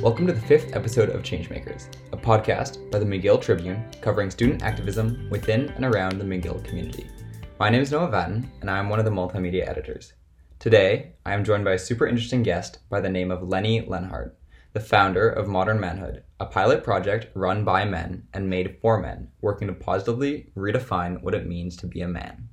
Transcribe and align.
Welcome 0.00 0.28
to 0.28 0.32
the 0.32 0.40
fifth 0.40 0.76
episode 0.76 1.08
of 1.08 1.24
Changemakers, 1.24 1.88
a 2.12 2.16
podcast 2.16 2.88
by 2.88 3.00
the 3.00 3.04
McGill 3.04 3.42
Tribune 3.42 3.84
covering 4.00 4.30
student 4.30 4.62
activism 4.62 5.26
within 5.28 5.70
and 5.70 5.84
around 5.84 6.18
the 6.18 6.24
McGill 6.24 6.64
community. 6.64 7.08
My 7.58 7.68
name 7.68 7.82
is 7.82 7.90
Noah 7.90 8.06
Vaton, 8.06 8.48
and 8.60 8.70
I 8.70 8.78
am 8.78 8.88
one 8.88 9.00
of 9.00 9.04
the 9.04 9.10
multimedia 9.10 9.68
editors. 9.68 10.12
Today, 10.60 11.14
I 11.26 11.34
am 11.34 11.42
joined 11.42 11.64
by 11.64 11.72
a 11.72 11.78
super 11.80 12.06
interesting 12.06 12.44
guest 12.44 12.78
by 12.88 13.00
the 13.00 13.08
name 13.08 13.32
of 13.32 13.48
Lenny 13.48 13.80
Lenhard, 13.80 14.36
the 14.72 14.78
founder 14.78 15.28
of 15.28 15.48
Modern 15.48 15.80
Manhood, 15.80 16.22
a 16.38 16.46
pilot 16.46 16.84
project 16.84 17.32
run 17.34 17.64
by 17.64 17.84
men 17.84 18.22
and 18.32 18.48
made 18.48 18.78
for 18.80 19.00
men, 19.00 19.32
working 19.40 19.66
to 19.66 19.74
positively 19.74 20.52
redefine 20.56 21.20
what 21.22 21.34
it 21.34 21.48
means 21.48 21.76
to 21.78 21.88
be 21.88 22.02
a 22.02 22.08
man. 22.08 22.48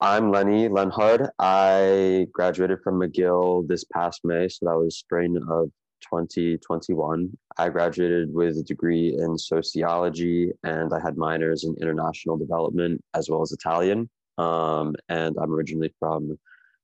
I'm 0.00 0.30
Lenny 0.30 0.68
Lenhard. 0.68 1.28
I 1.40 2.28
graduated 2.32 2.78
from 2.84 3.00
McGill 3.00 3.66
this 3.66 3.82
past 3.82 4.20
May, 4.22 4.48
so 4.48 4.66
that 4.66 4.78
was 4.78 4.96
spring 4.96 5.36
of 5.50 5.72
2021. 6.00 7.30
I 7.56 7.68
graduated 7.68 8.32
with 8.32 8.58
a 8.58 8.62
degree 8.62 9.16
in 9.18 9.36
sociology 9.36 10.52
and 10.64 10.92
I 10.92 11.00
had 11.00 11.16
minors 11.16 11.64
in 11.64 11.74
international 11.80 12.36
development 12.36 13.02
as 13.14 13.28
well 13.28 13.42
as 13.42 13.52
Italian. 13.52 14.08
Um, 14.38 14.94
and 15.08 15.36
I'm 15.40 15.52
originally 15.52 15.92
from 15.98 16.38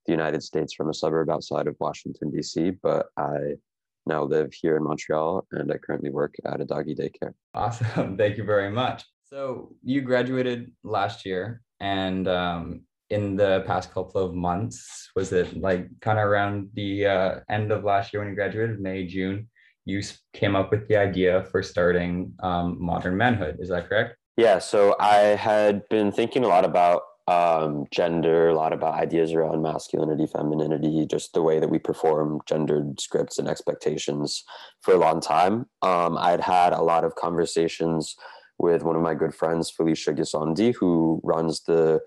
the 0.06 0.12
United 0.12 0.42
States 0.42 0.74
from 0.74 0.90
a 0.90 0.94
suburb 0.94 1.30
outside 1.30 1.66
of 1.66 1.76
Washington, 1.80 2.30
D.C., 2.30 2.72
but 2.82 3.06
I 3.16 3.54
now 4.06 4.24
live 4.24 4.52
here 4.52 4.76
in 4.76 4.84
Montreal 4.84 5.46
and 5.52 5.72
I 5.72 5.78
currently 5.78 6.10
work 6.10 6.34
at 6.44 6.60
a 6.60 6.64
doggy 6.64 6.94
daycare. 6.94 7.32
Awesome. 7.54 8.16
Thank 8.18 8.36
you 8.36 8.44
very 8.44 8.70
much. 8.70 9.04
So, 9.24 9.74
you 9.82 10.02
graduated 10.02 10.70
last 10.84 11.24
year, 11.24 11.62
and 11.80 12.28
um, 12.28 12.82
in 13.10 13.36
the 13.36 13.62
past 13.66 13.92
couple 13.92 14.20
of 14.22 14.34
months, 14.34 15.10
was 15.14 15.32
it 15.32 15.56
like 15.56 15.88
kind 16.00 16.18
of 16.18 16.26
around 16.26 16.70
the 16.74 17.06
uh, 17.06 17.40
end 17.48 17.70
of 17.70 17.84
last 17.84 18.12
year 18.12 18.20
when 18.20 18.30
you 18.30 18.34
graduated, 18.34 18.80
May, 18.80 19.06
June? 19.06 19.48
You 19.84 20.02
came 20.32 20.56
up 20.56 20.70
with 20.70 20.88
the 20.88 20.96
idea 20.96 21.44
for 21.50 21.62
starting 21.62 22.32
um, 22.42 22.76
Modern 22.80 23.16
Manhood. 23.16 23.58
Is 23.60 23.68
that 23.68 23.88
correct? 23.88 24.16
Yeah. 24.36 24.58
So, 24.58 24.96
I 24.98 25.16
had 25.36 25.86
been 25.90 26.10
thinking 26.10 26.42
a 26.42 26.48
lot 26.48 26.64
about 26.64 27.02
um, 27.26 27.86
gender, 27.90 28.48
a 28.48 28.54
lot 28.54 28.72
about 28.72 28.94
ideas 28.94 29.32
around 29.32 29.62
masculinity, 29.62 30.26
femininity, 30.26 31.06
just 31.06 31.32
the 31.32 31.42
way 31.42 31.58
that 31.58 31.70
we 31.70 31.78
perform 31.78 32.40
gendered 32.46 33.00
scripts 33.00 33.38
and 33.38 33.48
expectations 33.48 34.44
for 34.82 34.94
a 34.94 34.98
long 34.98 35.20
time. 35.20 35.66
Um, 35.82 36.18
I'd 36.18 36.40
had 36.40 36.72
a 36.72 36.82
lot 36.82 37.04
of 37.04 37.14
conversations 37.14 38.14
with 38.58 38.82
one 38.82 38.96
of 38.96 39.02
my 39.02 39.14
good 39.14 39.34
friends, 39.34 39.70
Felicia 39.70 40.12
Gisondi, 40.12 40.74
who 40.74 41.20
runs 41.24 41.62
the 41.62 42.00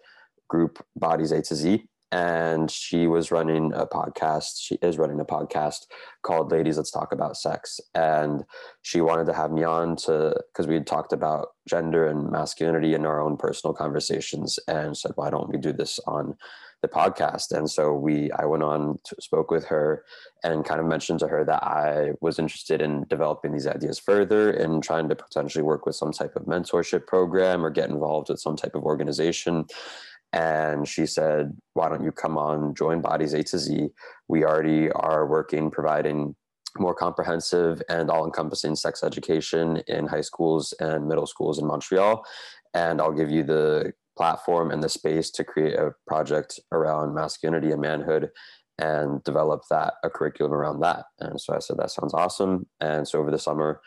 group 0.48 0.84
Bodies 0.96 1.32
A 1.32 1.42
to 1.42 1.56
Z 1.56 1.88
and 2.12 2.72
she 2.72 3.06
was 3.06 3.32
running 3.32 3.74
a 3.74 3.86
podcast 3.86 4.62
she 4.62 4.76
is 4.82 4.98
running 4.98 5.20
a 5.20 5.26
podcast 5.26 5.88
called 6.22 6.52
ladies 6.52 6.78
let's 6.78 6.92
talk 6.92 7.12
about 7.12 7.36
sex. 7.36 7.80
And 7.94 8.46
she 8.82 9.02
wanted 9.02 9.26
to 9.26 9.34
have 9.34 9.52
me 9.52 9.64
on 9.64 9.98
to 9.98 10.36
because 10.54 10.68
we 10.68 10.76
had 10.76 10.88
talked 10.88 11.12
about 11.12 11.50
gender 11.68 12.08
and 12.08 12.32
masculinity 12.32 12.94
in 12.94 13.06
our 13.06 13.22
own 13.22 13.36
personal 13.36 13.74
conversations 13.74 14.58
and 14.68 14.98
said 14.98 15.12
why 15.16 15.30
don't 15.30 15.50
we 15.50 15.58
do 15.58 15.74
this 15.74 16.00
on 16.08 16.38
the 16.82 16.88
podcast? 16.88 17.52
And 17.52 17.70
so 17.70 17.94
we 17.94 18.32
i 18.32 18.46
went 18.46 18.64
on 18.64 18.98
to, 19.04 19.16
spoke 19.20 19.52
with 19.52 19.66
her 19.66 20.06
and 20.44 20.64
kind 20.64 20.80
of 20.80 20.86
mentioned 20.86 21.20
to 21.20 21.28
her 21.28 21.44
that 21.44 21.64
i 21.64 22.12
was 22.22 22.40
interested 22.40 22.82
in 22.82 23.06
developing 23.10 23.52
these 23.52 23.68
ideas 23.68 24.00
further 24.00 24.52
and 24.52 24.84
trying 24.84 25.10
to 25.10 25.16
potentially 25.16 25.64
work 25.64 25.86
with 25.86 25.96
some 25.96 26.14
type 26.14 26.36
of 26.36 26.44
mentorship 26.44 27.06
program 27.08 27.66
or 27.66 27.70
get 27.70 27.90
involved 27.90 28.30
with 28.30 28.40
some 28.40 28.56
type 28.56 28.76
of 28.76 28.84
organization 28.84 29.66
and 30.34 30.88
she 30.88 31.06
said, 31.06 31.56
Why 31.74 31.90
don't 31.90 32.04
you 32.04 32.12
come 32.12 32.38
on, 32.38 32.76
join 32.76 33.02
Bodies 33.02 33.34
A 33.34 33.44
to 33.44 33.58
Z? 33.58 33.90
We 34.28 34.44
already 34.44 34.92
are 34.92 35.26
working, 35.28 35.72
providing 35.72 36.36
more 36.78 36.94
comprehensive 36.94 37.82
and 37.90 38.10
all 38.10 38.26
encompassing 38.26 38.76
sex 38.76 39.04
education 39.04 39.78
in 39.88 40.08
high 40.08 40.22
schools 40.22 40.74
and 40.80 41.08
middle 41.08 41.26
schools 41.26 41.60
in 41.60 41.66
Montreal. 41.66 42.24
And 42.74 43.02
I'll 43.02 43.14
give 43.14 43.32
you 43.32 43.44
the 43.44 43.94
platform 44.16 44.72
and 44.72 44.84
the 44.84 44.90
space 44.90 45.30
to 45.32 45.44
create 45.44 45.76
a 45.76 45.94
project 46.06 46.60
around 46.72 47.14
masculinity 47.16 47.72
and 47.72 47.82
manhood 47.82 48.30
and 48.80 49.24
develop 49.24 49.62
that 49.70 49.96
a 50.04 50.10
curriculum 50.10 50.54
around 50.54 50.82
that. 50.82 51.06
And 51.20 51.40
so 51.40 51.56
I 51.56 51.60
said, 51.60 51.78
That 51.78 51.92
sounds 51.92 52.14
awesome. 52.14 52.68
And 52.80 53.08
so 53.08 53.20
over 53.20 53.32
the 53.32 53.40
summer, 53.40 53.82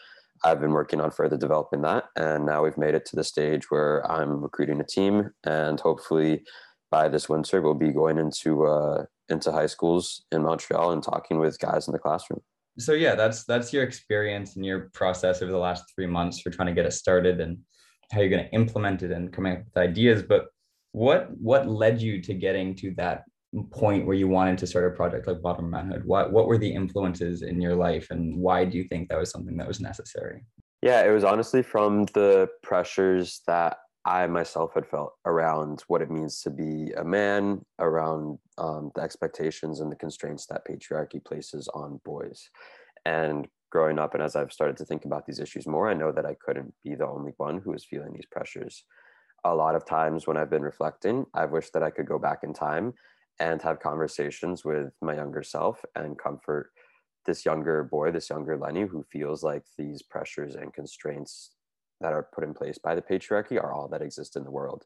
I've 0.44 0.60
been 0.60 0.72
working 0.72 1.00
on 1.00 1.10
further 1.10 1.36
developing 1.36 1.82
that. 1.82 2.04
And 2.16 2.46
now 2.46 2.64
we've 2.64 2.78
made 2.78 2.94
it 2.94 3.04
to 3.06 3.16
the 3.16 3.24
stage 3.24 3.70
where 3.70 4.10
I'm 4.10 4.42
recruiting 4.42 4.80
a 4.80 4.84
team. 4.84 5.30
And 5.44 5.78
hopefully 5.78 6.44
by 6.90 7.08
this 7.08 7.28
winter, 7.28 7.60
we'll 7.60 7.74
be 7.74 7.92
going 7.92 8.18
into, 8.18 8.64
uh, 8.64 9.04
into 9.28 9.52
high 9.52 9.66
schools 9.66 10.24
in 10.32 10.42
Montreal 10.42 10.92
and 10.92 11.02
talking 11.02 11.38
with 11.38 11.58
guys 11.58 11.86
in 11.88 11.92
the 11.92 11.98
classroom. 11.98 12.40
So 12.78 12.92
yeah, 12.92 13.14
that's 13.14 13.44
that's 13.44 13.72
your 13.72 13.82
experience 13.82 14.56
and 14.56 14.64
your 14.64 14.90
process 14.94 15.42
over 15.42 15.50
the 15.50 15.58
last 15.58 15.84
three 15.94 16.06
months 16.06 16.40
for 16.40 16.50
trying 16.50 16.68
to 16.68 16.74
get 16.74 16.86
it 16.86 16.92
started 16.92 17.40
and 17.40 17.58
how 18.10 18.20
you're 18.20 18.30
going 18.30 18.44
to 18.44 18.52
implement 18.52 19.02
it 19.02 19.10
and 19.10 19.32
coming 19.32 19.52
up 19.52 19.64
with 19.64 19.76
ideas. 19.76 20.22
But 20.22 20.46
what 20.92 21.30
what 21.36 21.68
led 21.68 22.00
you 22.00 22.22
to 22.22 22.34
getting 22.34 22.74
to 22.76 22.92
that 22.96 23.24
point 23.70 24.06
where 24.06 24.16
you 24.16 24.28
wanted 24.28 24.58
to 24.58 24.66
start 24.66 24.92
a 24.92 24.96
project 24.96 25.26
like 25.26 25.42
Modern 25.42 25.70
Manhood? 25.70 26.04
What 26.04 26.32
what 26.32 26.46
were 26.46 26.58
the 26.58 26.72
influences 26.72 27.42
in 27.42 27.60
your 27.60 27.74
life, 27.74 28.08
and 28.10 28.36
why 28.36 28.64
do 28.64 28.78
you 28.78 28.84
think 28.84 29.08
that 29.08 29.18
was 29.18 29.30
something 29.30 29.56
that 29.56 29.68
was 29.68 29.80
necessary? 29.80 30.44
Yeah, 30.82 31.04
it 31.04 31.10
was 31.10 31.24
honestly 31.24 31.62
from 31.62 32.06
the 32.14 32.48
pressures 32.62 33.42
that 33.46 33.78
I 34.06 34.26
myself 34.28 34.72
had 34.74 34.86
felt 34.86 35.12
around 35.26 35.84
what 35.88 36.00
it 36.00 36.10
means 36.10 36.40
to 36.42 36.50
be 36.50 36.90
a 36.96 37.04
man, 37.04 37.62
around 37.78 38.38
um, 38.56 38.90
the 38.94 39.02
expectations 39.02 39.80
and 39.80 39.92
the 39.92 39.96
constraints 39.96 40.46
that 40.46 40.66
patriarchy 40.66 41.22
places 41.22 41.68
on 41.74 42.00
boys. 42.04 42.48
And 43.04 43.46
growing 43.70 43.98
up, 43.98 44.14
and 44.14 44.22
as 44.22 44.36
I've 44.36 44.52
started 44.52 44.78
to 44.78 44.86
think 44.86 45.04
about 45.04 45.26
these 45.26 45.38
issues 45.38 45.66
more, 45.66 45.90
I 45.90 45.94
know 45.94 46.12
that 46.12 46.24
I 46.24 46.34
couldn't 46.34 46.72
be 46.82 46.94
the 46.94 47.06
only 47.06 47.32
one 47.36 47.58
who 47.58 47.72
was 47.72 47.84
feeling 47.84 48.14
these 48.14 48.26
pressures. 48.30 48.84
A 49.44 49.54
lot 49.54 49.74
of 49.74 49.84
times 49.84 50.26
when 50.26 50.38
I've 50.38 50.50
been 50.50 50.62
reflecting, 50.62 51.26
I've 51.34 51.50
wished 51.50 51.74
that 51.74 51.82
I 51.82 51.90
could 51.90 52.06
go 52.06 52.18
back 52.18 52.40
in 52.42 52.54
time 52.54 52.94
and 53.40 53.60
have 53.62 53.80
conversations 53.80 54.64
with 54.64 54.92
my 55.00 55.16
younger 55.16 55.42
self 55.42 55.84
and 55.96 56.18
comfort 56.18 56.70
this 57.26 57.44
younger 57.44 57.84
boy, 57.84 58.10
this 58.10 58.30
younger 58.30 58.56
Lenny, 58.56 58.82
who 58.82 59.02
feels 59.02 59.42
like 59.42 59.64
these 59.76 60.02
pressures 60.02 60.54
and 60.54 60.72
constraints 60.72 61.52
that 62.00 62.12
are 62.12 62.28
put 62.34 62.44
in 62.44 62.54
place 62.54 62.78
by 62.78 62.94
the 62.94 63.02
patriarchy 63.02 63.62
are 63.62 63.72
all 63.72 63.88
that 63.88 64.02
exist 64.02 64.36
in 64.36 64.44
the 64.44 64.50
world, 64.50 64.84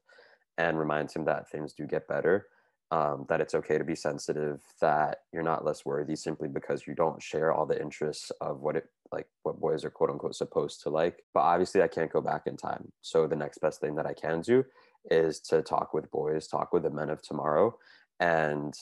and 0.59 0.78
reminds 0.78 1.15
him 1.15 1.25
that 1.25 1.48
things 1.48 1.72
do 1.72 1.87
get 1.87 2.09
better, 2.09 2.47
um, 2.91 3.25
that 3.28 3.41
it's 3.41 3.54
okay 3.54 3.78
to 3.78 3.84
be 3.84 3.94
sensitive, 3.94 4.60
that 4.81 5.19
you're 5.32 5.42
not 5.42 5.65
less 5.65 5.84
worthy 5.84 6.16
simply 6.16 6.48
because 6.48 6.86
you 6.86 6.94
don't 6.94 7.22
share 7.22 7.53
all 7.53 7.66
the 7.66 7.81
interests 7.81 8.31
of 8.41 8.60
what 8.60 8.76
it 8.76 8.88
like 9.12 9.26
what 9.44 9.60
boys 9.60 9.84
are 9.84 9.91
quote 9.91 10.10
unquote 10.10 10.34
supposed 10.34 10.82
to 10.82 10.91
like. 10.91 11.22
But 11.32 11.41
obviously, 11.41 11.82
I 11.82 11.88
can't 11.88 12.12
go 12.12 12.21
back 12.21 12.42
in 12.47 12.56
time. 12.56 12.92
So 13.00 13.26
the 13.26 13.36
next 13.36 13.59
best 13.59 13.81
thing 13.81 13.94
that 13.97 14.06
I 14.06 14.15
can 14.15 14.41
do 14.41 14.65
is 15.10 15.38
to 15.38 15.62
talk 15.62 15.94
with 15.94 16.10
boys, 16.10 16.48
talk 16.48 16.72
with 16.72 16.82
the 16.82 16.91
men 16.91 17.10
of 17.10 17.22
tomorrow, 17.22 17.76
and 18.20 18.75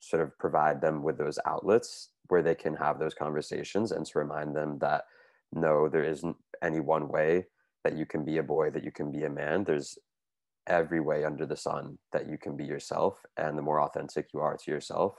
sort 0.00 0.22
of 0.22 0.36
provide 0.38 0.80
them 0.80 1.02
with 1.02 1.18
those 1.18 1.38
outlets 1.46 2.10
where 2.28 2.42
they 2.42 2.54
can 2.54 2.74
have 2.74 2.98
those 2.98 3.14
conversations 3.14 3.92
and 3.92 4.04
to 4.06 4.18
remind 4.18 4.54
them 4.54 4.78
that 4.78 5.04
no, 5.52 5.88
there 5.88 6.04
isn't 6.04 6.36
any 6.62 6.80
one 6.80 7.08
way 7.08 7.46
that 7.84 7.96
you 7.96 8.06
can 8.06 8.24
be 8.24 8.38
a 8.38 8.42
boy, 8.42 8.70
that 8.70 8.84
you 8.84 8.90
can 8.90 9.12
be 9.12 9.24
a 9.24 9.30
man. 9.30 9.64
There's 9.64 9.98
every 10.66 11.00
way 11.00 11.24
under 11.24 11.46
the 11.46 11.56
sun 11.56 11.98
that 12.12 12.28
you 12.28 12.38
can 12.38 12.56
be 12.56 12.64
yourself. 12.64 13.20
And 13.36 13.56
the 13.56 13.62
more 13.62 13.80
authentic 13.82 14.28
you 14.32 14.40
are 14.40 14.56
to 14.56 14.70
yourself, 14.70 15.14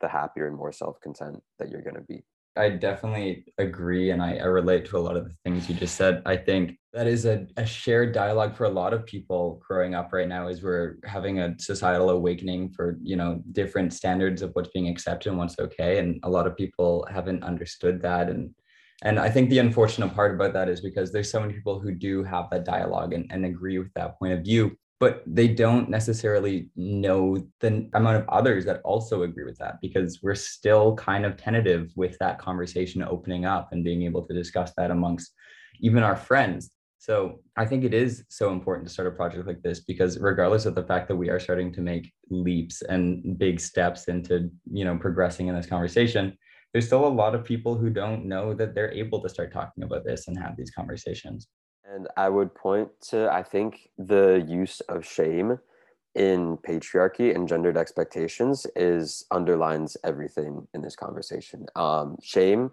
the 0.00 0.08
happier 0.08 0.46
and 0.46 0.56
more 0.56 0.72
self 0.72 1.00
content 1.00 1.42
that 1.58 1.70
you're 1.70 1.82
going 1.82 1.96
to 1.96 2.02
be. 2.02 2.24
I 2.60 2.68
definitely 2.68 3.46
agree. 3.56 4.10
And 4.10 4.22
I, 4.22 4.36
I, 4.36 4.44
relate 4.44 4.84
to 4.86 4.98
a 4.98 5.00
lot 5.00 5.16
of 5.16 5.24
the 5.24 5.34
things 5.44 5.66
you 5.66 5.74
just 5.74 5.96
said. 5.96 6.20
I 6.26 6.36
think 6.36 6.78
that 6.92 7.06
is 7.06 7.24
a, 7.24 7.46
a 7.56 7.64
shared 7.64 8.12
dialogue 8.12 8.54
for 8.54 8.64
a 8.64 8.70
lot 8.70 8.92
of 8.92 9.06
people 9.06 9.62
growing 9.66 9.94
up 9.94 10.12
right 10.12 10.28
now 10.28 10.48
is 10.48 10.62
we're 10.62 10.96
having 11.04 11.38
a 11.38 11.58
societal 11.58 12.10
awakening 12.10 12.72
for, 12.72 12.98
you 13.02 13.16
know, 13.16 13.42
different 13.52 13.94
standards 13.94 14.42
of 14.42 14.50
what's 14.52 14.68
being 14.74 14.88
accepted 14.88 15.30
and 15.30 15.38
what's 15.38 15.58
okay. 15.58 16.00
And 16.00 16.20
a 16.22 16.28
lot 16.28 16.46
of 16.46 16.54
people 16.54 17.06
haven't 17.10 17.42
understood 17.42 18.02
that. 18.02 18.28
And 18.28 18.54
and 19.02 19.18
I 19.18 19.30
think 19.30 19.48
the 19.48 19.60
unfortunate 19.60 20.14
part 20.14 20.34
about 20.34 20.52
that 20.52 20.68
is 20.68 20.82
because 20.82 21.10
there's 21.10 21.30
so 21.30 21.40
many 21.40 21.54
people 21.54 21.80
who 21.80 21.92
do 21.92 22.22
have 22.22 22.50
that 22.50 22.66
dialogue 22.66 23.14
and, 23.14 23.26
and 23.30 23.46
agree 23.46 23.78
with 23.78 23.92
that 23.94 24.18
point 24.18 24.34
of 24.34 24.44
view 24.44 24.76
but 25.00 25.22
they 25.26 25.48
don't 25.48 25.88
necessarily 25.88 26.68
know 26.76 27.42
the 27.60 27.88
amount 27.94 28.18
of 28.18 28.28
others 28.28 28.66
that 28.66 28.82
also 28.84 29.22
agree 29.22 29.44
with 29.44 29.56
that 29.56 29.80
because 29.80 30.20
we're 30.22 30.34
still 30.34 30.94
kind 30.94 31.24
of 31.24 31.38
tentative 31.38 31.90
with 31.96 32.16
that 32.18 32.38
conversation 32.38 33.02
opening 33.02 33.46
up 33.46 33.70
and 33.72 33.82
being 33.82 34.02
able 34.02 34.22
to 34.26 34.34
discuss 34.34 34.72
that 34.76 34.90
amongst 34.90 35.32
even 35.80 36.02
our 36.02 36.14
friends. 36.14 36.70
So 36.98 37.40
i 37.56 37.64
think 37.64 37.82
it 37.82 37.94
is 37.94 38.24
so 38.28 38.52
important 38.52 38.86
to 38.86 38.92
start 38.92 39.08
a 39.08 39.12
project 39.12 39.46
like 39.46 39.62
this 39.62 39.80
because 39.80 40.18
regardless 40.18 40.66
of 40.66 40.74
the 40.74 40.82
fact 40.82 41.08
that 41.08 41.16
we 41.16 41.30
are 41.30 41.40
starting 41.40 41.72
to 41.72 41.80
make 41.80 42.12
leaps 42.28 42.82
and 42.82 43.38
big 43.38 43.58
steps 43.58 44.08
into 44.08 44.50
you 44.70 44.84
know 44.84 44.98
progressing 44.98 45.48
in 45.48 45.54
this 45.54 45.66
conversation 45.66 46.36
there's 46.72 46.86
still 46.86 47.06
a 47.06 47.18
lot 47.22 47.34
of 47.34 47.42
people 47.42 47.74
who 47.74 47.90
don't 47.90 48.26
know 48.26 48.52
that 48.54 48.74
they're 48.74 48.92
able 48.92 49.20
to 49.22 49.28
start 49.30 49.50
talking 49.50 49.82
about 49.82 50.04
this 50.04 50.28
and 50.28 50.38
have 50.38 50.56
these 50.56 50.70
conversations 50.70 51.48
and 51.92 52.08
I 52.16 52.28
would 52.28 52.54
point 52.54 52.88
to, 53.08 53.32
I 53.32 53.42
think, 53.42 53.90
the 53.98 54.44
use 54.46 54.80
of 54.82 55.04
shame 55.04 55.58
in 56.14 56.56
patriarchy 56.58 57.34
and 57.34 57.48
gendered 57.48 57.76
expectations 57.76 58.66
is 58.74 59.24
underlines 59.30 59.96
everything 60.04 60.66
in 60.74 60.82
this 60.82 60.96
conversation. 60.96 61.66
Um, 61.76 62.16
shame 62.22 62.72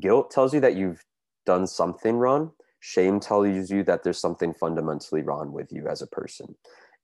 guilt 0.00 0.30
tells 0.30 0.52
you 0.52 0.60
that 0.60 0.76
you've 0.76 1.04
done 1.46 1.66
something 1.66 2.16
wrong 2.16 2.52
shame 2.80 3.20
tells 3.20 3.70
you 3.70 3.82
that 3.84 4.02
there's 4.02 4.18
something 4.18 4.52
fundamentally 4.52 5.22
wrong 5.22 5.52
with 5.52 5.72
you 5.72 5.86
as 5.88 6.02
a 6.02 6.06
person 6.06 6.54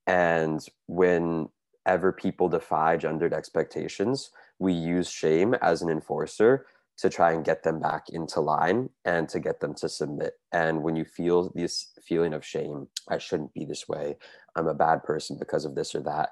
and 0.07 0.65
whenever 0.87 2.11
people 2.11 2.49
defy 2.49 2.97
gendered 2.97 3.33
expectations 3.33 4.31
we 4.59 4.73
use 4.73 5.09
shame 5.09 5.53
as 5.55 5.81
an 5.81 5.89
enforcer 5.89 6.65
to 7.01 7.09
try 7.09 7.31
and 7.31 7.43
get 7.43 7.63
them 7.63 7.79
back 7.79 8.09
into 8.09 8.39
line 8.39 8.89
and 9.05 9.27
to 9.27 9.39
get 9.39 9.59
them 9.59 9.73
to 9.73 9.89
submit. 9.89 10.33
And 10.51 10.83
when 10.83 10.95
you 10.95 11.03
feel 11.03 11.51
this 11.55 11.91
feeling 12.03 12.33
of 12.33 12.45
shame, 12.45 12.87
I 13.09 13.17
shouldn't 13.17 13.53
be 13.55 13.65
this 13.65 13.87
way, 13.87 14.17
I'm 14.55 14.67
a 14.67 14.73
bad 14.75 15.03
person 15.03 15.37
because 15.39 15.65
of 15.65 15.73
this 15.73 15.95
or 15.95 16.01
that, 16.01 16.29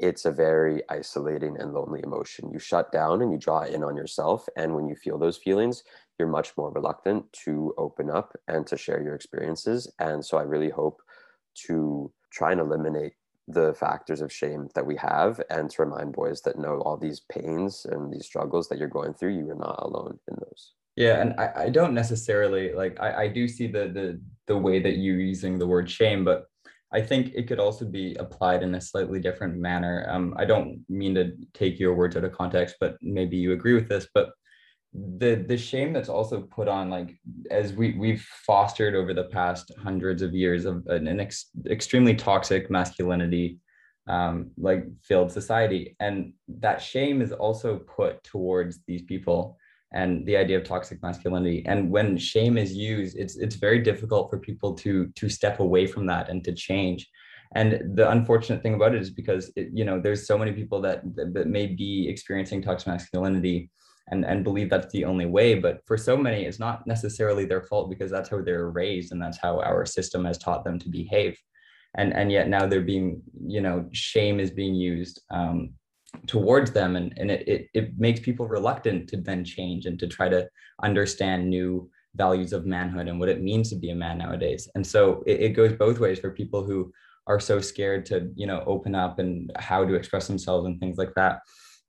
it's 0.00 0.24
a 0.24 0.32
very 0.32 0.82
isolating 0.88 1.56
and 1.60 1.72
lonely 1.72 2.00
emotion. 2.02 2.50
You 2.50 2.58
shut 2.58 2.90
down 2.90 3.22
and 3.22 3.30
you 3.30 3.38
draw 3.38 3.62
in 3.62 3.84
on 3.84 3.96
yourself. 3.96 4.48
And 4.56 4.74
when 4.74 4.88
you 4.88 4.96
feel 4.96 5.18
those 5.18 5.36
feelings, 5.36 5.84
you're 6.18 6.26
much 6.26 6.56
more 6.56 6.72
reluctant 6.72 7.30
to 7.44 7.74
open 7.78 8.10
up 8.10 8.34
and 8.48 8.66
to 8.66 8.76
share 8.76 9.02
your 9.02 9.14
experiences. 9.14 9.92
And 9.98 10.24
so 10.24 10.38
I 10.38 10.42
really 10.42 10.70
hope 10.70 11.02
to 11.66 12.10
try 12.32 12.52
and 12.52 12.60
eliminate 12.60 13.12
the 13.52 13.74
factors 13.74 14.20
of 14.20 14.32
shame 14.32 14.68
that 14.74 14.86
we 14.86 14.96
have 14.96 15.40
and 15.50 15.70
to 15.70 15.82
remind 15.82 16.12
boys 16.12 16.40
that 16.42 16.58
know 16.58 16.80
all 16.80 16.96
these 16.96 17.20
pains 17.20 17.86
and 17.90 18.12
these 18.12 18.26
struggles 18.26 18.68
that 18.68 18.78
you're 18.78 18.88
going 18.88 19.14
through 19.14 19.34
you 19.36 19.50
are 19.50 19.54
not 19.54 19.82
alone 19.82 20.18
in 20.28 20.36
those. 20.38 20.72
Yeah 20.96 21.20
and 21.20 21.34
i, 21.38 21.64
I 21.64 21.68
don't 21.70 21.94
necessarily 21.94 22.72
like 22.72 22.98
I, 23.00 23.24
I 23.24 23.28
do 23.28 23.48
see 23.48 23.66
the 23.66 23.88
the 23.88 24.20
the 24.46 24.58
way 24.58 24.80
that 24.80 24.98
you're 24.98 25.20
using 25.20 25.58
the 25.58 25.66
word 25.66 25.90
shame 25.90 26.24
but 26.24 26.46
i 26.92 27.00
think 27.00 27.32
it 27.34 27.46
could 27.46 27.60
also 27.60 27.84
be 27.84 28.16
applied 28.16 28.62
in 28.62 28.74
a 28.74 28.80
slightly 28.80 29.20
different 29.20 29.56
manner. 29.56 30.06
Um, 30.08 30.34
i 30.36 30.44
don't 30.44 30.84
mean 30.88 31.14
to 31.14 31.32
take 31.54 31.78
your 31.78 31.94
words 31.94 32.16
out 32.16 32.24
of 32.24 32.32
context 32.32 32.76
but 32.80 32.96
maybe 33.00 33.36
you 33.36 33.52
agree 33.52 33.74
with 33.74 33.88
this 33.88 34.08
but 34.14 34.30
the 34.92 35.36
the 35.46 35.56
shame 35.56 35.92
that's 35.92 36.08
also 36.08 36.40
put 36.40 36.66
on 36.66 36.90
like 36.90 37.16
as 37.50 37.72
we 37.72 37.92
we've 37.92 38.22
fostered 38.44 38.96
over 38.96 39.14
the 39.14 39.24
past 39.24 39.70
hundreds 39.80 40.20
of 40.20 40.34
years 40.34 40.64
of 40.64 40.84
an, 40.86 41.06
an 41.06 41.20
ex, 41.20 41.46
extremely 41.68 42.14
toxic 42.14 42.70
masculinity 42.70 43.60
um, 44.08 44.50
like 44.56 44.84
filled 45.02 45.30
society. 45.30 45.96
And 46.00 46.32
that 46.48 46.82
shame 46.82 47.22
is 47.22 47.32
also 47.32 47.78
put 47.78 48.22
towards 48.24 48.80
these 48.88 49.02
people 49.02 49.56
and 49.92 50.26
the 50.26 50.36
idea 50.36 50.56
of 50.56 50.64
toxic 50.64 51.00
masculinity. 51.02 51.64
And 51.66 51.90
when 51.90 52.16
shame 52.16 52.58
is 52.58 52.72
used 52.72 53.16
it's 53.16 53.36
it's 53.36 53.56
very 53.56 53.78
difficult 53.78 54.28
for 54.28 54.38
people 54.38 54.74
to 54.76 55.06
to 55.14 55.28
step 55.28 55.60
away 55.60 55.86
from 55.86 56.06
that 56.06 56.28
and 56.28 56.42
to 56.44 56.52
change. 56.52 57.08
And 57.54 57.96
the 57.96 58.10
unfortunate 58.10 58.62
thing 58.62 58.74
about 58.74 58.94
it 58.94 59.02
is 59.02 59.10
because 59.10 59.52
it, 59.54 59.68
you 59.72 59.84
know 59.84 60.00
there's 60.00 60.26
so 60.26 60.36
many 60.36 60.52
people 60.52 60.80
that, 60.82 61.02
that 61.14 61.32
that 61.34 61.46
may 61.46 61.66
be 61.68 62.08
experiencing 62.08 62.60
toxic 62.60 62.88
masculinity 62.88 63.70
and 64.08 64.24
and 64.24 64.44
believe 64.44 64.68
that's 64.68 64.92
the 64.92 65.04
only 65.04 65.26
way 65.26 65.54
but 65.54 65.80
for 65.86 65.96
so 65.96 66.16
many 66.16 66.44
it's 66.44 66.58
not 66.58 66.86
necessarily 66.86 67.44
their 67.44 67.62
fault 67.62 67.88
because 67.90 68.10
that's 68.10 68.28
how 68.28 68.40
they're 68.40 68.70
raised 68.70 69.12
and 69.12 69.22
that's 69.22 69.38
how 69.38 69.60
our 69.60 69.86
system 69.86 70.24
has 70.24 70.38
taught 70.38 70.64
them 70.64 70.78
to 70.78 70.88
behave. 70.88 71.38
And 71.96 72.12
and 72.12 72.30
yet 72.30 72.48
now 72.48 72.66
they're 72.66 72.80
being 72.80 73.22
you 73.46 73.60
know 73.60 73.88
shame 73.92 74.38
is 74.38 74.50
being 74.50 74.74
used 74.74 75.22
um, 75.30 75.70
towards 76.26 76.70
them 76.70 76.96
and 76.96 77.12
and 77.16 77.30
it, 77.30 77.48
it 77.48 77.68
it 77.74 77.98
makes 77.98 78.20
people 78.20 78.46
reluctant 78.46 79.08
to 79.08 79.16
then 79.16 79.44
change 79.44 79.86
and 79.86 79.98
to 79.98 80.06
try 80.06 80.28
to 80.28 80.48
understand 80.82 81.50
new 81.50 81.90
values 82.14 82.52
of 82.52 82.66
manhood 82.66 83.08
and 83.08 83.18
what 83.18 83.28
it 83.28 83.42
means 83.42 83.70
to 83.70 83.76
be 83.76 83.90
a 83.90 83.94
man 83.94 84.18
nowadays. 84.18 84.68
And 84.74 84.84
so 84.86 85.22
it, 85.26 85.40
it 85.40 85.48
goes 85.50 85.72
both 85.72 86.00
ways 86.00 86.18
for 86.18 86.30
people 86.30 86.64
who 86.64 86.92
are 87.26 87.40
so 87.40 87.60
scared 87.60 88.06
to 88.06 88.30
you 88.34 88.46
know 88.46 88.62
open 88.66 88.94
up 88.94 89.18
and 89.18 89.50
how 89.56 89.84
to 89.84 89.94
express 89.94 90.26
themselves 90.26 90.66
and 90.66 90.78
things 90.78 90.96
like 90.96 91.14
that 91.14 91.40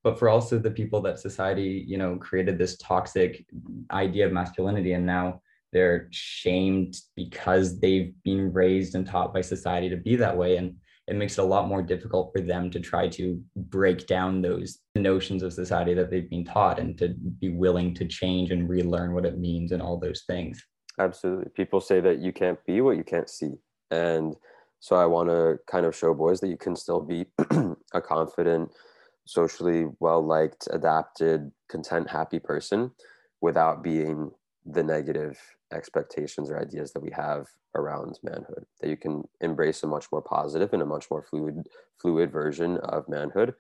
but 0.04 0.18
for 0.18 0.30
also 0.30 0.58
the 0.58 0.72
people 0.72 1.02
that 1.02 1.20
society 1.20 1.84
you 1.88 1.98
know 1.98 2.16
created 2.18 2.58
this 2.58 2.78
toxic 2.78 3.46
idea 3.92 4.26
of 4.26 4.32
masculinity 4.32 4.94
and 4.94 5.06
now 5.06 5.42
they're 5.74 6.08
shamed 6.12 6.96
because 7.16 7.80
they've 7.80 8.14
been 8.24 8.52
raised 8.52 8.96
and 8.96 9.08
taught 9.08 9.34
by 9.34 9.42
society 9.42 9.90
to 9.90 9.98
be 9.98 10.16
that 10.18 10.36
way. 10.36 10.58
And 10.58 10.76
it 11.08 11.16
makes 11.16 11.38
it 11.38 11.42
a 11.42 11.46
lot 11.46 11.68
more 11.68 11.82
difficult 11.82 12.32
for 12.34 12.42
them 12.42 12.70
to 12.72 12.80
try 12.80 13.08
to 13.10 13.42
break 13.56 14.08
down 14.08 14.42
those 14.42 14.80
notions 14.96 15.44
of 15.44 15.54
society 15.54 15.94
that 15.94 16.10
they've 16.10 16.30
been 16.30 16.46
taught 16.46 16.80
and 16.80 16.98
to 16.98 17.10
be 17.40 17.50
willing 17.50 17.94
to 17.96 18.06
change 18.06 18.52
and 18.52 18.70
relearn 18.70 19.14
what 19.14 19.26
it 19.26 19.40
means 19.40 19.72
and 19.72 19.82
all 19.82 19.98
those 19.98 20.24
things. 20.28 20.64
Absolutely. 21.00 21.50
People 21.56 21.80
say 21.82 22.02
that 22.02 22.20
you 22.20 22.32
can't 22.32 22.64
be 22.66 22.82
what 22.82 22.98
you 22.98 23.04
can't 23.04 23.30
see. 23.30 23.54
And 23.90 24.36
so 24.84 24.96
i 24.96 25.06
want 25.06 25.30
to 25.30 25.60
kind 25.68 25.86
of 25.86 25.96
show 25.96 26.12
boys 26.12 26.40
that 26.40 26.48
you 26.48 26.58
can 26.58 26.76
still 26.76 27.02
be 27.02 27.24
a 27.94 28.02
confident 28.02 28.72
socially 29.26 29.88
well 30.00 30.26
liked, 30.26 30.68
adapted, 30.72 31.52
content, 31.70 32.10
happy 32.10 32.40
person 32.40 32.92
without 33.42 33.84
being 33.84 34.32
the 34.66 34.84
negative 34.84 35.40
expectations 35.74 36.50
or 36.50 36.60
ideas 36.60 36.92
that 36.94 37.02
we 37.02 37.12
have 37.12 37.48
around 37.76 38.20
manhood 38.24 38.66
that 38.82 38.90
you 38.90 38.98
can 38.98 39.24
embrace 39.40 39.82
a 39.84 39.88
much 39.88 40.06
more 40.12 40.22
positive 40.22 40.74
and 40.74 40.82
a 40.82 40.86
much 40.86 41.10
more 41.10 41.24
fluid 41.24 41.68
fluid 42.00 42.32
version 42.32 42.78
of 42.78 43.08
manhood 43.08 43.54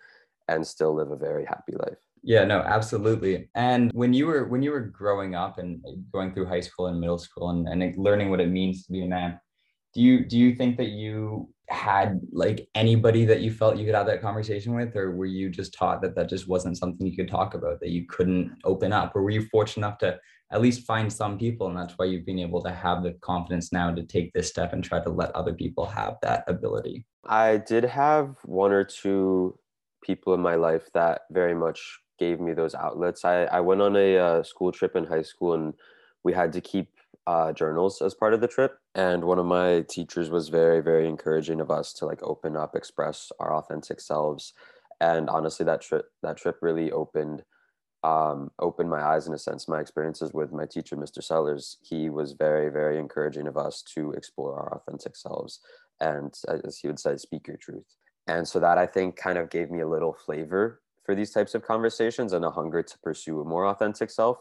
and 0.47 0.67
still 0.67 0.93
live 0.93 1.11
a 1.11 1.15
very 1.15 1.45
happy 1.45 1.73
life. 1.73 1.97
Yeah 2.23 2.43
no 2.43 2.59
absolutely. 2.59 3.49
And 3.55 3.91
when 3.93 4.13
you 4.13 4.27
were 4.27 4.47
when 4.47 4.61
you 4.61 4.71
were 4.71 4.81
growing 4.81 5.33
up 5.33 5.57
and 5.57 5.81
going 6.11 6.33
through 6.33 6.47
high 6.47 6.59
school 6.59 6.87
and 6.87 6.99
middle 6.99 7.17
school 7.17 7.49
and, 7.49 7.67
and 7.67 7.97
learning 7.97 8.29
what 8.29 8.41
it 8.41 8.49
means 8.49 8.85
to 8.85 8.91
be 8.91 9.03
a 9.03 9.07
man 9.07 9.39
do 9.93 10.01
you 10.01 10.25
do 10.25 10.37
you 10.37 10.55
think 10.55 10.77
that 10.77 10.89
you 10.89 11.49
had 11.71 12.19
like 12.31 12.67
anybody 12.75 13.25
that 13.25 13.41
you 13.41 13.51
felt 13.51 13.77
you 13.77 13.85
could 13.85 13.95
have 13.95 14.05
that 14.05 14.21
conversation 14.21 14.75
with? 14.75 14.95
Or 14.95 15.11
were 15.11 15.25
you 15.25 15.49
just 15.49 15.73
taught 15.73 16.01
that 16.01 16.15
that 16.15 16.29
just 16.29 16.47
wasn't 16.47 16.77
something 16.77 17.07
you 17.07 17.15
could 17.15 17.29
talk 17.29 17.53
about 17.53 17.79
that 17.79 17.89
you 17.89 18.05
couldn't 18.05 18.57
open 18.63 18.93
up? 18.93 19.15
Or 19.15 19.23
were 19.23 19.29
you 19.29 19.47
fortunate 19.49 19.85
enough 19.85 19.97
to 19.99 20.19
at 20.51 20.61
least 20.61 20.85
find 20.85 21.11
some 21.11 21.37
people 21.37 21.67
and 21.67 21.77
that's 21.77 21.93
why 21.95 22.05
you've 22.05 22.25
been 22.25 22.39
able 22.39 22.61
to 22.63 22.71
have 22.71 23.03
the 23.03 23.13
confidence 23.21 23.71
now 23.71 23.93
to 23.93 24.03
take 24.03 24.33
this 24.33 24.49
step 24.49 24.73
and 24.73 24.83
try 24.83 25.01
to 25.01 25.09
let 25.09 25.31
other 25.31 25.53
people 25.53 25.85
have 25.85 26.17
that 26.21 26.43
ability? 26.47 27.05
I 27.25 27.57
did 27.57 27.85
have 27.85 28.35
one 28.43 28.71
or 28.71 28.83
two 28.83 29.57
people 30.03 30.33
in 30.33 30.41
my 30.41 30.55
life 30.55 30.89
that 30.93 31.21
very 31.31 31.55
much 31.55 31.99
gave 32.19 32.39
me 32.39 32.53
those 32.53 32.75
outlets. 32.75 33.23
I, 33.23 33.45
I 33.45 33.61
went 33.61 33.81
on 33.81 33.95
a 33.95 34.17
uh, 34.17 34.43
school 34.43 34.71
trip 34.71 34.95
in 34.95 35.05
high 35.05 35.21
school 35.21 35.53
and 35.53 35.73
we 36.23 36.33
had 36.33 36.51
to 36.53 36.61
keep 36.61 36.89
uh, 37.27 37.51
journals 37.53 38.01
as 38.01 38.13
part 38.13 38.33
of 38.33 38.41
the 38.41 38.47
trip. 38.47 38.77
And 38.95 39.23
one 39.23 39.39
of 39.39 39.45
my 39.45 39.85
teachers 39.89 40.29
was 40.29 40.49
very 40.49 40.81
very 40.81 41.07
encouraging 41.07 41.61
of 41.61 41.71
us 41.71 41.93
to 41.93 42.05
like 42.05 42.21
open 42.23 42.55
up 42.55 42.75
express 42.75 43.31
our 43.39 43.53
authentic 43.53 43.99
selves. 43.99 44.53
And 44.99 45.29
honestly 45.29 45.65
that 45.65 45.81
trip 45.81 46.05
that 46.23 46.37
trip 46.37 46.57
really 46.61 46.91
opened 46.91 47.43
um, 48.03 48.49
opened 48.57 48.89
my 48.89 49.01
eyes 49.01 49.27
in 49.27 49.33
a 49.33 49.37
sense 49.37 49.67
my 49.67 49.79
experiences 49.79 50.33
with 50.33 50.51
my 50.51 50.65
teacher 50.65 50.95
mr 50.95 51.23
sellers. 51.23 51.77
He 51.81 52.09
was 52.09 52.33
very 52.33 52.69
very 52.69 52.97
encouraging 52.97 53.47
of 53.47 53.57
us 53.57 53.83
to 53.95 54.11
explore 54.11 54.59
our 54.59 54.75
authentic 54.75 55.15
selves 55.15 55.59
and 55.99 56.33
as 56.65 56.79
he 56.79 56.87
would 56.87 56.99
say 56.99 57.17
speak 57.17 57.47
your 57.47 57.57
truth. 57.57 57.95
And 58.27 58.47
so 58.47 58.59
that 58.59 58.77
i 58.77 58.85
think 58.85 59.15
kind 59.15 59.37
of 59.37 59.49
gave 59.49 59.69
me 59.69 59.81
a 59.81 59.87
little 59.87 60.13
flavor 60.13 60.81
for 61.03 61.15
these 61.15 61.31
types 61.31 61.55
of 61.55 61.63
conversations 61.63 62.33
and 62.33 62.45
a 62.45 62.51
hunger 62.51 62.83
to 62.83 62.97
pursue 62.99 63.41
a 63.41 63.45
more 63.45 63.65
authentic 63.65 64.09
self 64.09 64.37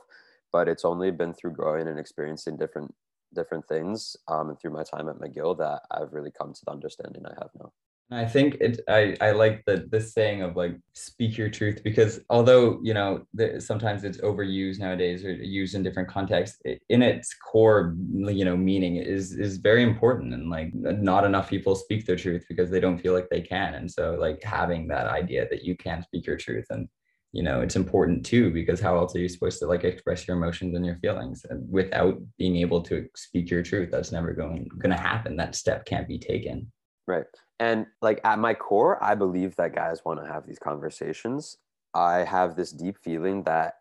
but 0.52 0.68
it's 0.68 0.84
only 0.84 1.10
been 1.10 1.32
through 1.32 1.52
growing 1.52 1.88
and 1.88 1.98
experiencing 1.98 2.56
different 2.56 2.94
different 3.34 3.66
things 3.68 4.16
um, 4.28 4.48
and 4.48 4.60
through 4.60 4.72
my 4.72 4.82
time 4.82 5.08
at 5.08 5.16
McGill 5.16 5.56
that 5.58 5.82
I've 5.90 6.12
really 6.12 6.32
come 6.36 6.52
to 6.52 6.60
the 6.64 6.72
understanding 6.72 7.24
I 7.26 7.34
have 7.40 7.50
now. 7.58 7.72
I 8.12 8.24
think 8.24 8.56
it. 8.60 8.80
I 8.88 9.16
I 9.20 9.30
like 9.30 9.64
the 9.66 9.86
this 9.88 10.12
saying 10.12 10.42
of 10.42 10.56
like 10.56 10.76
speak 10.94 11.38
your 11.38 11.48
truth 11.48 11.82
because 11.84 12.20
although 12.28 12.80
you 12.82 12.92
know 12.92 13.24
the, 13.34 13.60
sometimes 13.60 14.02
it's 14.02 14.18
overused 14.18 14.80
nowadays 14.80 15.24
or 15.24 15.32
used 15.32 15.76
in 15.76 15.84
different 15.84 16.08
contexts, 16.08 16.58
it, 16.64 16.82
in 16.88 17.02
its 17.02 17.32
core 17.34 17.94
you 18.12 18.44
know 18.44 18.56
meaning 18.56 18.96
is 18.96 19.32
is 19.32 19.58
very 19.58 19.84
important 19.84 20.34
and 20.34 20.50
like 20.50 20.74
not 20.74 21.24
enough 21.24 21.48
people 21.48 21.76
speak 21.76 22.04
their 22.04 22.16
truth 22.16 22.44
because 22.48 22.68
they 22.68 22.80
don't 22.80 22.98
feel 22.98 23.14
like 23.14 23.28
they 23.30 23.40
can, 23.40 23.74
and 23.74 23.88
so 23.88 24.16
like 24.18 24.42
having 24.42 24.88
that 24.88 25.06
idea 25.06 25.46
that 25.48 25.62
you 25.62 25.76
can 25.76 26.02
speak 26.02 26.26
your 26.26 26.36
truth 26.36 26.66
and 26.70 26.88
you 27.32 27.42
know 27.42 27.60
it's 27.60 27.76
important 27.76 28.26
too 28.26 28.50
because 28.50 28.80
how 28.80 28.96
else 28.96 29.14
are 29.14 29.20
you 29.20 29.28
supposed 29.28 29.58
to 29.60 29.66
like 29.66 29.84
express 29.84 30.26
your 30.26 30.36
emotions 30.36 30.74
and 30.74 30.84
your 30.84 30.96
feelings 30.96 31.44
and 31.48 31.70
without 31.70 32.18
being 32.38 32.56
able 32.56 32.82
to 32.82 33.06
speak 33.14 33.50
your 33.50 33.62
truth 33.62 33.90
that's 33.90 34.12
never 34.12 34.32
going 34.32 34.68
going 34.78 34.94
to 34.94 35.00
happen. 35.00 35.36
That 35.36 35.54
step 35.54 35.84
can't 35.84 36.08
be 36.08 36.18
taken. 36.18 36.70
Right. 37.06 37.26
And 37.58 37.86
like 38.02 38.20
at 38.24 38.38
my 38.38 38.54
core 38.54 39.02
i 39.02 39.14
believe 39.14 39.56
that 39.56 39.74
guys 39.74 40.04
want 40.04 40.20
to 40.20 40.32
have 40.32 40.46
these 40.46 40.58
conversations. 40.58 41.56
I 41.92 42.18
have 42.18 42.54
this 42.54 42.70
deep 42.70 42.96
feeling 43.02 43.42
that 43.44 43.74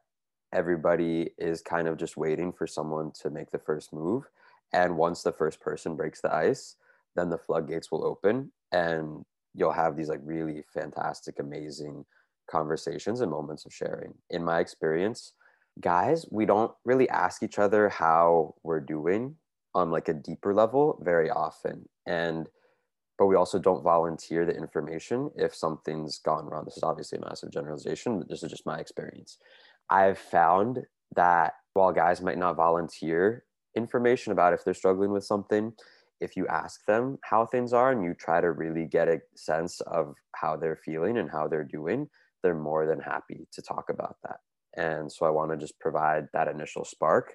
everybody 0.52 1.30
is 1.38 1.62
kind 1.62 1.88
of 1.88 1.98
just 1.98 2.18
waiting 2.18 2.52
for 2.52 2.66
someone 2.66 3.12
to 3.22 3.30
make 3.30 3.52
the 3.52 3.60
first 3.60 3.94
move. 3.94 4.28
And 4.74 4.98
once 4.98 5.22
the 5.22 5.32
first 5.32 5.60
person 5.60 5.96
breaks 5.96 6.22
the 6.22 6.34
ice 6.34 6.76
then 7.16 7.30
the 7.30 7.38
floodgates 7.38 7.92
will 7.92 8.06
open 8.06 8.52
and 8.72 9.24
you'll 9.54 9.72
have 9.72 9.96
these 9.96 10.10
like 10.10 10.22
really 10.24 10.64
fantastic 10.74 11.40
amazing 11.40 12.06
conversations 12.50 13.22
and 13.22 13.32
moments 13.32 13.66
of 13.66 13.74
sharing. 13.74 14.14
In 14.30 14.44
my 14.44 14.60
experience, 14.60 15.34
guys, 15.80 16.26
we 16.32 16.46
don't 16.46 16.72
really 16.86 17.10
ask 17.10 17.44
each 17.44 17.60
other 17.60 17.90
how 17.90 18.56
we're 18.64 18.80
doing 18.80 19.36
on 19.76 19.92
like 19.92 20.10
a 20.10 20.14
deeper 20.14 20.54
level 20.54 21.02
very 21.04 21.30
often. 21.30 21.88
And 22.06 22.50
but 23.18 23.28
we 23.28 23.36
also 23.36 23.60
don't 23.60 23.84
volunteer 23.84 24.46
the 24.46 24.56
information 24.56 25.30
if 25.36 25.54
something's 25.54 26.20
gone 26.20 26.46
wrong. 26.46 26.64
This 26.64 26.78
is 26.78 26.84
obviously 26.84 27.18
a 27.18 27.22
massive 27.22 27.52
generalization, 27.52 28.18
but 28.18 28.30
this 28.30 28.44
is 28.44 28.50
just 28.50 28.66
my 28.66 28.80
experience. 28.80 29.38
I've 29.90 30.18
found 30.18 30.80
that 31.16 31.56
while 31.74 31.92
guys 31.92 32.22
might 32.22 32.38
not 32.38 32.56
volunteer 32.56 33.44
information 33.76 34.32
about 34.32 34.54
if 34.54 34.64
they're 34.64 34.74
struggling 34.74 35.12
with 35.12 35.26
something, 35.26 35.74
if 36.22 36.38
you 36.38 36.48
ask 36.48 36.86
them 36.86 37.18
how 37.24 37.46
things 37.46 37.74
are 37.74 37.92
and 37.92 38.04
you 38.04 38.14
try 38.14 38.40
to 38.40 38.52
really 38.52 38.86
get 38.86 39.10
a 39.10 39.20
sense 39.36 39.82
of 39.82 40.16
how 40.36 40.56
they're 40.56 40.80
feeling 40.84 41.18
and 41.18 41.30
how 41.30 41.48
they're 41.48 41.64
doing, 41.64 42.10
they're 42.44 42.56
more 42.56 42.86
than 42.86 43.00
happy 43.00 43.48
to 43.54 43.62
talk 43.62 43.86
about 43.90 44.18
that. 44.24 44.38
And 44.78 45.12
so 45.12 45.26
I 45.26 45.30
want 45.30 45.52
to 45.52 45.58
just 45.58 45.80
provide 45.80 46.28
that 46.34 46.48
initial 46.48 46.86
spark 46.86 47.34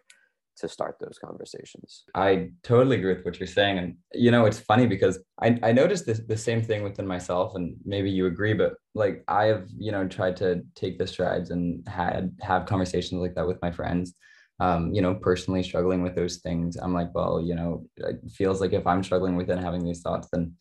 to 0.56 0.68
start 0.68 0.96
those 1.00 1.18
conversations. 1.18 2.04
I 2.14 2.50
totally 2.62 2.96
agree 2.96 3.14
with 3.14 3.24
what 3.24 3.40
you're 3.40 3.46
saying. 3.46 3.78
And, 3.78 3.96
you 4.12 4.30
know, 4.30 4.44
it's 4.44 4.60
funny 4.60 4.86
because 4.86 5.18
I, 5.42 5.58
I 5.62 5.72
noticed 5.72 6.06
this, 6.06 6.20
the 6.28 6.36
same 6.36 6.62
thing 6.62 6.84
within 6.84 7.06
myself 7.06 7.56
and 7.56 7.76
maybe 7.84 8.10
you 8.10 8.26
agree, 8.26 8.54
but 8.54 8.74
like 8.94 9.24
I 9.26 9.46
have, 9.46 9.66
you 9.76 9.90
know, 9.90 10.06
tried 10.06 10.36
to 10.36 10.62
take 10.76 10.98
the 10.98 11.06
strides 11.06 11.50
and 11.50 11.86
had 11.88 12.36
have 12.40 12.66
conversations 12.66 13.20
like 13.20 13.34
that 13.34 13.48
with 13.48 13.60
my 13.62 13.72
friends. 13.72 14.14
Um, 14.60 14.94
you 14.94 15.02
know, 15.02 15.16
personally 15.16 15.64
struggling 15.64 16.00
with 16.00 16.14
those 16.14 16.36
things. 16.36 16.76
I'm 16.76 16.94
like, 16.94 17.12
well, 17.12 17.40
you 17.40 17.56
know, 17.56 17.84
it 17.96 18.20
feels 18.30 18.60
like 18.60 18.72
if 18.72 18.86
I'm 18.86 19.02
struggling 19.02 19.34
with 19.34 19.50
it 19.50 19.54
and 19.54 19.64
having 19.64 19.84
these 19.84 20.00
thoughts, 20.00 20.28
then 20.32 20.52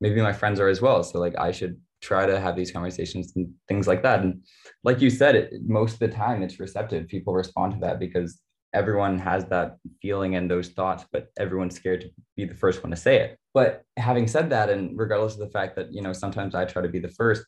maybe 0.00 0.20
my 0.20 0.32
friends 0.32 0.58
are 0.58 0.66
as 0.68 0.82
well. 0.82 1.04
So 1.04 1.20
like 1.20 1.38
I 1.38 1.52
should 1.52 1.80
try 2.06 2.24
to 2.26 2.38
have 2.38 2.56
these 2.56 2.70
conversations 2.70 3.32
and 3.36 3.52
things 3.68 3.86
like 3.86 4.02
that. 4.02 4.20
And 4.20 4.42
like 4.84 5.00
you 5.00 5.10
said, 5.10 5.34
it, 5.34 5.52
most 5.66 5.94
of 5.94 5.98
the 5.98 6.08
time 6.08 6.42
it's 6.42 6.60
receptive. 6.60 7.08
People 7.08 7.34
respond 7.34 7.72
to 7.74 7.80
that 7.80 7.98
because 7.98 8.40
everyone 8.72 9.18
has 9.18 9.44
that 9.46 9.76
feeling 10.00 10.36
and 10.36 10.50
those 10.50 10.68
thoughts, 10.68 11.04
but 11.12 11.28
everyone's 11.38 11.76
scared 11.76 12.02
to 12.02 12.08
be 12.36 12.44
the 12.44 12.54
first 12.54 12.82
one 12.82 12.90
to 12.90 12.96
say 12.96 13.16
it. 13.20 13.38
But 13.54 13.82
having 13.96 14.28
said 14.28 14.50
that, 14.50 14.70
and 14.70 14.98
regardless 14.98 15.34
of 15.34 15.40
the 15.40 15.50
fact 15.58 15.76
that, 15.76 15.92
you 15.92 16.02
know, 16.02 16.12
sometimes 16.12 16.54
I 16.54 16.64
try 16.64 16.82
to 16.82 16.88
be 16.88 16.98
the 16.98 17.08
first, 17.08 17.44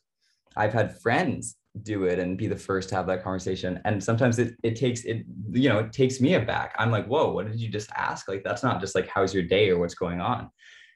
I've 0.57 0.73
had 0.73 0.99
friends 0.99 1.55
do 1.83 2.05
it 2.05 2.19
and 2.19 2.37
be 2.37 2.47
the 2.47 2.55
first 2.55 2.89
to 2.89 2.95
have 2.95 3.07
that 3.07 3.23
conversation. 3.23 3.79
And 3.85 4.03
sometimes 4.03 4.39
it, 4.39 4.55
it 4.63 4.75
takes 4.75 5.05
it, 5.05 5.23
you 5.51 5.69
know, 5.69 5.79
it 5.79 5.93
takes 5.93 6.19
me 6.19 6.33
aback. 6.33 6.75
I'm 6.79 6.91
like, 6.91 7.05
whoa, 7.05 7.31
what 7.31 7.47
did 7.47 7.59
you 7.59 7.69
just 7.69 7.91
ask? 7.95 8.27
Like, 8.27 8.43
that's 8.43 8.63
not 8.63 8.81
just 8.81 8.95
like, 8.95 9.07
how's 9.07 9.33
your 9.33 9.43
day 9.43 9.69
or 9.69 9.79
what's 9.79 9.93
going 9.93 10.19
on? 10.19 10.49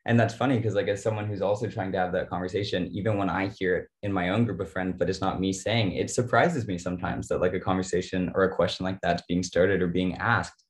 And 0.05 0.19
that's 0.19 0.33
funny 0.33 0.57
because 0.57 0.75
like 0.75 0.88
as 0.88 1.01
someone 1.01 1.27
who's 1.27 1.41
also 1.41 1.67
trying 1.67 1.91
to 1.91 1.98
have 1.98 2.12
that 2.12 2.29
conversation 2.29 2.89
even 2.91 3.17
when 3.17 3.29
i 3.29 3.48
hear 3.48 3.77
it 3.77 3.88
in 4.01 4.12
my 4.12 4.29
own 4.29 4.45
group 4.45 4.60
of 4.60 4.72
friends 4.72 4.95
but 4.98 5.10
it's 5.10 5.22
not 5.22 5.39
me 5.39 5.53
saying 5.53 5.93
it 5.93 6.10
surprises 6.10 6.67
me 6.67 6.77
sometimes 6.77 7.27
that 7.27 7.41
like 7.41 7.53
a 7.53 7.60
conversation 7.60 8.31
or 8.36 8.43
a 8.43 8.55
question 8.55 8.83
like 8.83 9.00
that's 9.01 9.24
being 9.27 9.43
started 9.43 9.81
or 9.81 9.88
being 9.88 10.15
asked. 10.17 10.63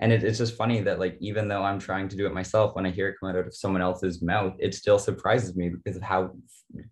And 0.00 0.12
it, 0.12 0.22
it's 0.22 0.38
just 0.38 0.56
funny 0.56 0.80
that 0.82 1.00
like 1.00 1.16
even 1.20 1.48
though 1.48 1.62
i'm 1.62 1.80
trying 1.80 2.08
to 2.08 2.16
do 2.16 2.26
it 2.26 2.32
myself 2.32 2.76
when 2.76 2.86
i 2.86 2.90
hear 2.90 3.08
it 3.08 3.16
come 3.18 3.30
out 3.30 3.36
of 3.36 3.54
someone 3.54 3.82
else's 3.82 4.22
mouth 4.22 4.54
it 4.58 4.74
still 4.74 4.98
surprises 4.98 5.56
me 5.56 5.70
because 5.70 5.96
of 5.96 6.02
how 6.02 6.30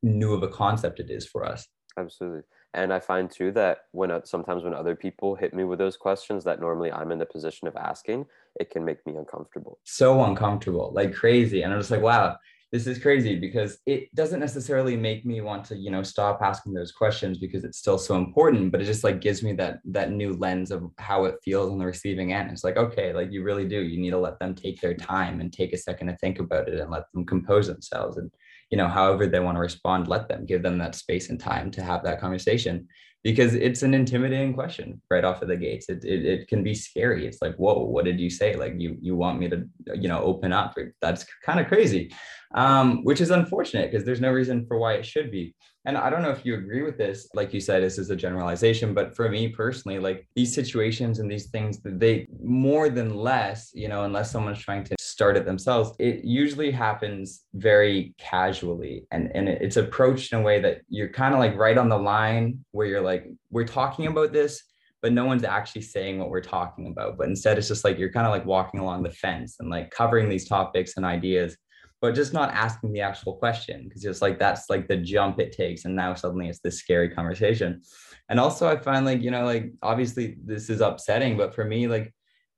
new 0.03 0.35
of 0.35 0.43
a 0.43 0.49
concept 0.49 0.99
it 1.01 1.11
is 1.11 1.27
for 1.27 1.45
us. 1.45 1.67
Absolutely. 1.97 2.43
And 2.75 2.93
i 2.93 2.99
find 2.99 3.31
too 3.31 3.53
that 3.53 3.79
when 3.93 4.11
uh, 4.11 4.21
sometimes 4.25 4.65
when 4.65 4.75
other 4.75 4.97
people 4.97 5.37
hit 5.37 5.55
me 5.55 5.65
with 5.65 5.79
those 5.79 5.97
questions 5.97 6.43
that 6.45 6.61
normally 6.61 6.91
i'm 6.93 7.13
in 7.13 7.19
the 7.19 7.27
position 7.27 7.69
of 7.69 7.77
asking 7.77 8.27
it 8.59 8.71
can 8.71 8.85
make 8.85 9.05
me 9.07 9.17
uncomfortable. 9.17 9.79
So 9.85 10.25
uncomfortable 10.25 10.93
like 10.95 11.15
crazy. 11.15 11.63
And 11.63 11.73
i'm 11.73 11.81
just 11.81 11.91
like 11.91 12.03
wow 12.03 12.37
this 12.73 12.87
is 12.89 12.99
crazy 12.99 13.39
because 13.39 13.79
it 13.87 14.13
doesn't 14.15 14.41
necessarily 14.41 14.97
make 14.97 15.25
me 15.25 15.41
want 15.41 15.65
to 15.65 15.77
you 15.77 15.91
know 15.91 16.03
stop 16.03 16.43
asking 16.43 16.75
those 16.75 16.91
questions 16.91 17.39
because 17.39 17.65
it's 17.65 17.79
still 17.79 17.97
so 17.97 18.17
important 18.17 18.73
but 18.73 18.81
it 18.81 18.85
just 18.85 19.05
like 19.05 19.21
gives 19.21 19.43
me 19.43 19.53
that 19.53 19.79
that 19.85 20.11
new 20.11 20.35
lens 20.35 20.73
of 20.73 20.91
how 20.99 21.25
it 21.25 21.37
feels 21.45 21.71
on 21.71 21.79
the 21.79 21.87
receiving 21.87 22.33
end. 22.33 22.51
It's 22.51 22.65
like 22.65 22.77
okay 22.77 23.13
like 23.13 23.31
you 23.31 23.43
really 23.43 23.67
do. 23.67 23.81
You 23.81 24.01
need 24.01 24.11
to 24.11 24.19
let 24.19 24.39
them 24.41 24.55
take 24.55 24.81
their 24.81 24.95
time 24.95 25.41
and 25.41 25.53
take 25.53 25.73
a 25.73 25.79
second 25.79 26.09
to 26.09 26.17
think 26.17 26.39
about 26.41 26.69
it 26.69 26.81
and 26.81 26.91
let 26.91 27.05
them 27.13 27.25
compose 27.25 27.69
themselves 27.69 28.17
and 28.17 28.31
you 28.71 28.77
know 28.77 28.89
however 28.89 29.27
they 29.27 29.41
want 29.41 29.57
to 29.57 29.61
respond 29.61 30.09
let 30.09 30.29
them 30.29 30.45
give 30.45 30.63
them 30.63 30.79
that 30.79 30.97
space 30.97 31.31
and 31.31 31.39
time 31.39 31.71
to 31.71 31.83
have 31.83 32.03
that 32.03 32.21
conversation 32.21 32.89
because 33.27 33.55
it's 33.55 33.83
an 33.83 33.93
intimidating 33.93 34.55
question 34.55 35.03
right 35.11 35.25
off 35.25 35.43
of 35.43 35.49
the 35.49 35.57
gates. 35.57 35.89
It, 35.89 36.05
it, 36.05 36.25
it 36.25 36.49
can 36.49 36.63
be 36.63 36.75
scary. 36.75 37.27
It's 37.27 37.43
like 37.43 37.57
whoa 37.57 37.85
what 37.85 38.05
did 38.05 38.21
you 38.21 38.31
say? 38.31 38.55
Like 38.55 38.75
you 38.79 38.97
you 39.01 39.17
want 39.17 39.41
me 39.41 39.49
to 39.49 39.59
you 39.95 40.09
know 40.09 40.21
open 40.23 40.53
up. 40.53 40.75
That's 41.01 41.27
kind 41.45 41.61
of 41.61 41.67
crazy 41.67 42.13
um, 42.55 43.03
which 43.05 43.21
is 43.21 43.31
unfortunate 43.31 43.91
because 43.91 44.05
there's 44.05 44.21
no 44.21 44.33
reason 44.33 44.67
for 44.67 44.79
why 44.79 44.95
it 44.95 45.07
should 45.07 45.31
be 45.31 45.55
and 45.87 45.97
i 45.97 46.11
don't 46.11 46.23
know 46.23 46.31
if 46.31 46.45
you 46.45 46.55
agree 46.55 46.83
with 46.83 46.99
this 46.99 47.29
like 47.35 47.55
you 47.55 47.61
said 47.61 47.83
this 47.83 47.99
is 47.99 48.11
a 48.11 48.17
generalization 48.17 48.93
but 48.93 49.17
for 49.17 49.29
me 49.29 49.49
personally 49.49 49.99
like 49.99 50.29
these 50.35 50.55
situations 50.55 51.19
and 51.19 51.31
these 51.31 51.47
things 51.47 51.81
they 51.85 52.27
more 52.43 52.89
than 52.89 53.15
less 53.15 53.71
you 53.73 53.89
know 53.89 54.05
unless 54.05 54.31
someone's 54.31 54.59
trying 54.59 54.85
to 54.85 54.95
start 55.01 55.37
it 55.37 55.47
themselves 55.47 55.93
it 55.99 56.25
usually 56.25 56.71
happens 56.71 57.45
very 57.55 58.15
casually. 58.19 59.07
And 59.11 59.31
and 59.35 59.49
it's 59.49 59.77
approached 59.77 60.33
in 60.33 60.41
a 60.41 60.43
way 60.43 60.61
that 60.61 60.83
you're 60.89 61.09
kind 61.09 61.33
of 61.33 61.41
like 61.41 61.57
right 61.57 61.79
on 61.79 61.89
the 61.89 61.99
line 61.99 62.65
where 62.73 62.87
you're 62.87 63.01
like 63.01 63.27
we're 63.51 63.67
talking 63.67 64.07
about 64.07 64.33
this 64.33 64.63
but 65.03 65.13
no 65.13 65.25
one's 65.25 65.45
actually 65.45 65.83
saying 65.83 66.19
what 66.19 66.31
we're 66.31 66.41
talking 66.41 66.89
about. 66.89 67.17
But 67.17 67.29
instead 67.29 67.59
it's 67.59 67.69
just 67.69 67.85
like 67.85 67.99
you're 67.99 68.11
kind 68.11 68.27
of 68.27 68.33
like 68.33 68.45
walking 68.45 68.81
along 68.81 69.03
the 69.03 69.11
fence 69.11 69.57
and 69.61 69.71
like 69.71 69.91
covering 69.91 70.29
these 70.29 70.49
topics 70.49 70.97
and 70.97 71.07
ideas 71.07 71.57
but 72.01 72.15
just 72.15 72.33
not 72.33 72.51
asking 72.51 72.93
the 72.93 73.01
actual 73.01 73.35
question 73.35 73.85
because 73.85 74.05
it's 74.05 74.23
like 74.23 74.39
that's 74.39 74.69
like 74.69 74.87
the 74.89 74.97
jump 74.97 75.41
it 75.41 75.53
takes 75.53 75.85
and 75.85 75.97
now 75.97 76.15
suddenly 76.15 76.49
it's 76.49 76.61
this 76.61 76.79
scary 76.79 77.09
conversation. 77.09 77.83
And 78.29 78.41
also 78.41 78.69
i 78.69 78.77
find 78.77 79.07
like 79.07 79.23
you 79.23 79.31
know 79.31 79.45
like 79.45 79.73
obviously 79.83 80.37
this 80.45 80.69
is 80.69 80.81
upsetting 80.81 81.37
but 81.37 81.55
for 81.55 81.65
me 81.65 81.87
like 81.87 82.13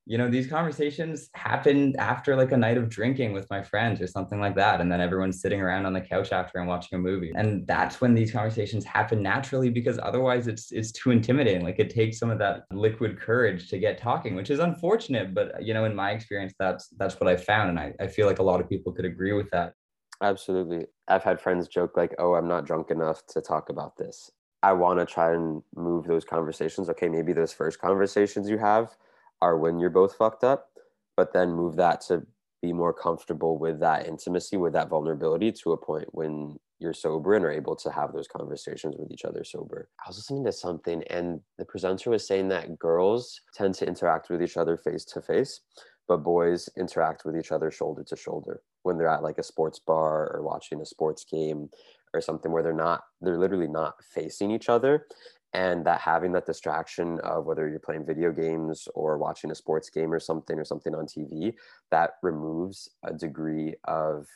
you 0.08 0.16
know 0.16 0.26
these 0.26 0.46
conversations 0.46 1.28
happen 1.34 1.94
after 1.98 2.34
like 2.34 2.50
a 2.50 2.56
night 2.56 2.78
of 2.78 2.88
drinking 2.88 3.34
with 3.34 3.46
my 3.50 3.62
friends 3.62 4.00
or 4.00 4.06
something 4.06 4.40
like 4.40 4.54
that 4.54 4.80
and 4.80 4.90
then 4.90 5.02
everyone's 5.02 5.42
sitting 5.42 5.60
around 5.60 5.84
on 5.84 5.92
the 5.92 6.00
couch 6.00 6.32
after 6.32 6.58
and 6.58 6.66
watching 6.66 6.98
a 6.98 6.98
movie. 6.98 7.30
And 7.36 7.66
that's 7.66 8.00
when 8.00 8.14
these 8.14 8.32
conversations 8.32 8.86
happen 8.86 9.22
naturally 9.22 9.68
because 9.68 9.98
otherwise 10.02 10.46
it's 10.46 10.72
it's 10.72 10.92
too 10.92 11.10
intimidating. 11.10 11.62
Like 11.62 11.78
it 11.78 11.90
takes 11.90 12.18
some 12.18 12.30
of 12.30 12.38
that 12.38 12.62
liquid 12.72 13.20
courage 13.20 13.68
to 13.68 13.78
get 13.78 13.98
talking 13.98 14.34
which 14.34 14.48
is 14.48 14.60
unfortunate 14.60 15.34
but 15.34 15.62
you 15.62 15.74
know 15.74 15.84
in 15.84 15.94
my 15.94 16.12
experience 16.12 16.54
that's 16.58 16.88
that's 16.96 17.20
what 17.20 17.28
i 17.28 17.36
found 17.36 17.68
and 17.68 17.78
i, 17.78 17.92
I 18.00 18.06
feel 18.06 18.26
like 18.26 18.38
a 18.38 18.42
lot 18.42 18.60
of 18.60 18.68
people 18.68 18.92
could 18.92 19.04
agree 19.04 19.34
with 19.34 19.50
that. 19.50 19.74
Absolutely. 20.22 20.86
I've 21.06 21.22
had 21.22 21.38
friends 21.38 21.68
joke 21.68 21.98
like 21.98 22.14
oh 22.18 22.32
i'm 22.34 22.48
not 22.48 22.64
drunk 22.64 22.90
enough 22.90 23.26
to 23.34 23.42
talk 23.42 23.68
about 23.68 23.98
this. 23.98 24.30
I 24.62 24.72
want 24.72 25.00
to 25.00 25.06
try 25.06 25.34
and 25.34 25.62
move 25.76 26.06
those 26.06 26.24
conversations. 26.24 26.88
Okay 26.88 27.10
maybe 27.10 27.34
those 27.34 27.52
first 27.52 27.78
conversations 27.78 28.48
you 28.48 28.56
have 28.56 28.96
are 29.40 29.58
when 29.58 29.78
you're 29.78 29.90
both 29.90 30.16
fucked 30.16 30.44
up, 30.44 30.68
but 31.16 31.32
then 31.32 31.52
move 31.52 31.76
that 31.76 32.00
to 32.02 32.26
be 32.62 32.72
more 32.72 32.92
comfortable 32.92 33.58
with 33.58 33.80
that 33.80 34.06
intimacy, 34.06 34.56
with 34.56 34.72
that 34.72 34.88
vulnerability 34.88 35.52
to 35.52 35.72
a 35.72 35.76
point 35.76 36.08
when 36.12 36.58
you're 36.80 36.92
sober 36.92 37.34
and 37.34 37.44
are 37.44 37.50
able 37.50 37.74
to 37.76 37.90
have 37.90 38.12
those 38.12 38.28
conversations 38.28 38.94
with 38.98 39.10
each 39.10 39.24
other 39.24 39.42
sober. 39.44 39.88
I 40.04 40.08
was 40.08 40.16
listening 40.18 40.44
to 40.44 40.52
something 40.52 41.02
and 41.10 41.40
the 41.56 41.64
presenter 41.64 42.10
was 42.10 42.26
saying 42.26 42.48
that 42.48 42.78
girls 42.78 43.40
tend 43.52 43.74
to 43.76 43.86
interact 43.86 44.30
with 44.30 44.42
each 44.42 44.56
other 44.56 44.76
face 44.76 45.04
to 45.06 45.20
face, 45.20 45.60
but 46.06 46.18
boys 46.18 46.68
interact 46.76 47.24
with 47.24 47.36
each 47.36 47.52
other 47.52 47.70
shoulder 47.70 48.04
to 48.04 48.16
shoulder 48.16 48.62
when 48.82 48.96
they're 48.96 49.08
at 49.08 49.22
like 49.22 49.38
a 49.38 49.42
sports 49.42 49.80
bar 49.80 50.30
or 50.32 50.42
watching 50.42 50.80
a 50.80 50.86
sports 50.86 51.24
game 51.24 51.68
or 52.14 52.20
something 52.20 52.52
where 52.52 52.62
they're 52.62 52.72
not, 52.72 53.02
they're 53.20 53.38
literally 53.38 53.68
not 53.68 53.94
facing 54.14 54.50
each 54.50 54.68
other 54.68 55.06
and 55.54 55.84
that 55.86 56.00
having 56.00 56.32
that 56.32 56.46
distraction 56.46 57.18
of 57.20 57.46
whether 57.46 57.68
you're 57.68 57.78
playing 57.78 58.04
video 58.04 58.32
games 58.32 58.86
or 58.94 59.16
watching 59.18 59.50
a 59.50 59.54
sports 59.54 59.88
game 59.88 60.12
or 60.12 60.20
something 60.20 60.58
or 60.58 60.64
something 60.64 60.94
on 60.94 61.06
TV 61.06 61.54
that 61.90 62.12
removes 62.22 62.90
a 63.04 63.14
degree 63.14 63.74
of 63.84 64.26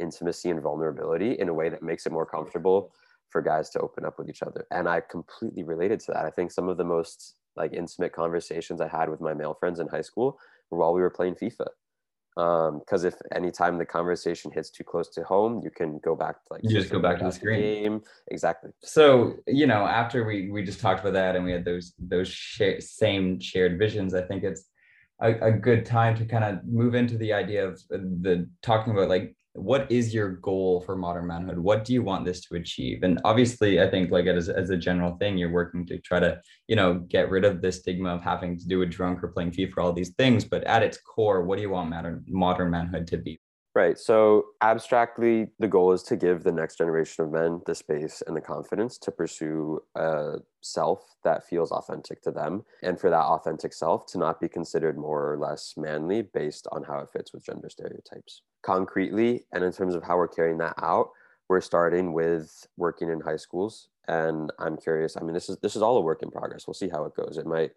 intimacy 0.00 0.50
and 0.50 0.62
vulnerability 0.62 1.32
in 1.32 1.48
a 1.48 1.54
way 1.54 1.68
that 1.68 1.82
makes 1.82 2.06
it 2.06 2.12
more 2.12 2.26
comfortable 2.26 2.92
for 3.28 3.42
guys 3.42 3.68
to 3.70 3.80
open 3.80 4.04
up 4.04 4.18
with 4.18 4.28
each 4.28 4.42
other. 4.42 4.66
And 4.70 4.88
I 4.88 5.00
completely 5.00 5.64
related 5.64 6.00
to 6.00 6.12
that. 6.12 6.24
I 6.24 6.30
think 6.30 6.50
some 6.50 6.68
of 6.68 6.76
the 6.76 6.84
most 6.84 7.34
like 7.56 7.72
intimate 7.72 8.12
conversations 8.12 8.80
I 8.80 8.88
had 8.88 9.08
with 9.08 9.20
my 9.20 9.34
male 9.34 9.54
friends 9.54 9.80
in 9.80 9.88
high 9.88 10.00
school 10.02 10.38
were 10.70 10.78
while 10.78 10.94
we 10.94 11.00
were 11.00 11.10
playing 11.10 11.34
FIFA 11.34 11.66
because 12.34 13.04
um, 13.04 13.06
if 13.06 13.14
anytime 13.32 13.78
the 13.78 13.86
conversation 13.86 14.50
hits 14.50 14.70
too 14.70 14.82
close 14.82 15.08
to 15.08 15.22
home 15.22 15.60
you 15.62 15.70
can 15.70 16.00
go 16.04 16.16
back 16.16 16.34
to 16.44 16.54
like 16.54 16.60
you 16.64 16.70
just 16.70 16.90
go 16.90 16.98
back 16.98 17.18
to 17.18 17.24
the 17.24 17.32
screen. 17.32 17.60
game. 17.60 18.02
Exactly. 18.28 18.70
So 18.82 19.34
you 19.46 19.66
know 19.66 19.86
after 19.86 20.24
we 20.24 20.50
we 20.50 20.64
just 20.64 20.80
talked 20.80 21.00
about 21.00 21.12
that 21.12 21.36
and 21.36 21.44
we 21.44 21.52
had 21.52 21.64
those 21.64 21.94
those 21.98 22.36
same 22.80 23.38
shared 23.40 23.78
visions 23.78 24.14
i 24.14 24.22
think 24.22 24.42
it's 24.42 24.64
a, 25.20 25.32
a 25.46 25.52
good 25.52 25.86
time 25.86 26.16
to 26.16 26.24
kind 26.24 26.44
of 26.44 26.64
move 26.64 26.94
into 26.94 27.16
the 27.16 27.32
idea 27.32 27.66
of 27.66 27.80
the 27.88 28.48
talking 28.62 28.92
about 28.92 29.08
like 29.08 29.36
what 29.54 29.90
is 29.90 30.12
your 30.12 30.30
goal 30.30 30.80
for 30.80 30.96
modern 30.96 31.28
manhood 31.28 31.58
what 31.58 31.84
do 31.84 31.92
you 31.92 32.02
want 32.02 32.24
this 32.24 32.40
to 32.40 32.56
achieve 32.56 33.04
and 33.04 33.20
obviously 33.24 33.80
i 33.80 33.88
think 33.88 34.10
like 34.10 34.26
as, 34.26 34.48
as 34.48 34.70
a 34.70 34.76
general 34.76 35.16
thing 35.18 35.38
you're 35.38 35.52
working 35.52 35.86
to 35.86 35.98
try 35.98 36.18
to 36.18 36.40
you 36.66 36.74
know 36.74 36.94
get 36.94 37.30
rid 37.30 37.44
of 37.44 37.62
the 37.62 37.70
stigma 37.70 38.08
of 38.08 38.20
having 38.20 38.58
to 38.58 38.66
do 38.66 38.82
a 38.82 38.86
drunk 38.86 39.22
or 39.22 39.28
playing 39.28 39.52
fifa 39.52 39.78
all 39.78 39.92
these 39.92 40.10
things 40.10 40.44
but 40.44 40.64
at 40.64 40.82
its 40.82 40.98
core 40.98 41.44
what 41.44 41.56
do 41.56 41.62
you 41.62 41.70
want 41.70 41.88
modern 41.88 42.24
modern 42.28 42.70
manhood 42.70 43.06
to 43.06 43.16
be 43.16 43.38
Right. 43.76 43.98
So, 43.98 44.44
abstractly, 44.62 45.48
the 45.58 45.66
goal 45.66 45.90
is 45.90 46.04
to 46.04 46.14
give 46.14 46.44
the 46.44 46.52
next 46.52 46.78
generation 46.78 47.24
of 47.24 47.32
men 47.32 47.60
the 47.66 47.74
space 47.74 48.22
and 48.24 48.36
the 48.36 48.40
confidence 48.40 48.98
to 48.98 49.10
pursue 49.10 49.80
a 49.96 50.36
self 50.60 51.00
that 51.24 51.44
feels 51.44 51.72
authentic 51.72 52.22
to 52.22 52.30
them. 52.30 52.64
And 52.84 53.00
for 53.00 53.10
that 53.10 53.24
authentic 53.24 53.72
self 53.72 54.06
to 54.12 54.18
not 54.18 54.40
be 54.40 54.48
considered 54.48 54.96
more 54.96 55.32
or 55.32 55.38
less 55.38 55.74
manly 55.76 56.22
based 56.22 56.68
on 56.70 56.84
how 56.84 57.00
it 57.00 57.10
fits 57.10 57.32
with 57.32 57.44
gender 57.44 57.68
stereotypes. 57.68 58.42
Concretely, 58.64 59.44
and 59.52 59.62
in 59.62 59.72
terms 59.72 59.94
of 59.94 60.02
how 60.02 60.16
we're 60.16 60.28
carrying 60.28 60.58
that 60.58 60.74
out, 60.82 61.10
we're 61.48 61.60
starting 61.60 62.12
with 62.12 62.66
working 62.76 63.10
in 63.10 63.20
high 63.20 63.36
schools. 63.36 63.88
And 64.08 64.50
I'm 64.58 64.76
curious, 64.76 65.16
I 65.16 65.20
mean, 65.20 65.34
this 65.34 65.48
is 65.48 65.58
this 65.58 65.76
is 65.76 65.82
all 65.82 65.98
a 65.98 66.00
work 66.00 66.22
in 66.22 66.30
progress. 66.30 66.66
We'll 66.66 66.74
see 66.74 66.88
how 66.88 67.04
it 67.04 67.14
goes. 67.14 67.36
It 67.36 67.46
might 67.46 67.72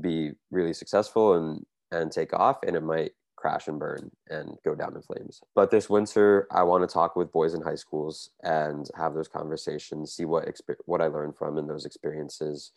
be 0.00 0.32
really 0.50 0.72
successful 0.72 1.34
and 1.34 1.66
and 1.90 2.12
take 2.12 2.32
off 2.32 2.58
and 2.66 2.76
it 2.76 2.82
might 2.82 3.12
crash 3.36 3.68
and 3.68 3.78
burn 3.78 4.10
and 4.28 4.58
go 4.64 4.74
down 4.74 4.94
in 4.94 5.02
flames. 5.02 5.40
But 5.54 5.70
this 5.70 5.88
winter, 5.88 6.46
I 6.50 6.64
want 6.64 6.88
to 6.88 6.92
talk 6.92 7.14
with 7.14 7.32
boys 7.32 7.54
in 7.54 7.62
high 7.62 7.76
schools 7.76 8.30
and 8.42 8.88
have 8.96 9.14
those 9.14 9.28
conversations, 9.28 10.12
see 10.12 10.24
what 10.24 10.48
what 10.86 11.00
I 11.00 11.06
learned 11.06 11.36
from 11.36 11.56
in 11.58 11.66
those 11.66 11.86
experiences. 11.86 12.72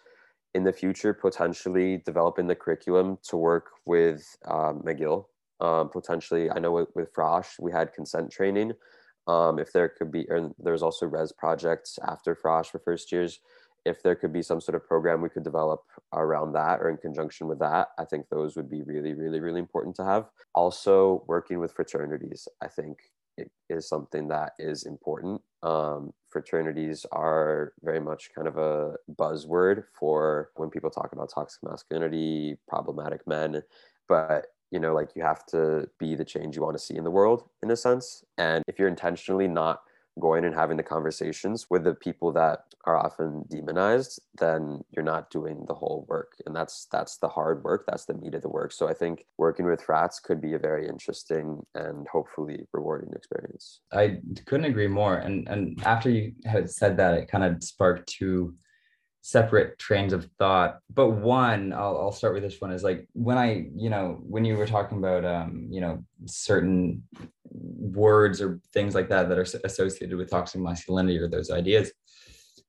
In 0.53 0.63
the 0.65 0.73
future, 0.73 1.13
potentially 1.13 2.03
developing 2.05 2.47
the 2.47 2.55
curriculum 2.55 3.17
to 3.29 3.37
work 3.37 3.71
with 3.85 4.37
um, 4.45 4.81
McGill. 4.85 5.25
Um, 5.61 5.89
potentially, 5.89 6.49
I 6.49 6.59
know 6.59 6.71
with, 6.71 6.89
with 6.95 7.13
Frosh, 7.13 7.59
we 7.59 7.71
had 7.71 7.93
consent 7.93 8.31
training. 8.31 8.73
Um, 9.27 9.59
if 9.59 9.71
there 9.71 9.87
could 9.87 10.11
be, 10.11 10.25
and 10.29 10.53
there's 10.57 10.81
also 10.81 11.05
res 11.05 11.31
projects 11.31 11.99
after 12.05 12.35
Frosh 12.35 12.67
for 12.67 12.79
first 12.79 13.11
years 13.11 13.39
if 13.85 14.03
there 14.03 14.15
could 14.15 14.31
be 14.31 14.41
some 14.41 14.61
sort 14.61 14.75
of 14.75 14.87
program 14.87 15.21
we 15.21 15.29
could 15.29 15.43
develop 15.43 15.83
around 16.13 16.53
that 16.53 16.79
or 16.81 16.89
in 16.89 16.97
conjunction 16.97 17.47
with 17.47 17.59
that, 17.59 17.89
I 17.97 18.05
think 18.05 18.29
those 18.29 18.55
would 18.55 18.69
be 18.69 18.83
really, 18.83 19.13
really, 19.13 19.39
really 19.39 19.59
important 19.59 19.95
to 19.95 20.05
have. 20.05 20.29
Also, 20.53 21.23
working 21.27 21.59
with 21.59 21.73
fraternities, 21.73 22.47
I 22.61 22.67
think 22.67 22.99
it 23.37 23.49
is 23.69 23.87
something 23.87 24.27
that 24.27 24.53
is 24.59 24.83
important. 24.83 25.41
Um, 25.63 26.13
fraternities 26.29 27.05
are 27.11 27.73
very 27.81 27.99
much 27.99 28.29
kind 28.35 28.47
of 28.47 28.57
a 28.57 28.95
buzzword 29.15 29.85
for 29.93 30.51
when 30.55 30.69
people 30.69 30.89
talk 30.89 31.13
about 31.13 31.31
toxic 31.33 31.63
masculinity, 31.63 32.57
problematic 32.67 33.25
men, 33.25 33.63
but 34.07 34.47
you 34.71 34.79
know, 34.79 34.93
like 34.93 35.09
you 35.15 35.21
have 35.21 35.45
to 35.47 35.87
be 35.99 36.15
the 36.15 36.25
change 36.25 36.55
you 36.55 36.63
want 36.63 36.77
to 36.77 36.83
see 36.83 36.95
in 36.95 37.03
the 37.03 37.11
world 37.11 37.49
in 37.61 37.71
a 37.71 37.75
sense. 37.75 38.23
And 38.37 38.63
if 38.67 38.79
you're 38.79 38.87
intentionally 38.87 39.47
not 39.47 39.81
going 40.19 40.43
and 40.43 40.53
having 40.53 40.77
the 40.77 40.83
conversations 40.83 41.67
with 41.69 41.83
the 41.83 41.95
people 41.95 42.31
that 42.33 42.65
are 42.85 42.97
often 42.97 43.45
demonized 43.49 44.19
then 44.35 44.81
you're 44.91 45.05
not 45.05 45.29
doing 45.29 45.63
the 45.67 45.73
whole 45.73 46.05
work. 46.09 46.33
And 46.45 46.55
that's 46.55 46.87
that's 46.91 47.17
the 47.17 47.29
hard 47.29 47.63
work. 47.63 47.85
That's 47.87 48.05
the 48.05 48.13
meat 48.15 48.35
of 48.35 48.41
the 48.41 48.49
work. 48.49 48.71
So 48.73 48.89
i 48.89 48.93
think 48.93 49.25
working 49.37 49.65
with 49.65 49.87
rats 49.87 50.19
could 50.19 50.41
be 50.41 50.53
a 50.53 50.59
very 50.59 50.87
interesting 50.87 51.65
and 51.75 52.07
hopefully 52.11 52.67
rewarding 52.73 53.13
experience. 53.13 53.81
I 53.93 54.19
couldn't 54.45 54.65
agree 54.65 54.87
more. 54.87 55.15
And 55.17 55.47
and 55.47 55.81
after 55.85 56.09
you 56.09 56.33
had 56.45 56.69
said 56.69 56.97
that 56.97 57.13
it 57.13 57.29
kind 57.29 57.43
of 57.43 57.63
sparked 57.63 58.09
two 58.09 58.53
separate 59.21 59.77
trains 59.77 60.13
of 60.13 60.27
thought 60.39 60.79
but 60.91 61.11
one 61.11 61.71
I'll, 61.73 61.97
I'll 61.97 62.11
start 62.11 62.33
with 62.33 62.41
this 62.41 62.59
one 62.59 62.71
is 62.71 62.83
like 62.83 63.07
when 63.13 63.37
i 63.37 63.67
you 63.75 63.89
know 63.89 64.19
when 64.23 64.43
you 64.43 64.57
were 64.57 64.65
talking 64.65 64.97
about 64.97 65.23
um 65.23 65.67
you 65.69 65.79
know 65.79 66.03
certain 66.25 67.03
words 67.51 68.41
or 68.41 68.59
things 68.73 68.95
like 68.95 69.09
that 69.09 69.29
that 69.29 69.37
are 69.37 69.45
associated 69.63 70.17
with 70.17 70.31
toxic 70.31 70.59
masculinity 70.59 71.19
or 71.19 71.27
those 71.27 71.51
ideas 71.51 71.91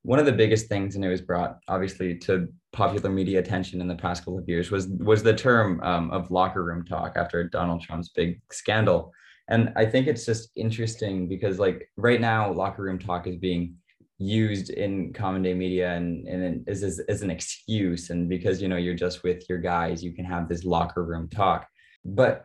one 0.03 0.19
of 0.19 0.27
the 0.27 0.33
biggest 0.33 0.69
things 0.69 0.95
and 0.95 1.05
it 1.05 1.09
was 1.09 1.23
brought 1.23 1.59
obviously 1.69 2.19
to 2.19 2.49
popular 2.73 3.09
media 3.09 3.39
attention 3.39 3.81
in 3.81 3.89
the 3.89 3.95
past 3.95 4.23
couple 4.23 4.39
of 4.39 4.49
years 4.49 4.71
was 4.71 4.89
was 4.89 5.23
the 5.23 5.35
term 5.35 5.81
um, 5.83 6.11
of 6.11 6.31
locker 6.31 6.65
room 6.65 6.85
talk 6.85 7.15
after 7.17 7.49
donald 7.49 7.83
trump's 7.83 8.11
big 8.11 8.41
scandal. 8.51 9.13
And 9.49 9.73
i 9.77 9.87
think 9.87 10.07
it's 10.07 10.27
just 10.27 10.51
interesting 10.55 11.29
because 11.29 11.59
like 11.59 11.89
right 11.97 12.21
now 12.21 12.53
locker 12.53 12.83
room 12.83 12.99
talk 12.99 13.27
is 13.27 13.37
being 13.37 13.77
used 14.23 14.71
in 14.71 15.13
common 15.13 15.43
day 15.43 15.55
media 15.55 15.93
and, 15.93 16.27
and 16.29 16.69
as, 16.69 16.83
as, 16.83 17.23
an 17.23 17.31
excuse. 17.31 18.11
And 18.11 18.29
because 18.29 18.63
you 18.63 18.69
know 18.69 18.77
you're 18.77 18.95
just 18.95 19.23
with 19.23 19.49
your 19.49 19.59
guys 19.59 20.03
you 20.03 20.13
can 20.13 20.25
have 20.25 20.49
this 20.49 20.65
locker 20.65 21.05
room 21.05 21.29
talk. 21.29 21.67
But 22.05 22.45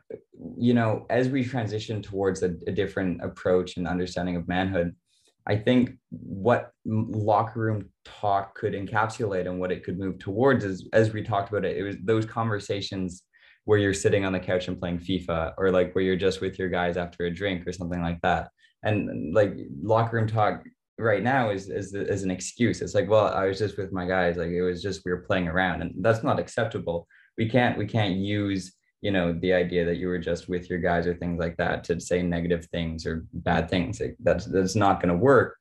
you 0.58 0.74
know 0.74 1.06
as 1.10 1.30
we 1.30 1.44
transition 1.44 2.02
towards 2.02 2.44
a, 2.44 2.56
a 2.68 2.72
different 2.72 3.24
approach 3.24 3.78
and 3.78 3.88
understanding 3.88 4.36
of 4.36 4.48
manhood 4.48 4.96
i 5.48 5.56
think 5.56 5.92
what 6.10 6.72
locker 6.86 7.60
room 7.60 7.90
talk 8.06 8.54
could 8.56 8.74
encapsulate 8.74 9.48
and 9.48 9.60
what 9.60 9.72
it 9.72 9.84
could 9.84 9.98
move 9.98 10.20
towards 10.20 10.64
is 10.64 10.88
as 10.94 11.12
we 11.12 11.24
talked 11.24 11.50
about 11.50 11.66
it 11.66 11.78
it 11.78 11.84
was 11.84 11.96
those 12.04 12.26
conversations 12.26 13.24
where 13.68 13.78
you're 13.78 13.94
sitting 13.94 14.24
on 14.24 14.32
the 14.32 14.40
couch 14.40 14.70
and 14.70 14.80
playing 14.80 14.98
fifa 14.98 15.54
or 15.58 15.72
like 15.72 15.94
where 15.94 16.04
you're 16.04 16.16
just 16.16 16.40
with 16.40 16.58
your 16.58 16.70
guys 16.70 16.96
after 16.96 17.26
a 17.26 17.34
drink 17.34 17.68
or 17.68 17.74
something 17.74 18.02
like 18.02 18.18
that. 18.22 18.48
And 18.82 19.36
like 19.36 19.58
locker 19.82 20.16
room 20.16 20.26
talk 20.26 20.64
right 20.98 21.24
now 21.24 21.50
is, 21.50 21.70
is 21.70 21.94
is 21.94 22.24
an 22.24 22.32
excuse. 22.32 22.82
It's 22.82 22.96
like, 22.96 23.10
well, 23.10 23.28
I 23.28 23.46
was 23.46 23.60
just 23.60 23.78
with 23.78 23.92
my 23.92 24.06
guys. 24.06 24.38
Like 24.38 24.50
it 24.50 24.62
was 24.62 24.82
just 24.82 25.02
we 25.06 25.12
were 25.12 25.22
playing 25.22 25.48
around, 25.48 25.82
and 25.82 25.94
that's 26.00 26.24
not 26.24 26.40
acceptable. 26.40 27.08
We 27.38 27.50
can't 27.50 27.78
we 27.78 27.86
can't 27.86 28.16
use 28.16 28.74
you 29.02 29.12
know 29.12 29.32
the 29.32 29.54
idea 29.54 29.86
that 29.86 29.98
you 29.98 30.08
were 30.08 30.20
just 30.20 30.50
with 30.50 30.70
your 30.70 30.80
guys 30.80 31.06
or 31.06 31.16
things 31.16 31.40
like 31.40 31.56
that 31.58 31.84
to 31.86 32.00
say 32.00 32.22
negative 32.24 32.66
things 32.66 33.06
or 33.06 33.26
bad 33.34 33.70
things. 33.70 34.00
Like, 34.00 34.18
that's 34.20 34.46
that's 34.46 34.76
not 34.76 35.02
going 35.02 35.14
to 35.14 35.24
work. 35.24 35.56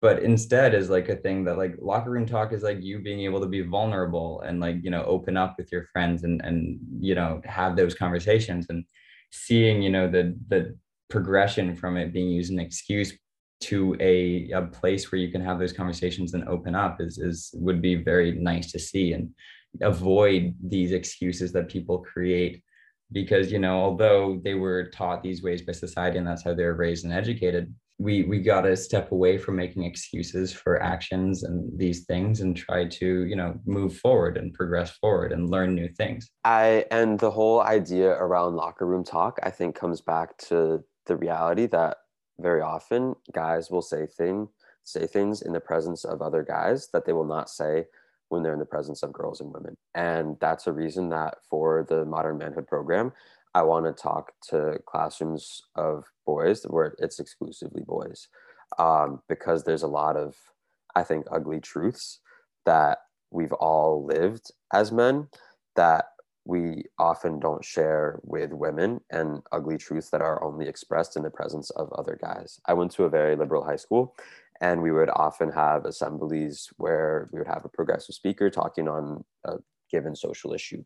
But 0.00 0.22
instead, 0.22 0.74
is 0.74 0.90
like 0.90 1.08
a 1.08 1.16
thing 1.16 1.44
that 1.44 1.58
like 1.58 1.74
locker 1.80 2.10
room 2.10 2.24
talk 2.24 2.52
is 2.52 2.62
like 2.62 2.80
you 2.80 3.00
being 3.00 3.20
able 3.20 3.40
to 3.40 3.48
be 3.48 3.62
vulnerable 3.62 4.42
and 4.42 4.60
like 4.60 4.76
you 4.82 4.90
know 4.90 5.02
open 5.04 5.36
up 5.36 5.56
with 5.58 5.72
your 5.72 5.86
friends 5.92 6.22
and 6.22 6.40
and 6.44 6.78
you 7.00 7.16
know 7.16 7.40
have 7.44 7.74
those 7.74 7.96
conversations 7.96 8.66
and 8.68 8.84
seeing 9.32 9.82
you 9.82 9.90
know 9.90 10.08
the 10.08 10.36
the 10.48 10.76
progression 11.10 11.74
from 11.74 11.96
it 11.96 12.12
being 12.12 12.28
used 12.28 12.52
an 12.52 12.60
excuse 12.60 13.12
to 13.60 13.96
a, 14.00 14.50
a 14.52 14.62
place 14.62 15.10
where 15.10 15.20
you 15.20 15.30
can 15.30 15.40
have 15.40 15.58
those 15.58 15.72
conversations 15.72 16.34
and 16.34 16.48
open 16.48 16.74
up 16.74 17.00
is, 17.00 17.18
is 17.18 17.50
would 17.54 17.82
be 17.82 17.96
very 17.96 18.32
nice 18.32 18.72
to 18.72 18.78
see 18.78 19.12
and 19.12 19.30
avoid 19.82 20.54
these 20.62 20.92
excuses 20.92 21.52
that 21.52 21.68
people 21.68 21.98
create. 21.98 22.62
Because 23.10 23.50
you 23.50 23.58
know 23.58 23.80
although 23.80 24.40
they 24.44 24.54
were 24.54 24.90
taught 24.90 25.22
these 25.22 25.42
ways 25.42 25.62
by 25.62 25.72
society 25.72 26.18
and 26.18 26.26
that's 26.26 26.44
how 26.44 26.54
they're 26.54 26.74
raised 26.74 27.04
and 27.04 27.14
educated 27.14 27.74
we 27.98 28.22
we 28.24 28.40
got 28.40 28.62
to 28.62 28.76
step 28.76 29.12
away 29.12 29.36
from 29.38 29.56
making 29.56 29.84
excuses 29.84 30.52
for 30.52 30.80
actions 30.82 31.42
and 31.42 31.76
these 31.78 32.04
things 32.04 32.40
and 32.40 32.56
try 32.56 32.86
to 32.86 33.24
you 33.24 33.34
know 33.34 33.58
move 33.66 33.96
forward 33.96 34.36
and 34.36 34.54
progress 34.54 34.90
forward 34.98 35.32
and 35.32 35.50
learn 35.50 35.74
new 35.74 35.88
things. 35.88 36.30
I 36.44 36.84
and 36.90 37.18
the 37.18 37.30
whole 37.30 37.60
idea 37.60 38.10
around 38.10 38.54
locker 38.54 38.86
room 38.86 39.04
talk 39.04 39.38
i 39.42 39.50
think 39.50 39.74
comes 39.74 40.00
back 40.00 40.36
to 40.38 40.84
the 41.06 41.16
reality 41.16 41.66
that 41.66 41.96
very 42.40 42.60
often 42.60 43.14
guys 43.32 43.70
will 43.70 43.82
say 43.82 44.06
thing 44.06 44.48
say 44.84 45.06
things 45.06 45.42
in 45.42 45.52
the 45.52 45.60
presence 45.60 46.04
of 46.04 46.22
other 46.22 46.42
guys 46.42 46.88
that 46.92 47.04
they 47.04 47.12
will 47.12 47.26
not 47.26 47.50
say 47.50 47.84
when 48.28 48.42
they're 48.42 48.54
in 48.54 48.58
the 48.58 48.64
presence 48.64 49.02
of 49.02 49.12
girls 49.12 49.40
and 49.40 49.52
women. 49.52 49.76
And 49.94 50.36
that's 50.40 50.66
a 50.66 50.72
reason 50.72 51.10
that 51.10 51.38
for 51.48 51.84
the 51.88 52.04
modern 52.04 52.38
manhood 52.38 52.66
program 52.66 53.12
i 53.54 53.62
want 53.62 53.84
to 53.86 53.92
talk 53.92 54.32
to 54.48 54.78
classrooms 54.86 55.62
of 55.74 56.04
boys 56.26 56.62
where 56.64 56.94
it's 56.98 57.18
exclusively 57.18 57.82
boys 57.82 58.28
um, 58.78 59.20
because 59.28 59.64
there's 59.64 59.82
a 59.82 59.88
lot 59.88 60.16
of 60.16 60.36
i 60.94 61.02
think 61.02 61.24
ugly 61.30 61.60
truths 61.60 62.20
that 62.66 62.98
we've 63.30 63.52
all 63.54 64.04
lived 64.04 64.50
as 64.72 64.92
men 64.92 65.28
that 65.76 66.06
we 66.48 66.82
often 66.98 67.38
don't 67.38 67.62
share 67.62 68.18
with 68.22 68.54
women 68.54 69.02
and 69.10 69.42
ugly 69.52 69.76
truths 69.76 70.08
that 70.08 70.22
are 70.22 70.42
only 70.42 70.66
expressed 70.66 71.14
in 71.14 71.22
the 71.22 71.30
presence 71.30 71.68
of 71.70 71.92
other 71.92 72.18
guys. 72.20 72.58
I 72.64 72.72
went 72.72 72.90
to 72.92 73.04
a 73.04 73.10
very 73.10 73.36
liberal 73.36 73.62
high 73.62 73.76
school 73.76 74.16
and 74.62 74.80
we 74.80 74.90
would 74.90 75.10
often 75.10 75.52
have 75.52 75.84
assemblies 75.84 76.70
where 76.78 77.28
we 77.32 77.38
would 77.38 77.48
have 77.48 77.66
a 77.66 77.68
progressive 77.68 78.14
speaker 78.14 78.48
talking 78.48 78.88
on 78.88 79.24
a 79.44 79.58
given 79.92 80.16
social 80.16 80.54
issue. 80.54 80.82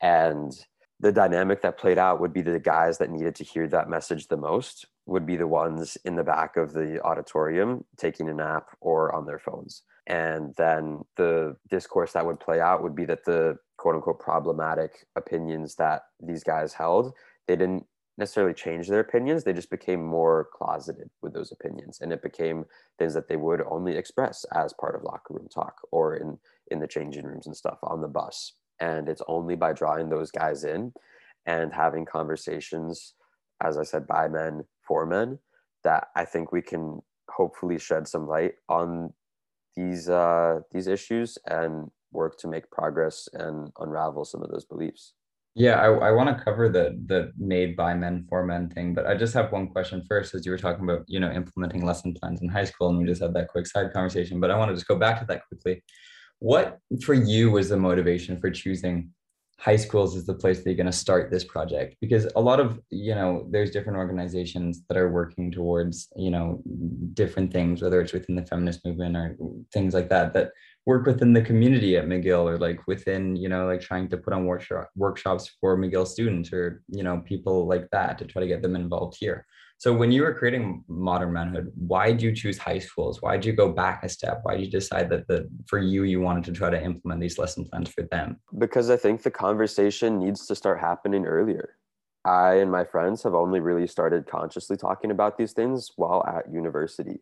And 0.00 0.52
the 1.00 1.10
dynamic 1.10 1.62
that 1.62 1.78
played 1.78 1.98
out 1.98 2.20
would 2.20 2.32
be 2.32 2.42
the 2.42 2.60
guys 2.60 2.98
that 2.98 3.10
needed 3.10 3.34
to 3.34 3.44
hear 3.44 3.66
that 3.68 3.90
message 3.90 4.28
the 4.28 4.36
most 4.36 4.86
would 5.06 5.26
be 5.26 5.36
the 5.36 5.48
ones 5.48 5.98
in 6.04 6.14
the 6.14 6.22
back 6.22 6.56
of 6.56 6.74
the 6.74 7.02
auditorium 7.02 7.84
taking 7.96 8.28
a 8.28 8.34
nap 8.34 8.68
or 8.80 9.12
on 9.12 9.26
their 9.26 9.40
phones. 9.40 9.82
And 10.06 10.54
then 10.56 11.00
the 11.16 11.56
discourse 11.68 12.12
that 12.12 12.24
would 12.24 12.38
play 12.38 12.60
out 12.60 12.84
would 12.84 12.94
be 12.94 13.04
that 13.06 13.24
the 13.24 13.58
quote 13.82 13.96
unquote 13.96 14.20
problematic 14.20 15.06
opinions 15.16 15.74
that 15.74 16.02
these 16.20 16.44
guys 16.44 16.72
held, 16.72 17.12
they 17.48 17.56
didn't 17.56 17.84
necessarily 18.16 18.54
change 18.54 18.86
their 18.86 19.00
opinions. 19.00 19.42
They 19.42 19.52
just 19.52 19.70
became 19.70 20.04
more 20.04 20.48
closeted 20.52 21.10
with 21.20 21.32
those 21.32 21.50
opinions. 21.50 21.98
And 22.00 22.12
it 22.12 22.22
became 22.22 22.64
things 22.96 23.12
that 23.14 23.26
they 23.26 23.34
would 23.34 23.60
only 23.68 23.96
express 23.96 24.46
as 24.54 24.72
part 24.72 24.94
of 24.94 25.02
locker 25.02 25.34
room 25.34 25.48
talk 25.52 25.80
or 25.90 26.14
in, 26.14 26.38
in 26.70 26.78
the 26.78 26.86
changing 26.86 27.24
rooms 27.24 27.48
and 27.48 27.56
stuff 27.56 27.78
on 27.82 28.00
the 28.00 28.06
bus. 28.06 28.52
And 28.78 29.08
it's 29.08 29.22
only 29.26 29.56
by 29.56 29.72
drawing 29.72 30.08
those 30.08 30.30
guys 30.30 30.62
in 30.62 30.92
and 31.46 31.72
having 31.72 32.04
conversations, 32.04 33.14
as 33.60 33.76
I 33.76 33.82
said, 33.82 34.06
by 34.06 34.28
men 34.28 34.62
for 34.86 35.06
men, 35.06 35.40
that 35.82 36.06
I 36.14 36.24
think 36.24 36.52
we 36.52 36.62
can 36.62 37.02
hopefully 37.28 37.80
shed 37.80 38.06
some 38.06 38.28
light 38.28 38.54
on 38.68 39.12
these 39.74 40.08
uh, 40.08 40.60
these 40.70 40.86
issues 40.86 41.36
and 41.46 41.90
work 42.12 42.38
to 42.38 42.48
make 42.48 42.70
progress 42.70 43.28
and 43.32 43.72
unravel 43.78 44.24
some 44.24 44.42
of 44.42 44.50
those 44.50 44.64
beliefs. 44.64 45.14
Yeah, 45.54 45.80
I, 45.80 46.08
I 46.08 46.10
want 46.12 46.36
to 46.36 46.42
cover 46.42 46.70
the 46.70 46.98
the 47.06 47.32
made 47.36 47.76
by 47.76 47.92
men 47.92 48.24
for 48.28 48.44
men 48.44 48.70
thing, 48.70 48.94
but 48.94 49.06
I 49.06 49.14
just 49.14 49.34
have 49.34 49.52
one 49.52 49.68
question 49.68 50.02
first, 50.08 50.34
as 50.34 50.46
you 50.46 50.52
were 50.52 50.58
talking 50.58 50.84
about, 50.84 51.04
you 51.08 51.20
know, 51.20 51.30
implementing 51.30 51.84
lesson 51.84 52.14
plans 52.14 52.40
in 52.40 52.48
high 52.48 52.64
school, 52.64 52.88
and 52.88 52.98
we 52.98 53.04
just 53.04 53.20
had 53.20 53.34
that 53.34 53.48
quick 53.48 53.66
side 53.66 53.92
conversation. 53.92 54.40
But 54.40 54.50
I 54.50 54.56
want 54.56 54.70
to 54.70 54.74
just 54.74 54.88
go 54.88 54.96
back 54.96 55.20
to 55.20 55.26
that 55.26 55.46
quickly. 55.48 55.82
What 56.38 56.78
for 57.04 57.12
you 57.12 57.50
was 57.50 57.68
the 57.68 57.76
motivation 57.76 58.40
for 58.40 58.50
choosing 58.50 59.10
high 59.62 59.76
schools 59.76 60.16
is 60.16 60.26
the 60.26 60.34
place 60.34 60.58
that 60.58 60.66
you're 60.66 60.76
going 60.76 60.86
to 60.86 60.92
start 61.06 61.30
this 61.30 61.44
project 61.44 61.94
because 62.00 62.26
a 62.34 62.40
lot 62.40 62.58
of 62.58 62.80
you 62.90 63.14
know 63.14 63.46
there's 63.50 63.70
different 63.70 63.96
organizations 63.96 64.82
that 64.88 64.98
are 64.98 65.08
working 65.08 65.52
towards 65.52 66.08
you 66.16 66.32
know 66.32 66.60
different 67.14 67.52
things 67.52 67.80
whether 67.80 68.00
it's 68.00 68.12
within 68.12 68.34
the 68.34 68.44
feminist 68.46 68.84
movement 68.84 69.16
or 69.16 69.36
things 69.72 69.94
like 69.94 70.08
that 70.08 70.32
that 70.32 70.50
work 70.84 71.06
within 71.06 71.32
the 71.32 71.40
community 71.40 71.96
at 71.96 72.06
mcgill 72.06 72.44
or 72.50 72.58
like 72.58 72.80
within 72.88 73.36
you 73.36 73.48
know 73.48 73.64
like 73.66 73.80
trying 73.80 74.08
to 74.08 74.16
put 74.16 74.32
on 74.32 74.46
workshop 74.46 74.90
workshops 74.96 75.52
for 75.60 75.78
mcgill 75.78 76.06
students 76.06 76.52
or 76.52 76.82
you 76.88 77.04
know 77.04 77.22
people 77.24 77.68
like 77.68 77.88
that 77.92 78.18
to 78.18 78.24
try 78.24 78.40
to 78.42 78.48
get 78.48 78.62
them 78.62 78.74
involved 78.74 79.16
here 79.20 79.46
so 79.82 79.92
when 79.92 80.12
you 80.12 80.22
were 80.22 80.32
creating 80.32 80.84
modern 80.86 81.32
manhood, 81.32 81.72
why 81.74 82.12
did 82.12 82.22
you 82.22 82.32
choose 82.32 82.56
high 82.56 82.78
schools? 82.78 83.20
Why 83.20 83.36
did 83.36 83.44
you 83.44 83.52
go 83.52 83.72
back 83.72 84.04
a 84.04 84.08
step? 84.08 84.38
Why 84.44 84.54
did 84.54 84.66
you 84.66 84.70
decide 84.70 85.10
that 85.10 85.26
the 85.26 85.50
for 85.66 85.80
you 85.80 86.04
you 86.04 86.20
wanted 86.20 86.44
to 86.44 86.52
try 86.52 86.70
to 86.70 86.80
implement 86.80 87.20
these 87.20 87.36
lesson 87.36 87.64
plans 87.64 87.90
for 87.90 88.02
them? 88.02 88.36
Because 88.56 88.90
I 88.90 88.96
think 88.96 89.24
the 89.24 89.32
conversation 89.32 90.20
needs 90.20 90.46
to 90.46 90.54
start 90.54 90.78
happening 90.78 91.26
earlier. 91.26 91.78
I 92.24 92.58
and 92.58 92.70
my 92.70 92.84
friends 92.84 93.24
have 93.24 93.34
only 93.34 93.58
really 93.58 93.88
started 93.88 94.28
consciously 94.28 94.76
talking 94.76 95.10
about 95.10 95.36
these 95.36 95.52
things 95.52 95.90
while 95.96 96.24
at 96.28 96.48
university. 96.52 97.18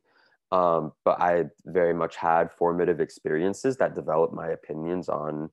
Um, 0.52 0.92
but 1.02 1.18
I 1.18 1.44
very 1.64 1.94
much 1.94 2.16
had 2.16 2.52
formative 2.52 3.00
experiences 3.00 3.78
that 3.78 3.94
developed 3.94 4.34
my 4.34 4.48
opinions 4.48 5.08
on 5.08 5.48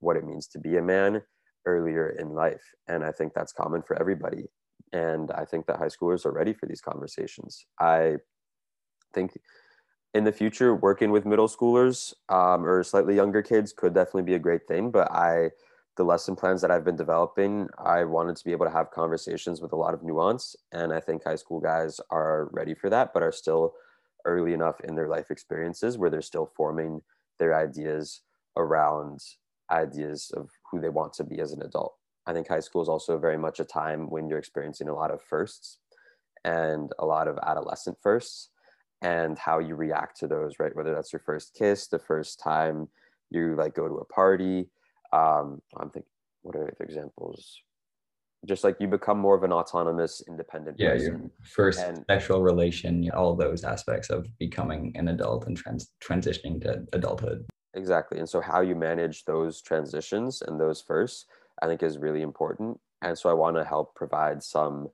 what 0.00 0.16
it 0.16 0.24
means 0.24 0.48
to 0.48 0.58
be 0.58 0.78
a 0.78 0.82
man 0.82 1.22
earlier 1.64 2.08
in 2.18 2.30
life. 2.30 2.74
And 2.88 3.04
I 3.04 3.12
think 3.12 3.34
that's 3.34 3.52
common 3.52 3.82
for 3.82 3.96
everybody 4.00 4.48
and 4.94 5.30
i 5.32 5.44
think 5.44 5.66
that 5.66 5.76
high 5.76 5.88
schoolers 5.88 6.24
are 6.24 6.32
ready 6.32 6.54
for 6.54 6.66
these 6.66 6.80
conversations. 6.80 7.66
I 7.78 8.16
think 9.12 9.38
in 10.14 10.24
the 10.24 10.32
future 10.32 10.74
working 10.74 11.10
with 11.10 11.26
middle 11.26 11.48
schoolers 11.48 12.14
um, 12.28 12.64
or 12.64 12.82
slightly 12.82 13.16
younger 13.16 13.42
kids 13.42 13.72
could 13.72 13.92
definitely 13.92 14.22
be 14.22 14.34
a 14.34 14.38
great 14.38 14.66
thing 14.66 14.90
but 14.90 15.10
i 15.12 15.50
the 15.96 16.04
lesson 16.04 16.34
plans 16.34 16.60
that 16.60 16.70
i've 16.70 16.84
been 16.84 16.96
developing 16.96 17.68
i 17.78 18.04
wanted 18.04 18.36
to 18.36 18.44
be 18.44 18.52
able 18.52 18.66
to 18.66 18.72
have 18.72 18.90
conversations 18.90 19.60
with 19.60 19.72
a 19.72 19.76
lot 19.76 19.94
of 19.94 20.02
nuance 20.02 20.56
and 20.72 20.92
i 20.92 21.00
think 21.00 21.22
high 21.22 21.36
school 21.36 21.60
guys 21.60 22.00
are 22.10 22.48
ready 22.52 22.74
for 22.74 22.88
that 22.88 23.12
but 23.12 23.22
are 23.22 23.32
still 23.32 23.74
early 24.24 24.52
enough 24.54 24.80
in 24.80 24.94
their 24.94 25.08
life 25.08 25.30
experiences 25.30 25.98
where 25.98 26.10
they're 26.10 26.22
still 26.22 26.46
forming 26.46 27.02
their 27.38 27.54
ideas 27.54 28.22
around 28.56 29.20
ideas 29.70 30.30
of 30.36 30.50
who 30.70 30.80
they 30.80 30.88
want 30.88 31.12
to 31.12 31.24
be 31.24 31.40
as 31.40 31.52
an 31.52 31.62
adult 31.62 31.94
I 32.26 32.32
think 32.32 32.48
high 32.48 32.60
school 32.60 32.82
is 32.82 32.88
also 32.88 33.18
very 33.18 33.38
much 33.38 33.60
a 33.60 33.64
time 33.64 34.10
when 34.10 34.28
you're 34.28 34.38
experiencing 34.38 34.88
a 34.88 34.94
lot 34.94 35.10
of 35.10 35.22
firsts 35.22 35.78
and 36.44 36.90
a 36.98 37.04
lot 37.04 37.28
of 37.28 37.38
adolescent 37.42 37.98
firsts 38.02 38.50
and 39.02 39.38
how 39.38 39.58
you 39.58 39.74
react 39.74 40.18
to 40.20 40.26
those, 40.26 40.54
right? 40.58 40.74
Whether 40.74 40.94
that's 40.94 41.12
your 41.12 41.20
first 41.20 41.54
kiss, 41.54 41.88
the 41.88 41.98
first 41.98 42.40
time 42.40 42.88
you 43.30 43.54
like 43.56 43.74
go 43.74 43.88
to 43.88 43.96
a 43.96 44.04
party. 44.06 44.70
Um, 45.12 45.60
I'm 45.76 45.90
thinking, 45.90 46.10
what 46.42 46.56
are 46.56 46.72
the 46.78 46.84
examples? 46.84 47.60
Just 48.46 48.64
like 48.64 48.76
you 48.80 48.88
become 48.88 49.18
more 49.18 49.36
of 49.36 49.42
an 49.42 49.52
autonomous, 49.52 50.22
independent 50.28 50.76
yeah, 50.78 50.90
person. 50.90 51.06
your 51.06 51.30
first 51.42 51.80
and, 51.80 52.04
sexual 52.08 52.42
relation, 52.42 53.10
all 53.14 53.34
those 53.34 53.64
aspects 53.64 54.10
of 54.10 54.26
becoming 54.38 54.92
an 54.96 55.08
adult 55.08 55.46
and 55.46 55.56
trans- 55.56 55.90
transitioning 56.02 56.60
to 56.62 56.84
adulthood. 56.92 57.46
Exactly. 57.74 58.18
And 58.18 58.28
so 58.28 58.40
how 58.40 58.60
you 58.60 58.74
manage 58.74 59.24
those 59.24 59.60
transitions 59.60 60.42
and 60.42 60.60
those 60.60 60.80
firsts 60.80 61.26
I 61.62 61.66
think 61.66 61.82
is 61.82 61.98
really 61.98 62.22
important. 62.22 62.78
And 63.02 63.18
so 63.18 63.28
I 63.28 63.34
want 63.34 63.56
to 63.56 63.64
help 63.64 63.94
provide 63.94 64.42
some 64.42 64.88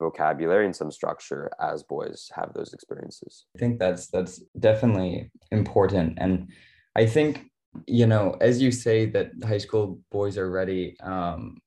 vocabulary 0.00 0.66
and 0.66 0.76
some 0.76 0.90
structure 0.90 1.50
as 1.60 1.82
boys 1.82 2.30
have 2.34 2.52
those 2.52 2.72
experiences. 2.72 3.46
I 3.56 3.58
think 3.58 3.78
that's 3.78 4.08
that's 4.08 4.42
definitely 4.58 5.30
important. 5.50 6.18
And 6.18 6.48
I 6.96 7.06
think, 7.06 7.50
you 7.86 8.06
know, 8.06 8.36
as 8.40 8.60
you 8.60 8.70
say 8.70 9.06
that 9.06 9.30
high 9.42 9.58
school 9.58 10.00
boys 10.10 10.36
are 10.36 10.50
ready, 10.50 10.96
um, 11.02 11.58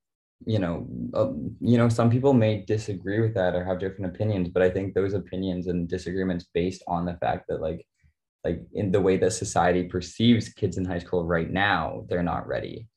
you 0.45 0.59
know, 0.59 0.87
uh, 1.13 1.31
you 1.59 1.77
know, 1.77 1.89
some 1.89 2.09
people 2.09 2.33
may 2.33 2.63
disagree 2.65 3.19
with 3.21 3.33
that 3.33 3.55
or 3.55 3.63
have 3.65 3.79
different 3.79 4.13
opinions, 4.13 4.49
but 4.49 4.61
I 4.61 4.69
think 4.69 4.93
those 4.93 5.13
opinions 5.13 5.67
and 5.67 5.89
disagreements 5.89 6.45
based 6.53 6.83
on 6.87 7.05
the 7.05 7.15
fact 7.15 7.45
that 7.49 7.61
like 7.61 7.85
like 8.43 8.61
in 8.73 8.91
the 8.91 9.01
way 9.01 9.17
that 9.17 9.31
society 9.31 9.83
perceives 9.83 10.49
kids 10.49 10.77
in 10.77 10.85
high 10.85 10.99
school 10.99 11.25
right 11.25 11.49
now, 11.49 12.05
they're 12.07 12.23
not 12.23 12.47
ready 12.47 12.87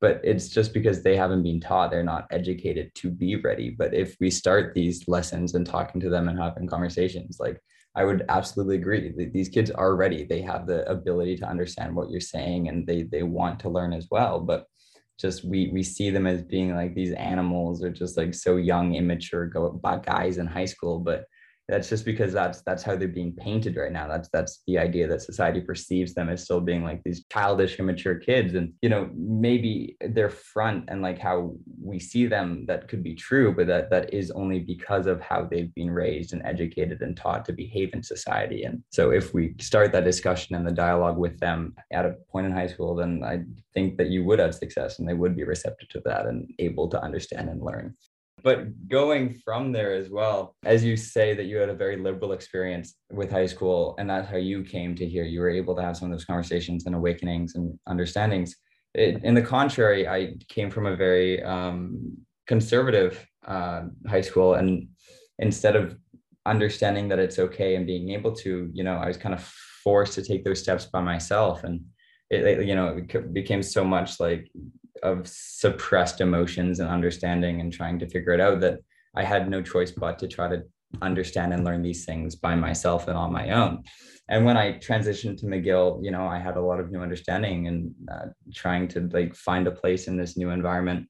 but 0.00 0.20
it's 0.22 0.48
just 0.48 0.72
because 0.72 1.02
they 1.02 1.16
haven't 1.16 1.42
been 1.42 1.60
taught 1.60 1.90
they're 1.90 2.02
not 2.02 2.26
educated 2.30 2.94
to 2.94 3.10
be 3.10 3.36
ready. 3.36 3.70
But 3.70 3.94
if 3.94 4.16
we 4.20 4.30
start 4.30 4.74
these 4.74 5.06
lessons 5.08 5.54
and 5.54 5.66
talking 5.66 6.00
to 6.00 6.10
them 6.10 6.28
and 6.28 6.38
having 6.38 6.68
conversations 6.68 7.38
like 7.40 7.60
i 7.96 8.04
would 8.04 8.24
absolutely 8.28 8.76
agree 8.76 9.12
that 9.16 9.32
these 9.32 9.48
kids 9.48 9.70
are 9.70 9.96
ready. 9.96 10.24
They 10.24 10.42
have 10.42 10.66
the 10.66 10.88
ability 10.88 11.36
to 11.38 11.48
understand 11.48 11.94
what 11.94 12.10
you're 12.10 12.20
saying 12.20 12.68
and 12.68 12.86
they 12.86 13.02
they 13.02 13.22
want 13.22 13.60
to 13.60 13.70
learn 13.70 13.92
as 13.92 14.06
well. 14.10 14.40
But 14.40 14.66
just 15.18 15.44
we 15.44 15.70
we 15.72 15.82
see 15.82 16.10
them 16.10 16.26
as 16.26 16.42
being 16.42 16.74
like 16.76 16.94
these 16.94 17.12
animals 17.12 17.82
or 17.82 17.90
just 17.90 18.16
like 18.16 18.34
so 18.34 18.56
young 18.56 18.94
immature 18.94 19.46
go 19.46 19.80
guys 20.04 20.38
in 20.38 20.46
high 20.46 20.64
school. 20.64 21.00
But 21.00 21.24
that's 21.68 21.88
just 21.88 22.04
because 22.04 22.32
that's 22.32 22.62
that's 22.62 22.82
how 22.82 22.96
they're 22.96 23.08
being 23.08 23.32
painted 23.32 23.76
right 23.76 23.92
now. 23.92 24.08
That's 24.08 24.28
that's 24.30 24.62
the 24.66 24.78
idea 24.78 25.06
that 25.08 25.22
society 25.22 25.60
perceives 25.60 26.14
them 26.14 26.28
as 26.28 26.44
still 26.44 26.60
being 26.60 26.82
like 26.82 27.02
these 27.04 27.24
childish 27.30 27.78
immature 27.78 28.14
kids. 28.14 28.54
And 28.54 28.72
you 28.82 28.88
know 28.88 29.10
maybe 29.14 29.96
their 30.00 30.30
front 30.30 30.84
and 30.88 31.02
like 31.02 31.18
how 31.18 31.54
we 31.82 31.98
see 31.98 32.26
them 32.26 32.64
that 32.66 32.88
could 32.88 33.02
be 33.02 33.14
true 33.14 33.54
but 33.54 33.66
that 33.66 33.90
that 33.90 34.12
is 34.12 34.30
only 34.30 34.60
because 34.60 35.06
of 35.06 35.20
how 35.20 35.44
they've 35.44 35.74
been 35.74 35.90
raised 35.90 36.32
and 36.32 36.42
educated 36.44 37.02
and 37.02 37.16
taught 37.16 37.44
to 37.44 37.52
behave 37.52 37.90
in 37.92 38.02
society. 38.02 38.64
And 38.64 38.82
so 38.90 39.10
if 39.10 39.34
we 39.34 39.54
start 39.60 39.92
that 39.92 40.04
discussion 40.04 40.56
and 40.56 40.66
the 40.66 40.72
dialogue 40.72 41.18
with 41.18 41.38
them 41.38 41.74
at 41.92 42.06
a 42.06 42.14
point 42.30 42.46
in 42.46 42.52
high 42.52 42.66
school 42.66 42.94
then 42.94 43.22
i 43.24 43.40
think 43.74 43.96
that 43.98 44.08
you 44.08 44.24
would 44.24 44.38
have 44.38 44.54
success 44.54 44.98
and 44.98 45.08
they 45.08 45.14
would 45.14 45.36
be 45.36 45.44
receptive 45.44 45.88
to 45.90 46.00
that 46.04 46.26
and 46.26 46.48
able 46.58 46.88
to 46.88 47.02
understand 47.02 47.48
and 47.48 47.62
learn 47.62 47.94
but 48.48 48.88
going 48.88 49.24
from 49.44 49.72
there 49.72 49.92
as 49.92 50.08
well, 50.08 50.56
as 50.64 50.82
you 50.82 50.96
say 50.96 51.34
that 51.34 51.44
you 51.44 51.58
had 51.58 51.68
a 51.68 51.74
very 51.84 51.98
liberal 51.98 52.32
experience 52.32 52.94
with 53.10 53.30
high 53.30 53.50
school, 53.54 53.94
and 53.98 54.08
that's 54.08 54.30
how 54.30 54.38
you 54.38 54.58
came 54.62 54.94
to 54.94 55.06
here, 55.06 55.24
you 55.24 55.40
were 55.40 55.50
able 55.50 55.76
to 55.76 55.82
have 55.82 55.98
some 55.98 56.06
of 56.08 56.12
those 56.12 56.24
conversations 56.24 56.86
and 56.86 56.94
awakenings 56.94 57.56
and 57.56 57.78
understandings. 57.86 58.56
It, 58.94 59.22
in 59.22 59.34
the 59.34 59.42
contrary, 59.42 60.08
I 60.08 60.18
came 60.48 60.70
from 60.70 60.86
a 60.86 60.96
very 60.96 61.42
um, 61.42 62.16
conservative 62.46 63.12
uh, 63.46 63.82
high 64.12 64.22
school, 64.22 64.54
and 64.54 64.88
instead 65.38 65.76
of 65.76 65.84
understanding 66.46 67.06
that 67.08 67.18
it's 67.18 67.38
okay 67.38 67.74
and 67.76 67.86
being 67.86 68.08
able 68.16 68.32
to, 68.36 68.70
you 68.72 68.82
know, 68.82 68.96
I 68.96 69.08
was 69.08 69.18
kind 69.18 69.34
of 69.34 69.42
forced 69.84 70.14
to 70.14 70.22
take 70.22 70.42
those 70.42 70.62
steps 70.62 70.86
by 70.86 71.02
myself, 71.02 71.64
and 71.64 71.84
it, 72.30 72.66
you 72.66 72.74
know, 72.74 72.96
it 72.96 73.34
became 73.34 73.62
so 73.62 73.84
much 73.84 74.18
like 74.18 74.50
of 75.02 75.26
suppressed 75.26 76.20
emotions 76.20 76.80
and 76.80 76.88
understanding 76.88 77.60
and 77.60 77.72
trying 77.72 77.98
to 77.98 78.08
figure 78.08 78.32
it 78.32 78.40
out 78.40 78.60
that 78.60 78.80
I 79.16 79.24
had 79.24 79.48
no 79.48 79.62
choice 79.62 79.90
but 79.90 80.18
to 80.20 80.28
try 80.28 80.48
to 80.48 80.62
understand 81.02 81.52
and 81.52 81.64
learn 81.64 81.82
these 81.82 82.04
things 82.04 82.36
by 82.36 82.54
myself 82.54 83.08
and 83.08 83.16
on 83.16 83.32
my 83.32 83.50
own. 83.50 83.82
And 84.28 84.44
when 84.44 84.56
I 84.56 84.72
transitioned 84.72 85.38
to 85.38 85.46
McGill, 85.46 86.04
you 86.04 86.10
know, 86.10 86.26
I 86.26 86.38
had 86.38 86.56
a 86.56 86.60
lot 86.60 86.80
of 86.80 86.90
new 86.90 87.00
understanding 87.00 87.66
and 87.66 87.94
uh, 88.10 88.26
trying 88.54 88.88
to 88.88 89.08
like 89.12 89.34
find 89.34 89.66
a 89.66 89.72
place 89.72 90.06
in 90.06 90.16
this 90.16 90.36
new 90.36 90.50
environment 90.50 91.08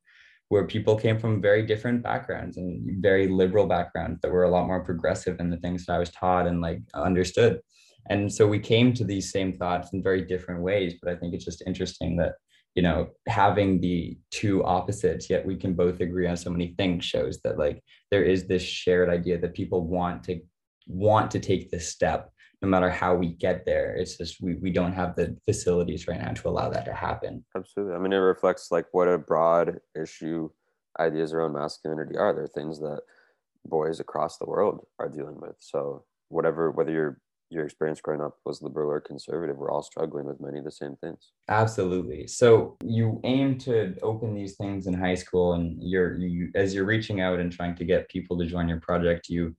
where 0.49 0.67
people 0.67 0.97
came 0.97 1.19
from 1.19 1.43
very 1.43 1.63
different 1.63 2.03
backgrounds 2.03 2.57
and 2.57 3.03
very 3.03 3.29
liberal 3.29 3.67
backgrounds 3.67 4.21
that 4.23 4.33
were 4.33 4.45
a 4.45 4.51
lot 4.51 4.67
more 4.67 4.83
progressive 4.83 5.41
in 5.41 5.51
the 5.51 5.59
things 5.59 5.85
that 5.85 5.93
I 5.93 5.99
was 5.99 6.11
taught 6.11 6.47
and 6.47 6.61
like 6.61 6.81
understood. 6.95 7.61
And 8.09 8.33
so 8.33 8.47
we 8.47 8.59
came 8.59 8.95
to 8.95 9.05
these 9.05 9.31
same 9.31 9.53
thoughts 9.53 9.93
in 9.93 10.03
very 10.03 10.23
different 10.23 10.63
ways, 10.63 10.95
but 11.03 11.13
I 11.13 11.17
think 11.17 11.35
it's 11.35 11.45
just 11.45 11.63
interesting 11.67 12.17
that 12.17 12.37
you 12.75 12.83
know 12.83 13.09
having 13.27 13.81
the 13.81 14.19
two 14.31 14.65
opposites 14.65 15.29
yet 15.29 15.45
we 15.45 15.57
can 15.57 15.75
both 15.75 16.01
agree 16.01 16.27
on 16.27 16.37
so 16.37 16.51
many 16.51 16.75
things 16.79 17.05
shows 17.05 17.41
that 17.43 17.59
like 17.59 17.83
there 18.11 18.23
is 18.23 18.47
this 18.47 18.63
shared 18.63 19.09
idea 19.09 19.39
that 19.39 19.55
people 19.55 19.87
want 19.87 20.23
to 20.25 20.41
want 20.87 21.31
to 21.31 21.41
take 21.41 21.71
this 21.71 21.89
step 21.89 22.31
no 22.61 22.69
matter 22.69 22.91
how 22.91 23.15
we 23.15 23.29
get 23.29 23.65
there. 23.65 23.95
It's 23.95 24.17
just 24.17 24.41
we, 24.41 24.57
we 24.57 24.71
don't 24.71 24.93
have 24.93 25.15
the 25.15 25.37
facilities 25.45 26.09
right 26.09 26.21
now 26.21 26.33
to 26.33 26.49
allow 26.49 26.69
that 26.71 26.85
to 26.87 26.93
happen. 26.93 27.45
Absolutely. 27.57 27.95
I 27.95 27.99
mean 27.99 28.13
it 28.13 28.17
reflects 28.17 28.71
like 28.71 28.87
what 28.93 29.09
a 29.09 29.19
broad 29.19 29.79
issue 30.01 30.51
ideas 30.99 31.33
around 31.33 31.55
masculinity 31.55 32.17
are. 32.17 32.35
They're 32.35 32.49
things 32.49 32.81
that 32.81 33.01
boys 33.65 34.01
across 34.01 34.39
the 34.39 34.47
world 34.47 34.87
are 34.99 35.09
dealing 35.09 35.41
with. 35.41 35.55
So 35.61 36.05
whatever 36.29 36.71
whether 36.71 36.91
you're 36.91 37.21
your 37.51 37.65
experience 37.65 38.01
growing 38.01 38.21
up 38.21 38.37
was 38.45 38.63
liberal 38.63 38.91
or 38.91 39.01
conservative, 39.01 39.57
we're 39.57 39.71
all 39.71 39.83
struggling 39.83 40.27
with 40.27 40.41
many 40.41 40.59
of 40.59 40.65
the 40.65 40.71
same 40.71 40.97
things. 40.97 41.33
Absolutely. 41.49 42.27
So 42.27 42.77
you 42.85 43.21
aim 43.25 43.59
to 43.59 43.95
open 44.03 44.35
these 44.35 44.57
things 44.57 44.87
in 44.87 44.95
high 44.95 45.15
school, 45.15 45.55
and 45.55 45.77
you're 45.83 46.19
you 46.19 46.51
as 46.55 46.75
you're 46.75 46.85
reaching 46.85 47.21
out 47.21 47.41
and 47.41 47.51
trying 47.51 47.75
to 47.77 47.85
get 47.85 48.09
people 48.09 48.39
to 48.39 48.47
join 48.47 48.69
your 48.69 48.81
project, 48.81 49.29
you 49.29 49.57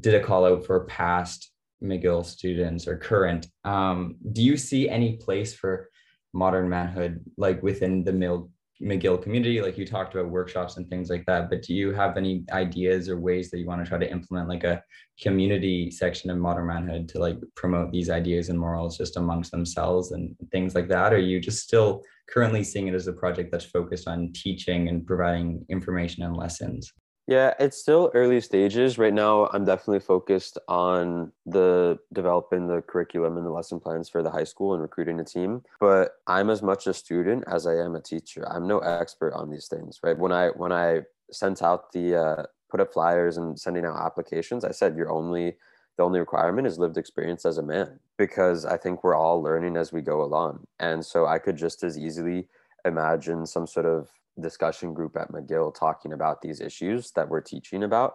did 0.00 0.14
a 0.14 0.22
call 0.22 0.44
out 0.44 0.66
for 0.66 0.84
past 0.84 1.50
McGill 1.82 2.24
students 2.24 2.86
or 2.86 2.96
current. 2.96 3.46
Um, 3.64 4.16
do 4.32 4.42
you 4.42 4.56
see 4.56 4.88
any 4.88 5.16
place 5.16 5.54
for 5.54 5.88
modern 6.32 6.68
manhood 6.68 7.20
like 7.36 7.62
within 7.62 8.04
the 8.04 8.12
middle 8.12 8.50
McGill 8.82 9.22
community, 9.22 9.62
like 9.62 9.78
you 9.78 9.86
talked 9.86 10.14
about 10.14 10.30
workshops 10.30 10.76
and 10.76 10.88
things 10.88 11.08
like 11.08 11.24
that. 11.26 11.48
But 11.48 11.62
do 11.62 11.74
you 11.74 11.92
have 11.92 12.16
any 12.16 12.44
ideas 12.50 13.08
or 13.08 13.18
ways 13.18 13.50
that 13.50 13.58
you 13.58 13.66
want 13.66 13.84
to 13.84 13.88
try 13.88 13.98
to 13.98 14.10
implement 14.10 14.48
like 14.48 14.64
a 14.64 14.82
community 15.20 15.90
section 15.90 16.30
of 16.30 16.38
modern 16.38 16.66
manhood 16.66 17.08
to 17.10 17.18
like 17.18 17.38
promote 17.54 17.92
these 17.92 18.10
ideas 18.10 18.48
and 18.48 18.58
morals 18.58 18.98
just 18.98 19.16
amongst 19.16 19.52
themselves 19.52 20.12
and 20.12 20.34
things 20.50 20.74
like 20.74 20.88
that? 20.88 21.12
Or 21.12 21.16
are 21.16 21.20
you 21.20 21.38
just 21.38 21.62
still 21.62 22.02
currently 22.28 22.64
seeing 22.64 22.88
it 22.88 22.94
as 22.94 23.06
a 23.06 23.12
project 23.12 23.52
that's 23.52 23.64
focused 23.64 24.08
on 24.08 24.32
teaching 24.32 24.88
and 24.88 25.06
providing 25.06 25.64
information 25.68 26.24
and 26.24 26.36
lessons? 26.36 26.92
Yeah, 27.28 27.54
it's 27.60 27.76
still 27.76 28.10
early 28.14 28.40
stages. 28.40 28.98
Right 28.98 29.14
now, 29.14 29.46
I'm 29.52 29.64
definitely 29.64 30.00
focused 30.00 30.58
on 30.66 31.32
the 31.46 31.98
developing 32.12 32.66
the 32.66 32.82
curriculum 32.82 33.36
and 33.36 33.46
the 33.46 33.50
lesson 33.50 33.78
plans 33.78 34.08
for 34.08 34.22
the 34.22 34.30
high 34.30 34.44
school 34.44 34.74
and 34.74 34.82
recruiting 34.82 35.20
a 35.20 35.24
team. 35.24 35.62
But 35.78 36.16
I'm 36.26 36.50
as 36.50 36.62
much 36.62 36.86
a 36.88 36.94
student 36.94 37.44
as 37.46 37.66
I 37.66 37.76
am 37.76 37.94
a 37.94 38.00
teacher. 38.00 38.46
I'm 38.50 38.66
no 38.66 38.80
expert 38.80 39.34
on 39.34 39.50
these 39.50 39.68
things, 39.68 40.00
right? 40.02 40.18
When 40.18 40.32
I 40.32 40.48
when 40.48 40.72
I 40.72 41.02
sent 41.30 41.62
out 41.62 41.92
the 41.92 42.16
uh, 42.16 42.42
put 42.70 42.80
up 42.80 42.92
flyers 42.92 43.36
and 43.36 43.58
sending 43.58 43.84
out 43.84 44.04
applications, 44.04 44.64
I 44.64 44.72
said 44.72 44.96
you're 44.96 45.12
only 45.12 45.56
the 45.96 46.02
only 46.02 46.18
requirement 46.18 46.66
is 46.66 46.78
lived 46.78 46.96
experience 46.96 47.44
as 47.44 47.58
a 47.58 47.62
man 47.62 48.00
because 48.18 48.64
I 48.64 48.76
think 48.78 49.04
we're 49.04 49.14
all 49.14 49.42
learning 49.42 49.76
as 49.76 49.92
we 49.92 50.00
go 50.00 50.22
along. 50.22 50.66
And 50.80 51.04
so 51.04 51.26
I 51.26 51.38
could 51.38 51.56
just 51.56 51.84
as 51.84 51.96
easily 51.98 52.48
imagine 52.84 53.46
some 53.46 53.66
sort 53.66 53.86
of 53.86 54.08
discussion 54.40 54.94
group 54.94 55.16
at 55.16 55.30
McGill 55.30 55.74
talking 55.74 56.12
about 56.12 56.40
these 56.40 56.60
issues 56.60 57.10
that 57.12 57.28
we're 57.28 57.40
teaching 57.40 57.84
about 57.84 58.14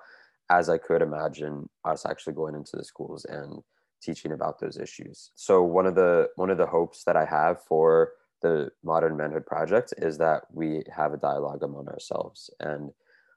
as 0.50 0.70
I 0.70 0.78
could 0.78 1.02
imagine 1.02 1.70
us 1.84 2.06
actually 2.06 2.34
going 2.34 2.56
into 2.56 2.78
the 2.78 2.84
schools 2.84 3.26
and 3.26 3.62
teaching 4.02 4.32
about 4.32 4.60
those 4.60 4.78
issues. 4.78 5.32
So 5.36 5.64
one 5.64 5.86
of 5.86 5.96
the 5.96 6.30
one 6.36 6.50
of 6.50 6.58
the 6.58 6.68
hopes 6.68 7.04
that 7.04 7.18
I 7.18 7.26
have 7.26 7.64
for 7.64 8.14
the 8.42 8.70
Modern 8.84 9.18
Manhood 9.18 9.46
Project 9.46 9.94
is 9.98 10.18
that 10.20 10.44
we 10.54 10.84
have 10.96 11.14
a 11.14 11.18
dialogue 11.18 11.64
among 11.64 11.88
ourselves 11.88 12.50
and 12.60 12.92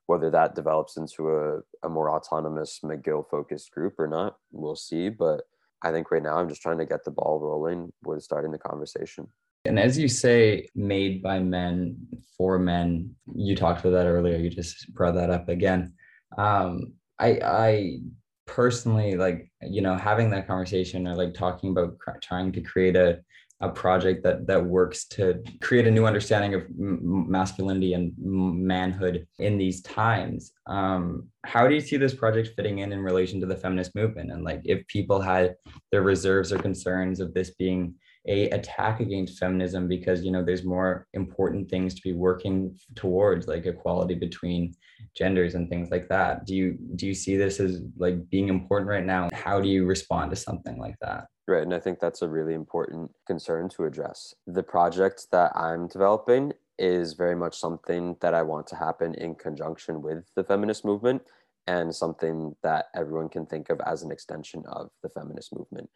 whether 0.06 0.30
that 0.30 0.56
develops 0.56 0.96
into 0.96 1.30
a, 1.30 1.60
a 1.84 1.88
more 1.88 2.10
autonomous 2.10 2.80
McGill 2.82 3.24
focused 3.30 3.70
group 3.70 3.94
or 3.96 4.08
not, 4.08 4.38
we'll 4.50 4.74
see. 4.74 5.08
But 5.08 5.42
I 5.82 5.92
think 5.92 6.10
right 6.10 6.22
now 6.22 6.36
I'm 6.36 6.48
just 6.48 6.62
trying 6.62 6.78
to 6.78 6.84
get 6.84 7.04
the 7.04 7.12
ball 7.12 7.38
rolling 7.38 7.92
with 8.02 8.22
starting 8.22 8.50
the 8.50 8.58
conversation. 8.58 9.28
And 9.64 9.78
as 9.78 9.98
you 9.98 10.08
say, 10.08 10.68
made 10.74 11.22
by 11.22 11.38
men 11.40 11.96
for 12.36 12.58
men, 12.58 13.14
you 13.34 13.54
talked 13.54 13.80
about 13.80 13.90
that 13.92 14.06
earlier. 14.06 14.36
You 14.36 14.48
just 14.50 14.92
brought 14.94 15.14
that 15.14 15.30
up 15.30 15.48
again. 15.48 15.92
Um, 16.38 16.94
I, 17.18 17.40
I 17.44 17.98
personally 18.46 19.16
like, 19.16 19.50
you 19.62 19.82
know, 19.82 19.96
having 19.96 20.30
that 20.30 20.46
conversation 20.46 21.06
or 21.06 21.14
like 21.14 21.34
talking 21.34 21.70
about 21.70 21.98
trying 22.22 22.52
to 22.52 22.62
create 22.62 22.96
a, 22.96 23.20
a 23.60 23.68
project 23.68 24.24
that 24.24 24.46
that 24.46 24.64
works 24.64 25.04
to 25.04 25.44
create 25.60 25.86
a 25.86 25.90
new 25.90 26.06
understanding 26.06 26.54
of 26.54 26.62
masculinity 26.78 27.92
and 27.92 28.14
manhood 28.16 29.26
in 29.38 29.58
these 29.58 29.82
times. 29.82 30.52
Um, 30.66 31.28
how 31.44 31.68
do 31.68 31.74
you 31.74 31.80
see 31.82 31.98
this 31.98 32.14
project 32.14 32.54
fitting 32.56 32.78
in 32.78 32.90
in 32.90 33.00
relation 33.00 33.38
to 33.40 33.46
the 33.46 33.56
feminist 33.56 33.94
movement? 33.94 34.32
And 34.32 34.44
like, 34.44 34.62
if 34.64 34.86
people 34.86 35.20
had 35.20 35.56
their 35.92 36.00
reserves 36.00 36.52
or 36.52 36.58
concerns 36.58 37.20
of 37.20 37.34
this 37.34 37.50
being 37.50 37.94
a 38.26 38.50
attack 38.50 39.00
against 39.00 39.38
feminism 39.38 39.88
because 39.88 40.22
you 40.22 40.30
know 40.30 40.44
there's 40.44 40.64
more 40.64 41.06
important 41.14 41.70
things 41.70 41.94
to 41.94 42.02
be 42.02 42.12
working 42.12 42.78
towards 42.94 43.48
like 43.48 43.66
equality 43.66 44.14
between 44.14 44.74
genders 45.16 45.54
and 45.54 45.68
things 45.68 45.90
like 45.90 46.09
that. 46.09 46.44
Do 46.44 46.54
you 46.54 46.78
do 46.96 47.06
you 47.06 47.14
see 47.14 47.37
this 47.37 47.61
as 47.61 47.80
like 47.96 48.28
being 48.28 48.48
important 48.48 48.90
right 48.90 49.04
now? 49.04 49.28
How 49.33 49.61
do 49.61 49.68
you 49.68 49.87
respond 49.87 50.30
to 50.30 50.37
something 50.37 50.78
like 50.78 50.96
that? 51.00 51.26
Right 51.48 51.62
and 51.62 51.74
i 51.74 51.80
think 51.80 51.98
that's 51.98 52.22
a 52.22 52.28
really 52.28 52.54
important 52.54 53.11
concern 53.26 53.68
to 53.70 53.85
address. 53.85 54.35
The 54.46 54.62
project 54.62 55.26
that 55.33 55.56
i'm 55.56 55.88
developing 55.88 56.52
is 56.78 57.14
very 57.14 57.37
much 57.37 57.59
something 57.59 58.16
that 58.20 58.35
i 58.35 58.42
want 58.42 58.66
to 58.66 58.76
happen 58.76 59.14
in 59.14 59.35
conjunction 59.35 60.00
with 60.00 60.24
the 60.35 60.44
feminist 60.44 60.85
movement 60.85 61.22
and 61.66 61.94
something 61.94 62.56
that 62.62 62.87
everyone 62.94 63.28
can 63.28 63.44
think 63.44 63.68
of 63.68 63.80
as 63.85 64.02
an 64.02 64.11
extension 64.11 64.62
of 64.66 64.90
the 65.02 65.09
feminist 65.09 65.54
movement 65.54 65.90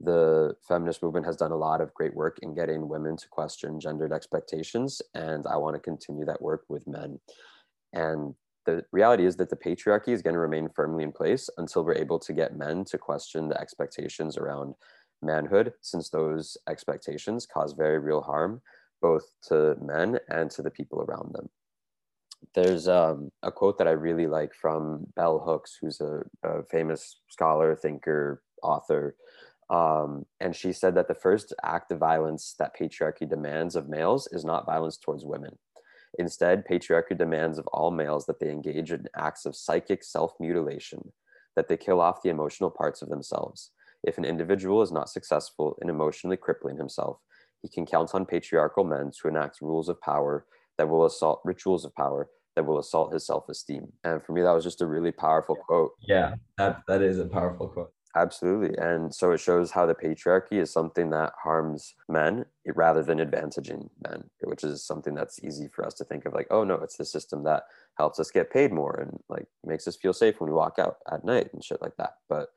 the 0.00 0.54
feminist 0.66 1.02
movement 1.02 1.26
has 1.26 1.36
done 1.36 1.52
a 1.52 1.56
lot 1.56 1.80
of 1.80 1.94
great 1.94 2.14
work 2.14 2.38
in 2.42 2.54
getting 2.54 2.88
women 2.88 3.16
to 3.16 3.28
question 3.28 3.80
gendered 3.80 4.12
expectations 4.12 5.00
and 5.14 5.46
i 5.46 5.56
want 5.56 5.74
to 5.74 5.80
continue 5.80 6.24
that 6.24 6.42
work 6.42 6.64
with 6.68 6.86
men. 6.86 7.18
And 7.92 8.34
the 8.66 8.84
reality 8.92 9.24
is 9.24 9.36
that 9.36 9.48
the 9.48 9.56
patriarchy 9.56 10.08
is 10.08 10.22
going 10.22 10.34
to 10.34 10.40
remain 10.40 10.68
firmly 10.74 11.04
in 11.04 11.12
place 11.12 11.48
until 11.56 11.84
we're 11.84 11.94
able 11.94 12.18
to 12.18 12.32
get 12.32 12.56
men 12.56 12.84
to 12.86 12.98
question 12.98 13.48
the 13.48 13.58
expectations 13.60 14.36
around 14.36 14.74
manhood 15.22 15.72
since 15.80 16.10
those 16.10 16.58
expectations 16.68 17.46
cause 17.46 17.72
very 17.72 17.98
real 17.98 18.20
harm 18.20 18.60
both 19.00 19.30
to 19.42 19.76
men 19.80 20.18
and 20.28 20.50
to 20.50 20.62
the 20.62 20.70
people 20.70 21.00
around 21.02 21.32
them. 21.32 21.48
There's 22.54 22.88
um, 22.88 23.30
a 23.42 23.52
quote 23.52 23.78
that 23.78 23.88
i 23.88 23.92
really 23.92 24.26
like 24.26 24.54
from 24.54 25.06
bell 25.16 25.38
hooks 25.38 25.78
who's 25.80 26.00
a, 26.00 26.22
a 26.42 26.62
famous 26.64 27.20
scholar 27.28 27.74
thinker 27.74 28.42
author 28.62 29.16
um, 29.68 30.26
and 30.40 30.54
she 30.54 30.72
said 30.72 30.94
that 30.94 31.08
the 31.08 31.14
first 31.14 31.52
act 31.64 31.90
of 31.90 31.98
violence 31.98 32.54
that 32.58 32.76
patriarchy 32.78 33.28
demands 33.28 33.74
of 33.74 33.88
males 33.88 34.28
is 34.32 34.44
not 34.44 34.66
violence 34.66 34.96
towards 34.96 35.24
women. 35.24 35.58
Instead, 36.18 36.64
patriarchy 36.66 37.16
demands 37.16 37.58
of 37.58 37.66
all 37.68 37.90
males 37.90 38.26
that 38.26 38.38
they 38.38 38.50
engage 38.50 38.92
in 38.92 39.06
acts 39.16 39.44
of 39.44 39.56
psychic 39.56 40.04
self 40.04 40.32
mutilation, 40.38 41.12
that 41.56 41.68
they 41.68 41.76
kill 41.76 42.00
off 42.00 42.22
the 42.22 42.30
emotional 42.30 42.70
parts 42.70 43.02
of 43.02 43.08
themselves. 43.08 43.72
If 44.04 44.18
an 44.18 44.24
individual 44.24 44.82
is 44.82 44.92
not 44.92 45.10
successful 45.10 45.76
in 45.82 45.90
emotionally 45.90 46.36
crippling 46.36 46.76
himself, 46.76 47.18
he 47.60 47.68
can 47.68 47.86
count 47.86 48.14
on 48.14 48.24
patriarchal 48.24 48.84
men 48.84 49.10
to 49.20 49.28
enact 49.28 49.60
rules 49.60 49.88
of 49.88 50.00
power 50.00 50.46
that 50.78 50.88
will 50.88 51.06
assault 51.06 51.40
rituals 51.44 51.84
of 51.84 51.94
power 51.94 52.28
that 52.54 52.64
will 52.64 52.78
assault 52.78 53.12
his 53.12 53.26
self-esteem. 53.26 53.86
And 54.04 54.22
for 54.22 54.32
me, 54.32 54.42
that 54.42 54.52
was 54.52 54.64
just 54.64 54.80
a 54.80 54.86
really 54.86 55.12
powerful 55.12 55.56
quote. 55.56 55.92
Yeah, 56.00 56.34
that 56.56 56.82
that 56.88 57.02
is 57.02 57.18
a 57.18 57.26
powerful 57.26 57.68
quote. 57.68 57.92
Absolutely. 58.16 58.76
And 58.78 59.14
so 59.14 59.32
it 59.32 59.40
shows 59.40 59.70
how 59.72 59.84
the 59.84 59.94
patriarchy 59.94 60.52
is 60.60 60.72
something 60.72 61.10
that 61.10 61.34
harms 61.42 61.94
men 62.08 62.46
rather 62.74 63.02
than 63.02 63.18
advantaging 63.18 63.90
men, 64.08 64.30
which 64.42 64.64
is 64.64 64.82
something 64.82 65.14
that's 65.14 65.38
easy 65.44 65.68
for 65.68 65.84
us 65.84 65.92
to 65.94 66.04
think 66.04 66.24
of 66.24 66.32
like, 66.32 66.46
oh 66.50 66.64
no, 66.64 66.76
it's 66.76 66.96
the 66.96 67.04
system 67.04 67.44
that 67.44 67.64
helps 67.98 68.18
us 68.18 68.30
get 68.30 68.50
paid 68.50 68.72
more 68.72 68.98
and 68.98 69.18
like 69.28 69.46
makes 69.64 69.86
us 69.86 69.96
feel 69.96 70.14
safe 70.14 70.40
when 70.40 70.48
we 70.48 70.56
walk 70.56 70.78
out 70.78 70.96
at 71.12 71.24
night 71.24 71.50
and 71.52 71.62
shit 71.62 71.82
like 71.82 71.96
that. 71.98 72.14
But 72.28 72.48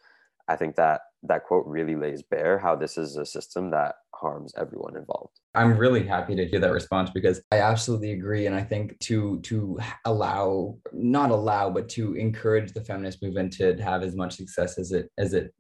I 0.48 0.56
think 0.56 0.78
that 0.78 1.02
that 1.24 1.44
quote 1.44 1.66
really 1.68 1.96
lays 1.98 2.24
bare 2.24 2.58
how 2.60 2.76
this 2.78 2.98
is 2.98 3.18
a 3.18 3.26
system 3.26 3.72
that 3.72 3.96
harms 4.20 4.54
everyone 4.58 4.98
involved. 4.98 5.40
I'm 5.56 5.78
really 5.78 6.06
happy 6.06 6.36
to 6.36 6.46
hear 6.46 6.60
that 6.60 6.72
response 6.72 7.10
because 7.10 7.42
I 7.52 7.60
absolutely 7.60 8.12
agree. 8.12 8.46
And 8.46 8.56
I 8.56 8.64
think 8.64 9.00
to 9.02 9.40
to 9.42 9.80
allow 10.06 10.78
not 10.94 11.32
allow 11.32 11.70
but 11.70 11.90
to 11.90 12.16
encourage 12.16 12.74
the 12.74 12.84
feminist 12.84 13.24
movement 13.24 13.54
to 13.54 13.76
have 13.82 14.04
as 14.04 14.16
much 14.16 14.36
success 14.36 14.78
as 14.78 14.92
it 14.92 15.10
as 15.18 15.34
it 15.34 15.54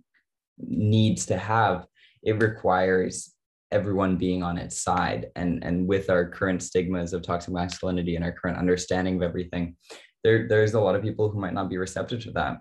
needs 0.57 1.25
to 1.27 1.37
have 1.37 1.87
it 2.21 2.41
requires 2.41 3.33
everyone 3.71 4.17
being 4.17 4.43
on 4.43 4.57
its 4.57 4.81
side. 4.81 5.27
And 5.35 5.63
and 5.63 5.87
with 5.87 6.09
our 6.09 6.27
current 6.29 6.61
stigmas 6.61 7.13
of 7.13 7.21
toxic 7.21 7.53
masculinity 7.53 8.15
and 8.15 8.25
our 8.25 8.31
current 8.33 8.57
understanding 8.57 9.15
of 9.15 9.21
everything 9.21 9.75
there 10.23 10.47
there's 10.47 10.73
a 10.73 10.79
lot 10.79 10.95
of 10.95 11.01
people 11.01 11.29
who 11.29 11.39
might 11.39 11.53
not 11.53 11.69
be 11.69 11.77
receptive 11.77 12.21
to 12.23 12.31
that 12.31 12.57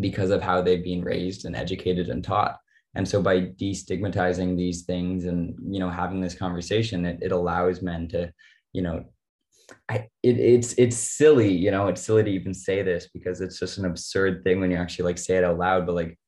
because 0.00 0.30
of 0.30 0.42
how 0.42 0.60
they've 0.60 0.84
been 0.84 1.02
raised 1.02 1.44
and 1.44 1.56
educated 1.56 2.08
and 2.08 2.24
taught 2.24 2.58
and 2.94 3.06
so 3.06 3.20
by 3.20 3.40
destigmatizing 3.40 4.56
these 4.56 4.82
things 4.82 5.24
and 5.24 5.56
you 5.68 5.80
know 5.80 5.90
having 5.90 6.20
this 6.20 6.34
conversation 6.34 7.04
it, 7.04 7.18
it 7.22 7.32
allows 7.32 7.82
men 7.82 8.08
to 8.08 8.32
you 8.72 8.82
know 8.82 9.04
I, 9.88 10.08
it, 10.22 10.38
it's 10.38 10.74
it's 10.74 10.96
silly 10.96 11.50
you 11.50 11.70
know 11.70 11.88
it's 11.88 12.02
silly 12.02 12.24
to 12.24 12.30
even 12.30 12.54
say 12.54 12.82
this 12.82 13.08
because 13.12 13.40
it's 13.40 13.58
just 13.58 13.78
an 13.78 13.86
absurd 13.86 14.44
thing 14.44 14.60
when 14.60 14.70
you 14.70 14.76
actually 14.76 15.06
like 15.06 15.18
say 15.18 15.36
it 15.36 15.44
out 15.44 15.58
loud 15.58 15.86
but 15.86 15.94
like 15.94 16.18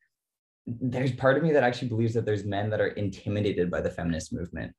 there's 0.66 1.12
part 1.12 1.36
of 1.36 1.42
me 1.42 1.52
that 1.52 1.62
actually 1.62 1.88
believes 1.88 2.14
that 2.14 2.24
there's 2.24 2.44
men 2.44 2.70
that 2.70 2.80
are 2.80 2.88
intimidated 2.88 3.70
by 3.70 3.80
the 3.80 3.90
feminist 3.90 4.32
movement 4.32 4.74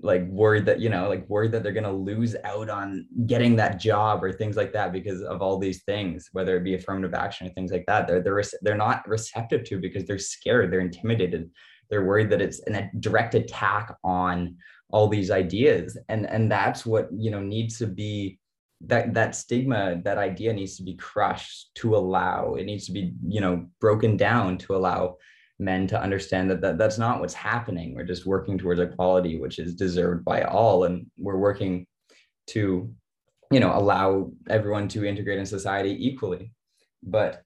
like 0.00 0.24
worried 0.28 0.64
that 0.64 0.80
you 0.80 0.88
know 0.88 1.08
like 1.08 1.28
worried 1.28 1.50
that 1.50 1.62
they're 1.62 1.72
going 1.72 1.82
to 1.82 1.90
lose 1.90 2.36
out 2.44 2.70
on 2.70 3.06
getting 3.26 3.56
that 3.56 3.80
job 3.80 4.22
or 4.22 4.32
things 4.32 4.56
like 4.56 4.72
that 4.72 4.92
because 4.92 5.22
of 5.22 5.42
all 5.42 5.58
these 5.58 5.82
things 5.82 6.28
whether 6.32 6.56
it 6.56 6.62
be 6.62 6.74
affirmative 6.74 7.14
action 7.14 7.46
or 7.46 7.50
things 7.50 7.72
like 7.72 7.84
that. 7.86 8.06
They're 8.06 8.22
they're 8.22 8.42
they're 8.62 8.76
not 8.76 9.06
receptive 9.08 9.64
to 9.64 9.80
because 9.80 10.04
they're 10.04 10.18
scared 10.18 10.72
they're 10.72 10.80
intimidated 10.80 11.50
they're 11.90 12.04
worried 12.04 12.30
that 12.30 12.42
it's 12.42 12.60
a 12.68 12.90
direct 13.00 13.34
attack 13.34 13.94
on 14.04 14.56
all 14.90 15.08
these 15.08 15.30
ideas. 15.30 15.98
And 16.08 16.26
and 16.26 16.50
that's 16.50 16.86
what 16.86 17.08
you 17.12 17.30
know 17.30 17.40
needs 17.40 17.78
to 17.78 17.86
be 17.86 18.38
that 18.82 19.14
that 19.14 19.34
stigma 19.34 20.00
that 20.04 20.18
idea 20.18 20.52
needs 20.52 20.76
to 20.76 20.84
be 20.84 20.94
crushed 20.94 21.70
to 21.74 21.96
allow 21.96 22.54
it 22.54 22.62
needs 22.62 22.86
to 22.86 22.92
be 22.92 23.12
you 23.26 23.40
know 23.40 23.66
broken 23.80 24.16
down 24.16 24.56
to 24.56 24.76
allow 24.76 25.16
men 25.58 25.86
to 25.88 26.00
understand 26.00 26.50
that, 26.50 26.60
that 26.60 26.78
that's 26.78 26.98
not 26.98 27.20
what's 27.20 27.34
happening. 27.34 27.94
We're 27.94 28.04
just 28.04 28.26
working 28.26 28.58
towards 28.58 28.80
equality, 28.80 29.38
which 29.38 29.58
is 29.58 29.74
deserved 29.74 30.24
by 30.24 30.42
all. 30.42 30.84
And 30.84 31.06
we're 31.16 31.36
working 31.36 31.86
to, 32.48 32.92
you 33.50 33.60
know, 33.60 33.76
allow 33.76 34.30
everyone 34.48 34.88
to 34.88 35.04
integrate 35.04 35.38
in 35.38 35.46
society 35.46 35.96
equally. 36.08 36.52
But 37.02 37.42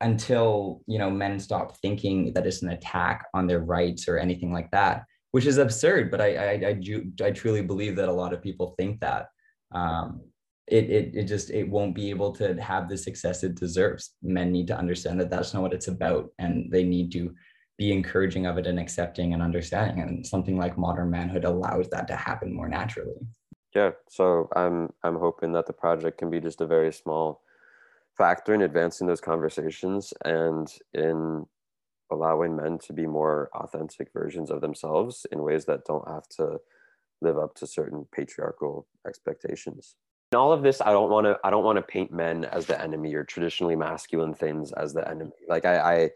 until, 0.00 0.82
you 0.86 0.98
know, 0.98 1.10
men 1.10 1.38
stop 1.38 1.76
thinking 1.78 2.32
that 2.34 2.46
it's 2.46 2.62
an 2.62 2.70
attack 2.70 3.26
on 3.34 3.46
their 3.46 3.60
rights 3.60 4.08
or 4.08 4.18
anything 4.18 4.52
like 4.52 4.70
that, 4.70 5.04
which 5.30 5.46
is 5.46 5.58
absurd. 5.58 6.10
But 6.10 6.20
I, 6.20 6.34
I, 6.34 6.50
I, 6.68 7.26
I 7.26 7.30
truly 7.30 7.62
believe 7.62 7.96
that 7.96 8.08
a 8.08 8.12
lot 8.12 8.32
of 8.32 8.42
people 8.42 8.74
think 8.78 9.00
that. 9.00 9.28
um, 9.72 10.22
it, 10.70 10.88
it 10.88 11.10
it 11.14 11.24
just 11.24 11.50
it 11.50 11.68
won't 11.68 11.94
be 11.94 12.10
able 12.10 12.32
to 12.32 12.60
have 12.62 12.88
the 12.88 12.96
success 12.96 13.42
it 13.42 13.56
deserves. 13.56 14.14
Men 14.22 14.52
need 14.52 14.68
to 14.68 14.78
understand 14.78 15.20
that 15.20 15.30
that's 15.30 15.52
not 15.52 15.62
what 15.62 15.74
it's 15.74 15.88
about, 15.88 16.30
and 16.38 16.70
they 16.70 16.84
need 16.84 17.12
to 17.12 17.34
be 17.76 17.92
encouraging 17.92 18.46
of 18.46 18.58
it 18.58 18.66
and 18.66 18.78
accepting 18.78 19.32
and 19.32 19.42
understanding. 19.42 20.02
And 20.02 20.26
something 20.26 20.58
like 20.58 20.78
modern 20.78 21.10
manhood 21.10 21.44
allows 21.44 21.88
that 21.90 22.06
to 22.08 22.16
happen 22.16 22.54
more 22.54 22.68
naturally. 22.68 23.26
Yeah, 23.74 23.90
so 24.08 24.48
I'm 24.54 24.92
I'm 25.02 25.16
hoping 25.16 25.52
that 25.52 25.66
the 25.66 25.72
project 25.72 26.18
can 26.18 26.30
be 26.30 26.40
just 26.40 26.60
a 26.60 26.66
very 26.66 26.92
small 26.92 27.42
factor 28.16 28.54
in 28.54 28.62
advancing 28.62 29.06
those 29.06 29.20
conversations 29.20 30.12
and 30.24 30.68
in 30.92 31.46
allowing 32.10 32.56
men 32.56 32.78
to 32.78 32.92
be 32.92 33.06
more 33.06 33.48
authentic 33.54 34.12
versions 34.12 34.50
of 34.50 34.60
themselves 34.60 35.26
in 35.32 35.42
ways 35.42 35.64
that 35.64 35.84
don't 35.84 36.08
have 36.08 36.28
to 36.28 36.58
live 37.22 37.38
up 37.38 37.54
to 37.54 37.66
certain 37.66 38.06
patriarchal 38.12 38.86
expectations. 39.06 39.94
In 40.32 40.38
all 40.38 40.52
of 40.52 40.62
this, 40.62 40.80
I 40.80 40.92
don't 40.92 41.10
want 41.10 41.26
to 41.26 41.38
I 41.42 41.50
don't 41.50 41.64
want 41.64 41.76
to 41.76 41.82
paint 41.82 42.12
men 42.12 42.44
as 42.44 42.66
the 42.66 42.80
enemy 42.80 43.14
or 43.14 43.24
traditionally 43.24 43.74
masculine 43.74 44.32
things 44.32 44.70
as 44.72 44.92
the 44.92 45.08
enemy. 45.08 45.32
Like 45.48 45.64
I 45.64 46.10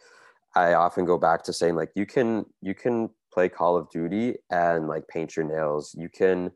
I 0.54 0.68
I 0.68 0.74
often 0.74 1.04
go 1.04 1.18
back 1.18 1.42
to 1.44 1.52
saying 1.52 1.74
like 1.74 1.90
you 1.96 2.06
can 2.06 2.46
you 2.60 2.74
can 2.76 3.10
play 3.32 3.48
Call 3.48 3.76
of 3.76 3.90
Duty 3.90 4.36
and 4.50 4.86
like 4.86 5.08
paint 5.08 5.34
your 5.34 5.44
nails. 5.44 5.96
You 5.98 6.08
can 6.08 6.52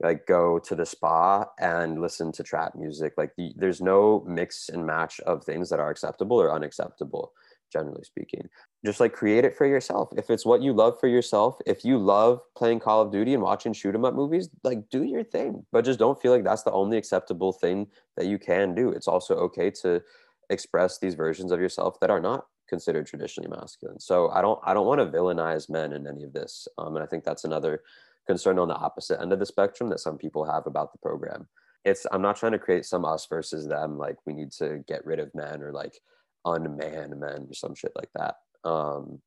like 0.00 0.26
go 0.26 0.58
to 0.60 0.74
the 0.74 0.86
spa 0.86 1.44
and 1.60 2.00
listen 2.00 2.32
to 2.32 2.42
trap 2.42 2.74
music. 2.74 3.12
Like 3.18 3.32
the, 3.36 3.52
there's 3.56 3.82
no 3.82 4.24
mix 4.26 4.70
and 4.70 4.86
match 4.86 5.20
of 5.20 5.44
things 5.44 5.68
that 5.68 5.80
are 5.80 5.90
acceptable 5.90 6.40
or 6.40 6.50
unacceptable 6.50 7.32
generally 7.70 8.04
speaking. 8.04 8.48
Just 8.84 8.98
like 8.98 9.12
create 9.12 9.44
it 9.44 9.56
for 9.56 9.64
yourself. 9.64 10.08
If 10.16 10.28
it's 10.28 10.44
what 10.44 10.60
you 10.60 10.72
love 10.72 10.98
for 10.98 11.06
yourself, 11.06 11.58
if 11.66 11.84
you 11.84 11.98
love 11.98 12.40
playing 12.56 12.80
Call 12.80 13.00
of 13.00 13.12
Duty 13.12 13.32
and 13.32 13.42
watching 13.42 13.72
shoot 13.72 13.94
'em 13.94 14.04
up 14.04 14.14
movies, 14.14 14.48
like 14.64 14.88
do 14.90 15.04
your 15.04 15.22
thing. 15.22 15.64
But 15.70 15.84
just 15.84 16.00
don't 16.00 16.20
feel 16.20 16.32
like 16.32 16.42
that's 16.42 16.64
the 16.64 16.72
only 16.72 16.96
acceptable 16.96 17.52
thing 17.52 17.88
that 18.16 18.26
you 18.26 18.38
can 18.38 18.74
do. 18.74 18.90
It's 18.90 19.06
also 19.06 19.36
okay 19.36 19.70
to 19.82 20.02
express 20.50 20.98
these 20.98 21.14
versions 21.14 21.52
of 21.52 21.60
yourself 21.60 22.00
that 22.00 22.10
are 22.10 22.20
not 22.20 22.46
considered 22.68 23.06
traditionally 23.06 23.50
masculine. 23.50 24.00
So 24.00 24.30
I 24.30 24.40
don't 24.42 24.58
I 24.64 24.74
don't 24.74 24.86
want 24.86 25.00
to 25.00 25.16
villainize 25.18 25.70
men 25.70 25.92
in 25.92 26.06
any 26.06 26.24
of 26.24 26.32
this. 26.32 26.66
Um, 26.78 26.96
and 26.96 27.04
I 27.04 27.06
think 27.06 27.22
that's 27.22 27.44
another 27.44 27.82
concern 28.26 28.58
on 28.58 28.68
the 28.68 28.74
opposite 28.74 29.20
end 29.20 29.32
of 29.32 29.38
the 29.38 29.46
spectrum 29.46 29.90
that 29.90 30.00
some 30.00 30.18
people 30.18 30.44
have 30.44 30.66
about 30.66 30.92
the 30.92 30.98
program. 30.98 31.48
It's 31.84 32.06
I'm 32.10 32.22
not 32.22 32.36
trying 32.36 32.52
to 32.52 32.58
create 32.58 32.84
some 32.86 33.04
us 33.04 33.26
versus 33.26 33.66
them 33.68 33.98
like 33.98 34.16
we 34.26 34.32
need 34.32 34.52
to 34.52 34.82
get 34.88 35.04
rid 35.06 35.18
of 35.20 35.34
men 35.34 35.62
or 35.62 35.72
like 35.72 36.00
unman 36.46 37.18
men 37.18 37.46
or 37.48 37.54
some 37.54 37.74
shit 37.74 37.92
like 37.94 38.10
that. 38.14 38.36
Um, 38.64 39.20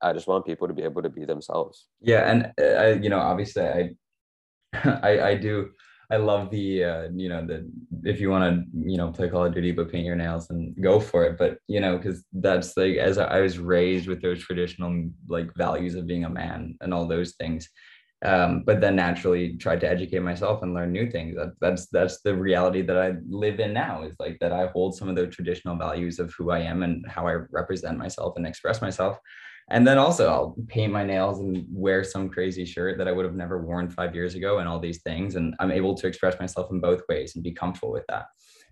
I 0.00 0.12
just 0.12 0.26
want 0.26 0.44
people 0.44 0.68
to 0.68 0.74
be 0.74 0.82
able 0.82 1.02
to 1.02 1.08
be 1.08 1.24
themselves. 1.24 1.86
Yeah, 2.00 2.30
and 2.30 2.52
uh, 2.60 2.64
I, 2.64 2.92
you 2.94 3.08
know, 3.08 3.18
obviously, 3.18 3.62
I, 3.62 3.90
I, 5.02 5.20
I 5.28 5.34
do. 5.36 5.70
I 6.10 6.16
love 6.16 6.50
the, 6.50 6.84
uh, 6.84 7.08
you 7.14 7.30
know, 7.30 7.46
the 7.46 7.70
if 8.04 8.20
you 8.20 8.28
want 8.28 8.44
to, 8.44 8.90
you 8.90 8.98
know, 8.98 9.10
play 9.10 9.30
Call 9.30 9.46
of 9.46 9.54
Duty 9.54 9.72
but 9.72 9.90
paint 9.90 10.04
your 10.04 10.16
nails 10.16 10.50
and 10.50 10.74
go 10.80 11.00
for 11.00 11.24
it. 11.24 11.38
But 11.38 11.58
you 11.66 11.80
know, 11.80 11.96
because 11.96 12.24
that's 12.32 12.76
like 12.76 12.96
as 12.96 13.16
I 13.16 13.40
was 13.40 13.58
raised 13.58 14.06
with 14.06 14.20
those 14.20 14.42
traditional 14.42 15.08
like 15.28 15.54
values 15.56 15.94
of 15.94 16.06
being 16.06 16.24
a 16.24 16.30
man 16.30 16.76
and 16.82 16.92
all 16.92 17.08
those 17.08 17.34
things 17.36 17.68
um, 18.24 18.62
but 18.64 18.80
then 18.80 18.96
naturally 18.96 19.56
tried 19.56 19.80
to 19.80 19.88
educate 19.88 20.20
myself 20.20 20.62
and 20.62 20.72
learn 20.72 20.92
new 20.92 21.10
things. 21.10 21.36
That, 21.36 21.52
that's 21.60 21.86
that's 21.86 22.20
the 22.22 22.34
reality 22.34 22.82
that 22.82 22.96
I 22.96 23.14
live 23.28 23.60
in 23.60 23.72
now. 23.72 24.02
Is 24.02 24.16
like 24.18 24.38
that 24.40 24.52
I 24.52 24.66
hold 24.68 24.96
some 24.96 25.08
of 25.08 25.16
the 25.16 25.26
traditional 25.26 25.76
values 25.76 26.18
of 26.18 26.32
who 26.32 26.50
I 26.50 26.60
am 26.60 26.82
and 26.82 27.04
how 27.08 27.26
I 27.26 27.34
represent 27.50 27.98
myself 27.98 28.34
and 28.36 28.46
express 28.46 28.80
myself. 28.80 29.18
And 29.70 29.86
then 29.86 29.98
also 29.98 30.28
I'll 30.28 30.56
paint 30.68 30.92
my 30.92 31.04
nails 31.04 31.38
and 31.38 31.66
wear 31.70 32.04
some 32.04 32.28
crazy 32.28 32.64
shirt 32.64 32.98
that 32.98 33.08
I 33.08 33.12
would 33.12 33.24
have 33.24 33.34
never 33.34 33.62
worn 33.62 33.88
five 33.88 34.14
years 34.14 34.34
ago 34.34 34.58
and 34.58 34.68
all 34.68 34.78
these 34.78 35.02
things. 35.02 35.36
And 35.36 35.54
I'm 35.58 35.70
able 35.70 35.94
to 35.94 36.06
express 36.06 36.38
myself 36.38 36.70
in 36.70 36.80
both 36.80 37.02
ways 37.08 37.34
and 37.34 37.44
be 37.44 37.52
comfortable 37.52 37.92
with 37.92 38.04
that. 38.08 38.26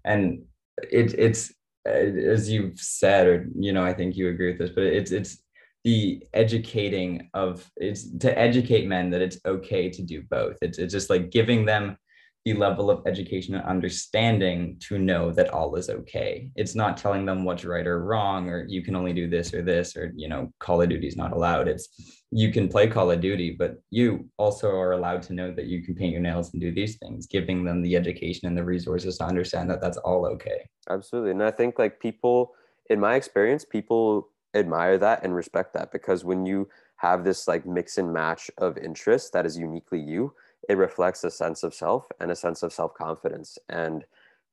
And 0.04 0.42
it, 0.90 1.14
it's 1.18 1.52
as 1.84 2.50
you've 2.50 2.78
said, 2.78 3.26
or 3.26 3.48
you 3.58 3.72
know, 3.72 3.84
I 3.84 3.92
think 3.92 4.16
you 4.16 4.28
agree 4.28 4.50
with 4.50 4.58
this, 4.58 4.70
but 4.70 4.84
it's 4.84 5.10
it's 5.10 5.42
the 5.84 6.24
educating 6.32 7.28
of 7.34 7.68
it's 7.76 8.16
to 8.18 8.38
educate 8.38 8.86
men 8.86 9.10
that 9.10 9.22
it's 9.22 9.38
okay 9.44 9.90
to 9.90 10.02
do 10.02 10.22
both. 10.22 10.56
It's, 10.62 10.78
it's 10.78 10.92
just 10.92 11.10
like 11.10 11.30
giving 11.30 11.64
them 11.64 11.96
the 12.44 12.54
level 12.54 12.90
of 12.90 13.06
education 13.06 13.54
and 13.54 13.64
understanding 13.64 14.76
to 14.80 14.98
know 14.98 15.30
that 15.30 15.50
all 15.50 15.76
is 15.76 15.88
okay. 15.88 16.50
It's 16.56 16.74
not 16.74 16.96
telling 16.96 17.24
them 17.24 17.44
what's 17.44 17.64
right 17.64 17.86
or 17.86 18.04
wrong, 18.04 18.48
or 18.48 18.66
you 18.68 18.82
can 18.82 18.96
only 18.96 19.12
do 19.12 19.28
this 19.28 19.54
or 19.54 19.62
this, 19.62 19.96
or 19.96 20.12
you 20.16 20.28
know, 20.28 20.52
Call 20.58 20.82
of 20.82 20.88
Duty 20.88 21.06
is 21.06 21.16
not 21.16 21.32
allowed. 21.32 21.68
It's 21.68 21.88
you 22.32 22.50
can 22.50 22.68
play 22.68 22.88
Call 22.88 23.12
of 23.12 23.20
Duty, 23.20 23.54
but 23.56 23.76
you 23.90 24.28
also 24.38 24.70
are 24.70 24.92
allowed 24.92 25.22
to 25.22 25.34
know 25.34 25.52
that 25.52 25.66
you 25.66 25.84
can 25.84 25.94
paint 25.94 26.12
your 26.12 26.20
nails 26.20 26.52
and 26.52 26.60
do 26.60 26.72
these 26.72 26.96
things, 26.96 27.26
giving 27.26 27.64
them 27.64 27.80
the 27.80 27.94
education 27.94 28.48
and 28.48 28.58
the 28.58 28.64
resources 28.64 29.18
to 29.18 29.24
understand 29.24 29.70
that 29.70 29.80
that's 29.80 29.98
all 29.98 30.26
okay. 30.26 30.66
Absolutely, 30.90 31.30
and 31.30 31.44
I 31.44 31.52
think 31.52 31.78
like 31.78 32.00
people, 32.00 32.54
in 32.90 32.98
my 32.98 33.14
experience, 33.14 33.64
people 33.64 34.31
admire 34.54 34.98
that 34.98 35.24
and 35.24 35.34
respect 35.34 35.72
that 35.72 35.92
because 35.92 36.24
when 36.24 36.44
you 36.44 36.68
have 36.96 37.24
this 37.24 37.48
like 37.48 37.66
mix 37.66 37.98
and 37.98 38.12
match 38.12 38.50
of 38.58 38.76
interests 38.78 39.30
that 39.30 39.46
is 39.46 39.56
uniquely 39.56 39.98
you 39.98 40.32
it 40.68 40.76
reflects 40.76 41.24
a 41.24 41.30
sense 41.30 41.62
of 41.62 41.74
self 41.74 42.06
and 42.20 42.30
a 42.30 42.36
sense 42.36 42.62
of 42.62 42.72
self-confidence. 42.72 43.58
And 43.68 44.04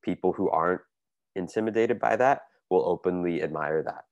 people 0.01 0.33
who 0.33 0.49
aren't 0.49 0.81
intimidated 1.35 1.99
by 1.99 2.15
that 2.15 2.43
will 2.69 2.83
openly 2.87 3.43
admire 3.43 3.83
that. 3.83 4.05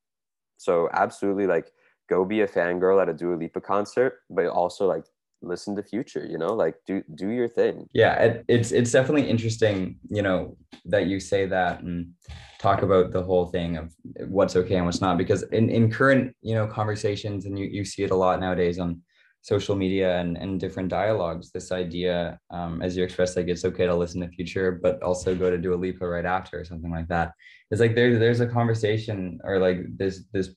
So 0.57 0.89
absolutely 0.93 1.47
like 1.47 1.71
go 2.09 2.23
be 2.25 2.41
a 2.41 2.47
fangirl 2.47 3.01
at 3.01 3.09
a 3.09 3.13
Dua 3.13 3.35
Lipa 3.35 3.61
concert 3.61 4.19
but 4.29 4.47
also 4.47 4.87
like 4.87 5.05
listen 5.41 5.75
to 5.75 5.83
future 5.83 6.25
you 6.25 6.37
know 6.37 6.53
like 6.53 6.75
do 6.85 7.03
do 7.15 7.29
your 7.29 7.47
thing. 7.47 7.87
Yeah 7.93 8.15
it, 8.15 8.45
it's 8.47 8.71
it's 8.71 8.91
definitely 8.91 9.29
interesting 9.29 9.97
you 10.09 10.21
know 10.21 10.57
that 10.85 11.07
you 11.07 11.19
say 11.19 11.45
that 11.45 11.81
and 11.81 12.11
talk 12.59 12.81
about 12.81 13.11
the 13.11 13.21
whole 13.21 13.45
thing 13.47 13.77
of 13.77 13.93
what's 14.27 14.55
okay 14.55 14.75
and 14.75 14.85
what's 14.85 15.01
not 15.01 15.17
because 15.17 15.43
in, 15.43 15.69
in 15.69 15.91
current 15.91 16.35
you 16.41 16.55
know 16.55 16.67
conversations 16.67 17.45
and 17.45 17.57
you, 17.57 17.65
you 17.65 17.85
see 17.85 18.03
it 18.03 18.11
a 18.11 18.15
lot 18.15 18.39
nowadays 18.39 18.79
on 18.79 19.01
social 19.41 19.75
media 19.75 20.19
and, 20.19 20.37
and 20.37 20.59
different 20.59 20.89
dialogues 20.89 21.51
this 21.51 21.71
idea 21.71 22.37
um, 22.49 22.81
as 22.81 22.97
you 22.97 23.03
expressed 23.03 23.37
like 23.37 23.47
it's 23.47 23.63
okay 23.63 23.85
to 23.85 23.95
listen 23.95 24.19
to 24.19 24.27
future 24.29 24.79
but 24.83 25.01
also 25.03 25.35
go 25.35 25.49
to 25.49 25.57
Dua 25.57 25.75
Lipa 25.75 26.05
right 26.05 26.25
after 26.25 26.59
or 26.59 26.65
something 26.65 26.91
like 26.91 27.07
that. 27.07 27.31
It's 27.71 27.79
like 27.79 27.95
there's 27.95 28.19
there's 28.19 28.41
a 28.41 28.47
conversation 28.47 29.39
or 29.43 29.59
like 29.59 29.79
this 29.95 30.25
this 30.33 30.49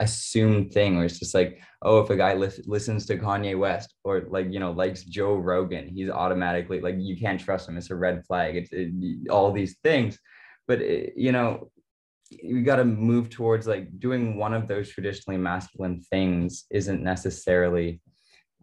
assumed 0.00 0.72
thing 0.72 0.96
where 0.96 1.04
it's 1.04 1.18
just 1.18 1.34
like 1.34 1.60
oh 1.82 2.00
if 2.00 2.10
a 2.10 2.16
guy 2.16 2.34
li- 2.34 2.64
listens 2.66 3.06
to 3.06 3.16
kanye 3.16 3.56
west 3.56 3.94
or 4.04 4.22
like 4.28 4.52
you 4.52 4.58
know 4.58 4.72
likes 4.72 5.04
joe 5.04 5.34
rogan 5.34 5.86
he's 5.88 6.10
automatically 6.10 6.80
like 6.80 6.96
you 6.98 7.16
can't 7.16 7.40
trust 7.40 7.68
him. 7.68 7.76
It's 7.76 7.90
a 7.90 7.94
red 7.94 8.24
flag. 8.26 8.56
It's 8.56 8.70
it, 8.72 9.30
all 9.30 9.52
these 9.52 9.76
things. 9.82 10.18
But 10.66 10.80
it, 10.80 11.08
eh, 11.08 11.12
you 11.16 11.32
know 11.32 11.70
you 12.30 12.62
got 12.62 12.76
to 12.76 12.84
move 12.84 13.28
towards 13.28 13.66
like 13.66 13.98
doing 13.98 14.36
one 14.36 14.54
of 14.54 14.66
those 14.66 14.88
traditionally 14.88 15.36
masculine 15.36 16.00
things 16.00 16.64
isn't 16.70 17.02
necessarily 17.02 18.00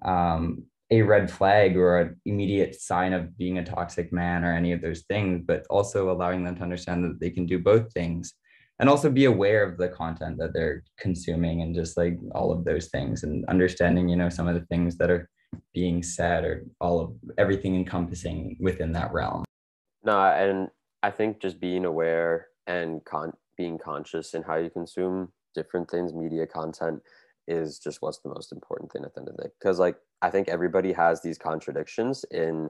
um, 0.03 0.63
a 0.89 1.03
red 1.03 1.29
flag 1.29 1.77
or 1.77 1.99
an 1.99 2.19
immediate 2.25 2.81
sign 2.81 3.13
of 3.13 3.37
being 3.37 3.59
a 3.59 3.65
toxic 3.65 4.11
man 4.11 4.43
or 4.43 4.51
any 4.51 4.71
of 4.71 4.81
those 4.81 5.01
things, 5.01 5.43
but 5.45 5.67
also 5.69 6.09
allowing 6.09 6.43
them 6.43 6.55
to 6.55 6.63
understand 6.63 7.03
that 7.03 7.19
they 7.19 7.29
can 7.29 7.45
do 7.45 7.59
both 7.59 7.93
things 7.93 8.33
and 8.79 8.89
also 8.89 9.09
be 9.09 9.25
aware 9.25 9.63
of 9.63 9.77
the 9.77 9.89
content 9.89 10.37
that 10.37 10.53
they're 10.53 10.83
consuming 10.97 11.61
and 11.61 11.75
just 11.75 11.97
like 11.97 12.17
all 12.33 12.51
of 12.51 12.63
those 12.63 12.87
things 12.87 13.23
and 13.23 13.45
understanding, 13.45 14.07
you 14.07 14.15
know, 14.15 14.29
some 14.29 14.47
of 14.47 14.55
the 14.55 14.65
things 14.67 14.97
that 14.97 15.11
are 15.11 15.29
being 15.73 16.01
said 16.01 16.45
or 16.45 16.63
all 16.79 16.99
of 17.01 17.11
everything 17.37 17.75
encompassing 17.75 18.55
within 18.59 18.93
that 18.93 19.11
realm. 19.11 19.43
No, 20.03 20.17
and 20.17 20.69
I 21.03 21.11
think 21.11 21.41
just 21.41 21.59
being 21.59 21.85
aware 21.85 22.47
and 22.67 23.03
con- 23.03 23.33
being 23.57 23.77
conscious 23.77 24.33
in 24.33 24.43
how 24.43 24.55
you 24.55 24.69
consume 24.69 25.33
different 25.53 25.89
things, 25.89 26.13
media 26.13 26.47
content, 26.47 27.01
is 27.47 27.79
just 27.79 28.01
what's 28.01 28.19
the 28.19 28.29
most 28.29 28.51
important 28.53 28.91
thing 28.91 29.03
at 29.03 29.13
the 29.13 29.21
end 29.21 29.29
of 29.29 29.35
the 29.35 29.43
day. 29.43 29.49
Because 29.59 29.79
like 29.79 29.97
I 30.21 30.29
think 30.29 30.47
everybody 30.47 30.93
has 30.93 31.21
these 31.21 31.37
contradictions 31.37 32.23
in 32.31 32.69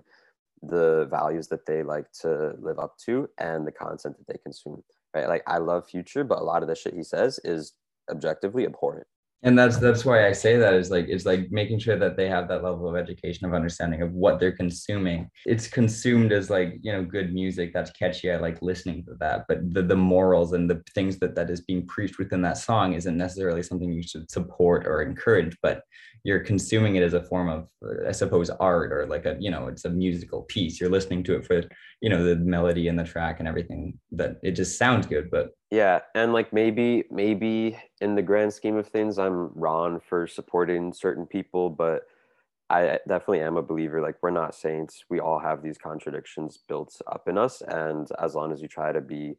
the 0.61 1.07
values 1.09 1.47
that 1.49 1.65
they 1.65 1.83
like 1.83 2.11
to 2.21 2.53
live 2.59 2.79
up 2.79 2.97
to 3.05 3.29
and 3.37 3.67
the 3.67 3.71
content 3.71 4.17
that 4.17 4.27
they 4.27 4.39
consume. 4.43 4.83
Right. 5.15 5.27
Like 5.27 5.43
I 5.47 5.57
love 5.57 5.87
Future, 5.89 6.23
but 6.23 6.39
a 6.39 6.43
lot 6.43 6.61
of 6.61 6.69
the 6.69 6.75
shit 6.75 6.93
he 6.93 7.03
says 7.03 7.39
is 7.43 7.73
objectively 8.11 8.65
abhorrent 8.65 9.07
and 9.43 9.57
that's 9.57 9.77
that's 9.77 10.03
why 10.03 10.27
i 10.27 10.31
say 10.31 10.57
that 10.57 10.73
is 10.73 10.89
like 10.91 11.05
it's 11.07 11.25
like 11.25 11.49
making 11.51 11.79
sure 11.79 11.97
that 11.97 12.17
they 12.17 12.27
have 12.27 12.47
that 12.47 12.63
level 12.63 12.89
of 12.89 12.95
education 12.95 13.45
of 13.45 13.53
understanding 13.53 14.01
of 14.01 14.11
what 14.11 14.39
they're 14.39 14.51
consuming. 14.51 15.29
It's 15.45 15.67
consumed 15.67 16.31
as 16.31 16.49
like 16.49 16.77
you 16.81 16.91
know 16.91 17.03
good 17.03 17.33
music 17.33 17.71
that's 17.73 17.91
catchy. 17.91 18.31
I 18.31 18.37
like 18.37 18.61
listening 18.61 19.03
to 19.05 19.15
that. 19.19 19.45
But 19.47 19.73
the, 19.73 19.81
the 19.81 19.95
morals 19.95 20.53
and 20.53 20.69
the 20.69 20.81
things 20.93 21.17
that 21.19 21.35
that 21.35 21.49
is 21.49 21.61
being 21.61 21.87
preached 21.87 22.19
within 22.19 22.41
that 22.43 22.57
song 22.57 22.93
isn't 22.93 23.17
necessarily 23.17 23.63
something 23.63 23.91
you 23.91 24.03
should 24.03 24.29
support 24.29 24.85
or 24.85 25.01
encourage 25.01 25.55
but 25.61 25.83
you're 26.23 26.41
consuming 26.41 26.95
it 26.95 27.03
as 27.03 27.13
a 27.13 27.23
form 27.23 27.47
of 27.49 27.67
i 28.07 28.11
suppose 28.11 28.49
art 28.49 28.91
or 28.91 29.05
like 29.07 29.25
a 29.25 29.37
you 29.39 29.49
know 29.49 29.67
it's 29.67 29.85
a 29.85 29.89
musical 29.89 30.43
piece. 30.43 30.79
You're 30.79 30.89
listening 30.89 31.23
to 31.23 31.35
it 31.37 31.45
for 31.45 31.63
you 32.01 32.09
know 32.09 32.23
the 32.23 32.35
melody 32.35 32.87
and 32.87 32.99
the 32.99 33.03
track 33.03 33.39
and 33.39 33.47
everything 33.47 33.97
that 34.11 34.37
it 34.43 34.51
just 34.51 34.77
sounds 34.77 35.05
good 35.05 35.29
but 35.31 35.51
yeah 35.71 35.99
and 36.15 36.33
like 36.33 36.51
maybe 36.51 37.03
maybe 37.11 37.77
in 38.01 38.15
the 38.15 38.21
grand 38.21 38.53
scheme 38.53 38.75
of 38.75 38.87
things 38.87 39.17
i'm 39.19 39.49
wrong 39.53 39.99
for 39.99 40.27
supporting 40.27 40.93
certain 40.93 41.25
people 41.25 41.69
but 41.69 42.07
I 42.69 42.99
definitely 43.07 43.41
am 43.41 43.57
a 43.57 43.63
believer. 43.63 43.99
Like, 43.99 44.17
we're 44.21 44.29
not 44.29 44.53
saints. 44.53 45.03
We 45.09 45.19
all 45.19 45.39
have 45.39 45.63
these 45.63 45.77
contradictions 45.77 46.57
built 46.57 47.01
up 47.07 47.27
in 47.27 47.37
us. 47.37 47.61
And 47.61 48.07
as 48.21 48.35
long 48.35 48.51
as 48.51 48.61
you 48.61 48.67
try 48.67 48.91
to 48.91 49.01
be 49.01 49.37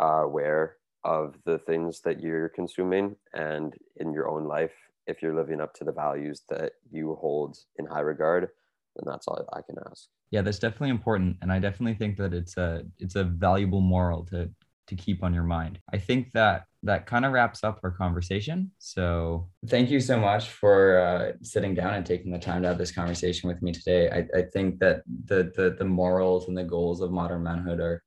uh, 0.00 0.24
aware 0.24 0.76
of 1.02 1.36
the 1.46 1.58
things 1.58 2.02
that 2.02 2.20
you're 2.20 2.50
consuming 2.50 3.16
and 3.32 3.74
in 3.96 4.12
your 4.12 4.28
own 4.28 4.44
life, 4.44 4.74
if 5.06 5.22
you're 5.22 5.34
living 5.34 5.60
up 5.60 5.72
to 5.74 5.84
the 5.84 5.92
values 5.92 6.42
that 6.50 6.72
you 6.90 7.16
hold 7.18 7.58
in 7.78 7.86
high 7.86 8.00
regard, 8.00 8.50
then 8.96 9.10
that's 9.10 9.26
all 9.26 9.42
I 9.54 9.62
can 9.62 9.76
ask. 9.90 10.08
Yeah, 10.30 10.42
that's 10.42 10.58
definitely 10.58 10.90
important. 10.90 11.38
And 11.40 11.50
I 11.50 11.58
definitely 11.58 11.94
think 11.94 12.18
that 12.18 12.34
it's 12.34 12.56
a 12.58 12.84
it's 12.98 13.16
a 13.16 13.24
valuable 13.24 13.80
moral 13.80 14.24
to 14.26 14.50
to 14.90 14.94
keep 14.96 15.24
on 15.24 15.32
your 15.32 15.44
mind. 15.44 15.78
I 15.92 15.98
think 15.98 16.32
that 16.32 16.64
that 16.82 17.06
kind 17.06 17.24
of 17.24 17.32
wraps 17.32 17.64
up 17.64 17.80
our 17.82 17.90
conversation. 17.90 18.70
So 18.78 19.48
thank 19.66 19.90
you 19.90 20.00
so 20.00 20.18
much 20.18 20.48
for 20.48 20.98
uh, 20.98 21.32
sitting 21.42 21.74
down 21.74 21.94
and 21.94 22.04
taking 22.04 22.32
the 22.32 22.38
time 22.38 22.62
to 22.62 22.68
have 22.68 22.78
this 22.78 22.92
conversation 22.92 23.48
with 23.48 23.62
me 23.62 23.72
today. 23.72 24.10
I, 24.10 24.38
I 24.38 24.42
think 24.42 24.78
that 24.80 25.02
the, 25.24 25.52
the 25.56 25.76
the 25.78 25.84
morals 25.84 26.48
and 26.48 26.56
the 26.56 26.64
goals 26.64 27.00
of 27.00 27.10
modern 27.10 27.42
manhood 27.42 27.80
are 27.80 28.02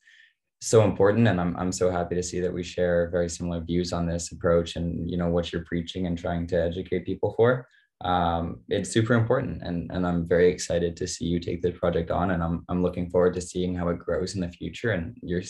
so 0.62 0.84
important 0.84 1.28
and 1.28 1.42
I'm, 1.42 1.58
I'm 1.58 1.74
so 1.74 1.92
happy 1.92 2.16
to 2.16 2.24
see 2.24 2.40
that 2.40 2.54
we 2.54 2.64
share 2.64 3.10
very 3.12 3.28
similar 3.28 3.60
views 3.60 3.92
on 3.92 4.08
this 4.08 4.32
approach 4.32 4.78
and 4.78 5.10
you 5.10 5.18
know 5.18 5.28
what 5.28 5.52
you're 5.52 5.66
preaching 5.66 6.08
and 6.08 6.18
trying 6.18 6.48
to 6.48 6.56
educate 6.56 7.06
people 7.06 7.34
for 7.36 7.68
um, 8.04 8.60
it's 8.70 8.92
super 8.92 9.14
important 9.14 9.62
and, 9.64 9.90
and 9.92 10.06
i'm 10.06 10.28
very 10.28 10.50
excited 10.52 10.96
to 10.98 11.08
see 11.08 11.26
you 11.26 11.40
take 11.40 11.62
this 11.62 11.78
project 11.78 12.12
on 12.12 12.32
and 12.32 12.44
I'm, 12.44 12.64
I'm 12.70 12.84
looking 12.84 13.10
forward 13.10 13.34
to 13.36 13.42
seeing 13.42 13.76
how 13.76 13.90
it 13.90 14.00
grows 14.00 14.36
in 14.36 14.42
the 14.42 14.50
future 14.50 14.92
and 14.92 15.18
your 15.22 15.42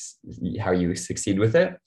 how 0.59 0.71
you 0.71 0.95
succeed 0.95 1.39
with 1.39 1.55
it. 1.55 1.77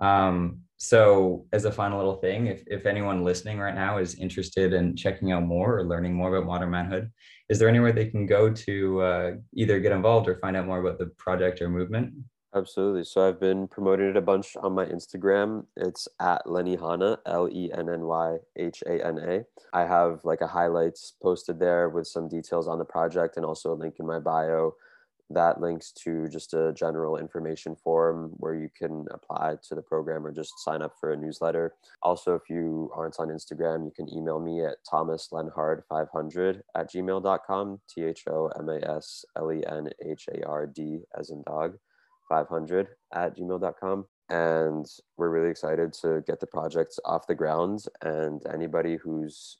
Um, 0.00 0.60
so 0.76 1.46
as 1.52 1.64
a 1.64 1.72
final 1.72 1.98
little 1.98 2.16
thing 2.16 2.46
if, 2.46 2.62
if 2.66 2.86
anyone 2.86 3.22
listening 3.22 3.58
right 3.58 3.74
now 3.74 3.98
is 3.98 4.14
interested 4.14 4.72
in 4.72 4.96
checking 4.96 5.30
out 5.30 5.42
more 5.42 5.78
or 5.78 5.84
learning 5.84 6.14
more 6.14 6.34
about 6.34 6.46
modern 6.46 6.70
manhood 6.70 7.10
is 7.50 7.58
there 7.58 7.68
anywhere 7.68 7.92
they 7.92 8.06
can 8.06 8.24
go 8.24 8.50
to 8.50 9.02
uh, 9.02 9.30
either 9.54 9.78
get 9.80 9.92
involved 9.92 10.26
or 10.26 10.38
find 10.38 10.56
out 10.56 10.64
more 10.64 10.80
about 10.80 10.98
the 10.98 11.06
project 11.18 11.60
or 11.60 11.68
movement 11.68 12.14
Absolutely. 12.52 13.04
So 13.04 13.28
I've 13.28 13.38
been 13.38 13.68
promoting 13.68 14.08
it 14.08 14.16
a 14.16 14.20
bunch 14.20 14.56
on 14.56 14.72
my 14.72 14.84
Instagram. 14.84 15.66
It's 15.76 16.08
at 16.18 16.50
Lenny 16.50 16.74
Hana, 16.74 17.18
L 17.24 17.48
E 17.48 17.70
N 17.72 17.88
N 17.88 18.02
Y 18.02 18.38
H 18.56 18.82
A 18.86 19.06
N 19.06 19.18
A. 19.18 19.44
I 19.72 19.86
have 19.86 20.24
like 20.24 20.40
a 20.40 20.48
highlights 20.48 21.14
posted 21.22 21.60
there 21.60 21.88
with 21.88 22.08
some 22.08 22.28
details 22.28 22.66
on 22.66 22.78
the 22.78 22.84
project 22.84 23.36
and 23.36 23.46
also 23.46 23.72
a 23.72 23.74
link 23.74 23.96
in 24.00 24.06
my 24.06 24.18
bio 24.18 24.74
that 25.30 25.60
links 25.60 25.92
to 25.92 26.28
just 26.28 26.54
a 26.54 26.72
general 26.72 27.16
information 27.16 27.76
form 27.76 28.30
where 28.38 28.54
you 28.54 28.68
can 28.76 29.06
apply 29.12 29.56
to 29.68 29.74
the 29.76 29.82
program 29.82 30.26
or 30.26 30.32
just 30.32 30.58
sign 30.58 30.82
up 30.82 30.94
for 30.98 31.12
a 31.12 31.16
newsletter. 31.16 31.74
Also, 32.02 32.34
if 32.34 32.50
you 32.50 32.90
aren't 32.94 33.20
on 33.20 33.28
Instagram, 33.28 33.84
you 33.84 33.92
can 33.94 34.12
email 34.12 34.40
me 34.40 34.64
at 34.64 34.78
thomaslenhard500 34.90 36.62
at 36.74 36.92
gmail.com, 36.92 37.80
T 37.88 38.02
H 38.02 38.24
O 38.28 38.48
M 38.58 38.68
A 38.68 38.80
S 38.96 39.24
L 39.36 39.52
E 39.52 39.62
N 39.70 39.88
H 40.04 40.28
A 40.34 40.44
R 40.44 40.66
D 40.66 41.02
as 41.16 41.30
in 41.30 41.42
dog 41.46 41.78
500 42.30 42.88
at 43.12 43.36
gmail.com. 43.36 44.06
And 44.30 44.86
we're 45.18 45.28
really 45.28 45.50
excited 45.50 45.92
to 45.94 46.22
get 46.26 46.40
the 46.40 46.46
project 46.46 46.98
off 47.04 47.26
the 47.26 47.34
ground. 47.34 47.84
And 48.00 48.40
anybody 48.46 48.96
who's 48.96 49.58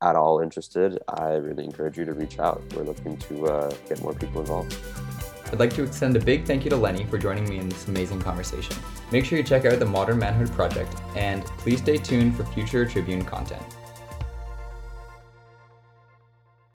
at 0.00 0.16
all 0.16 0.40
interested, 0.40 0.98
I 1.08 1.34
really 1.34 1.64
encourage 1.64 1.98
you 1.98 2.06
to 2.06 2.14
reach 2.14 2.38
out. 2.38 2.62
We're 2.74 2.84
looking 2.84 3.18
to 3.18 3.46
uh, 3.46 3.74
get 3.88 4.00
more 4.00 4.14
people 4.14 4.40
involved. 4.40 4.76
I'd 5.52 5.60
like 5.60 5.74
to 5.74 5.82
extend 5.82 6.16
a 6.16 6.20
big 6.20 6.46
thank 6.46 6.64
you 6.64 6.70
to 6.70 6.76
Lenny 6.76 7.04
for 7.04 7.18
joining 7.18 7.46
me 7.46 7.58
in 7.58 7.68
this 7.68 7.86
amazing 7.86 8.22
conversation. 8.22 8.74
Make 9.10 9.26
sure 9.26 9.36
you 9.36 9.44
check 9.44 9.66
out 9.66 9.78
the 9.78 9.84
Modern 9.84 10.18
Manhood 10.18 10.50
Project, 10.52 10.96
and 11.14 11.44
please 11.58 11.80
stay 11.80 11.98
tuned 11.98 12.34
for 12.36 12.44
future 12.44 12.86
Tribune 12.86 13.22
content. 13.24 13.62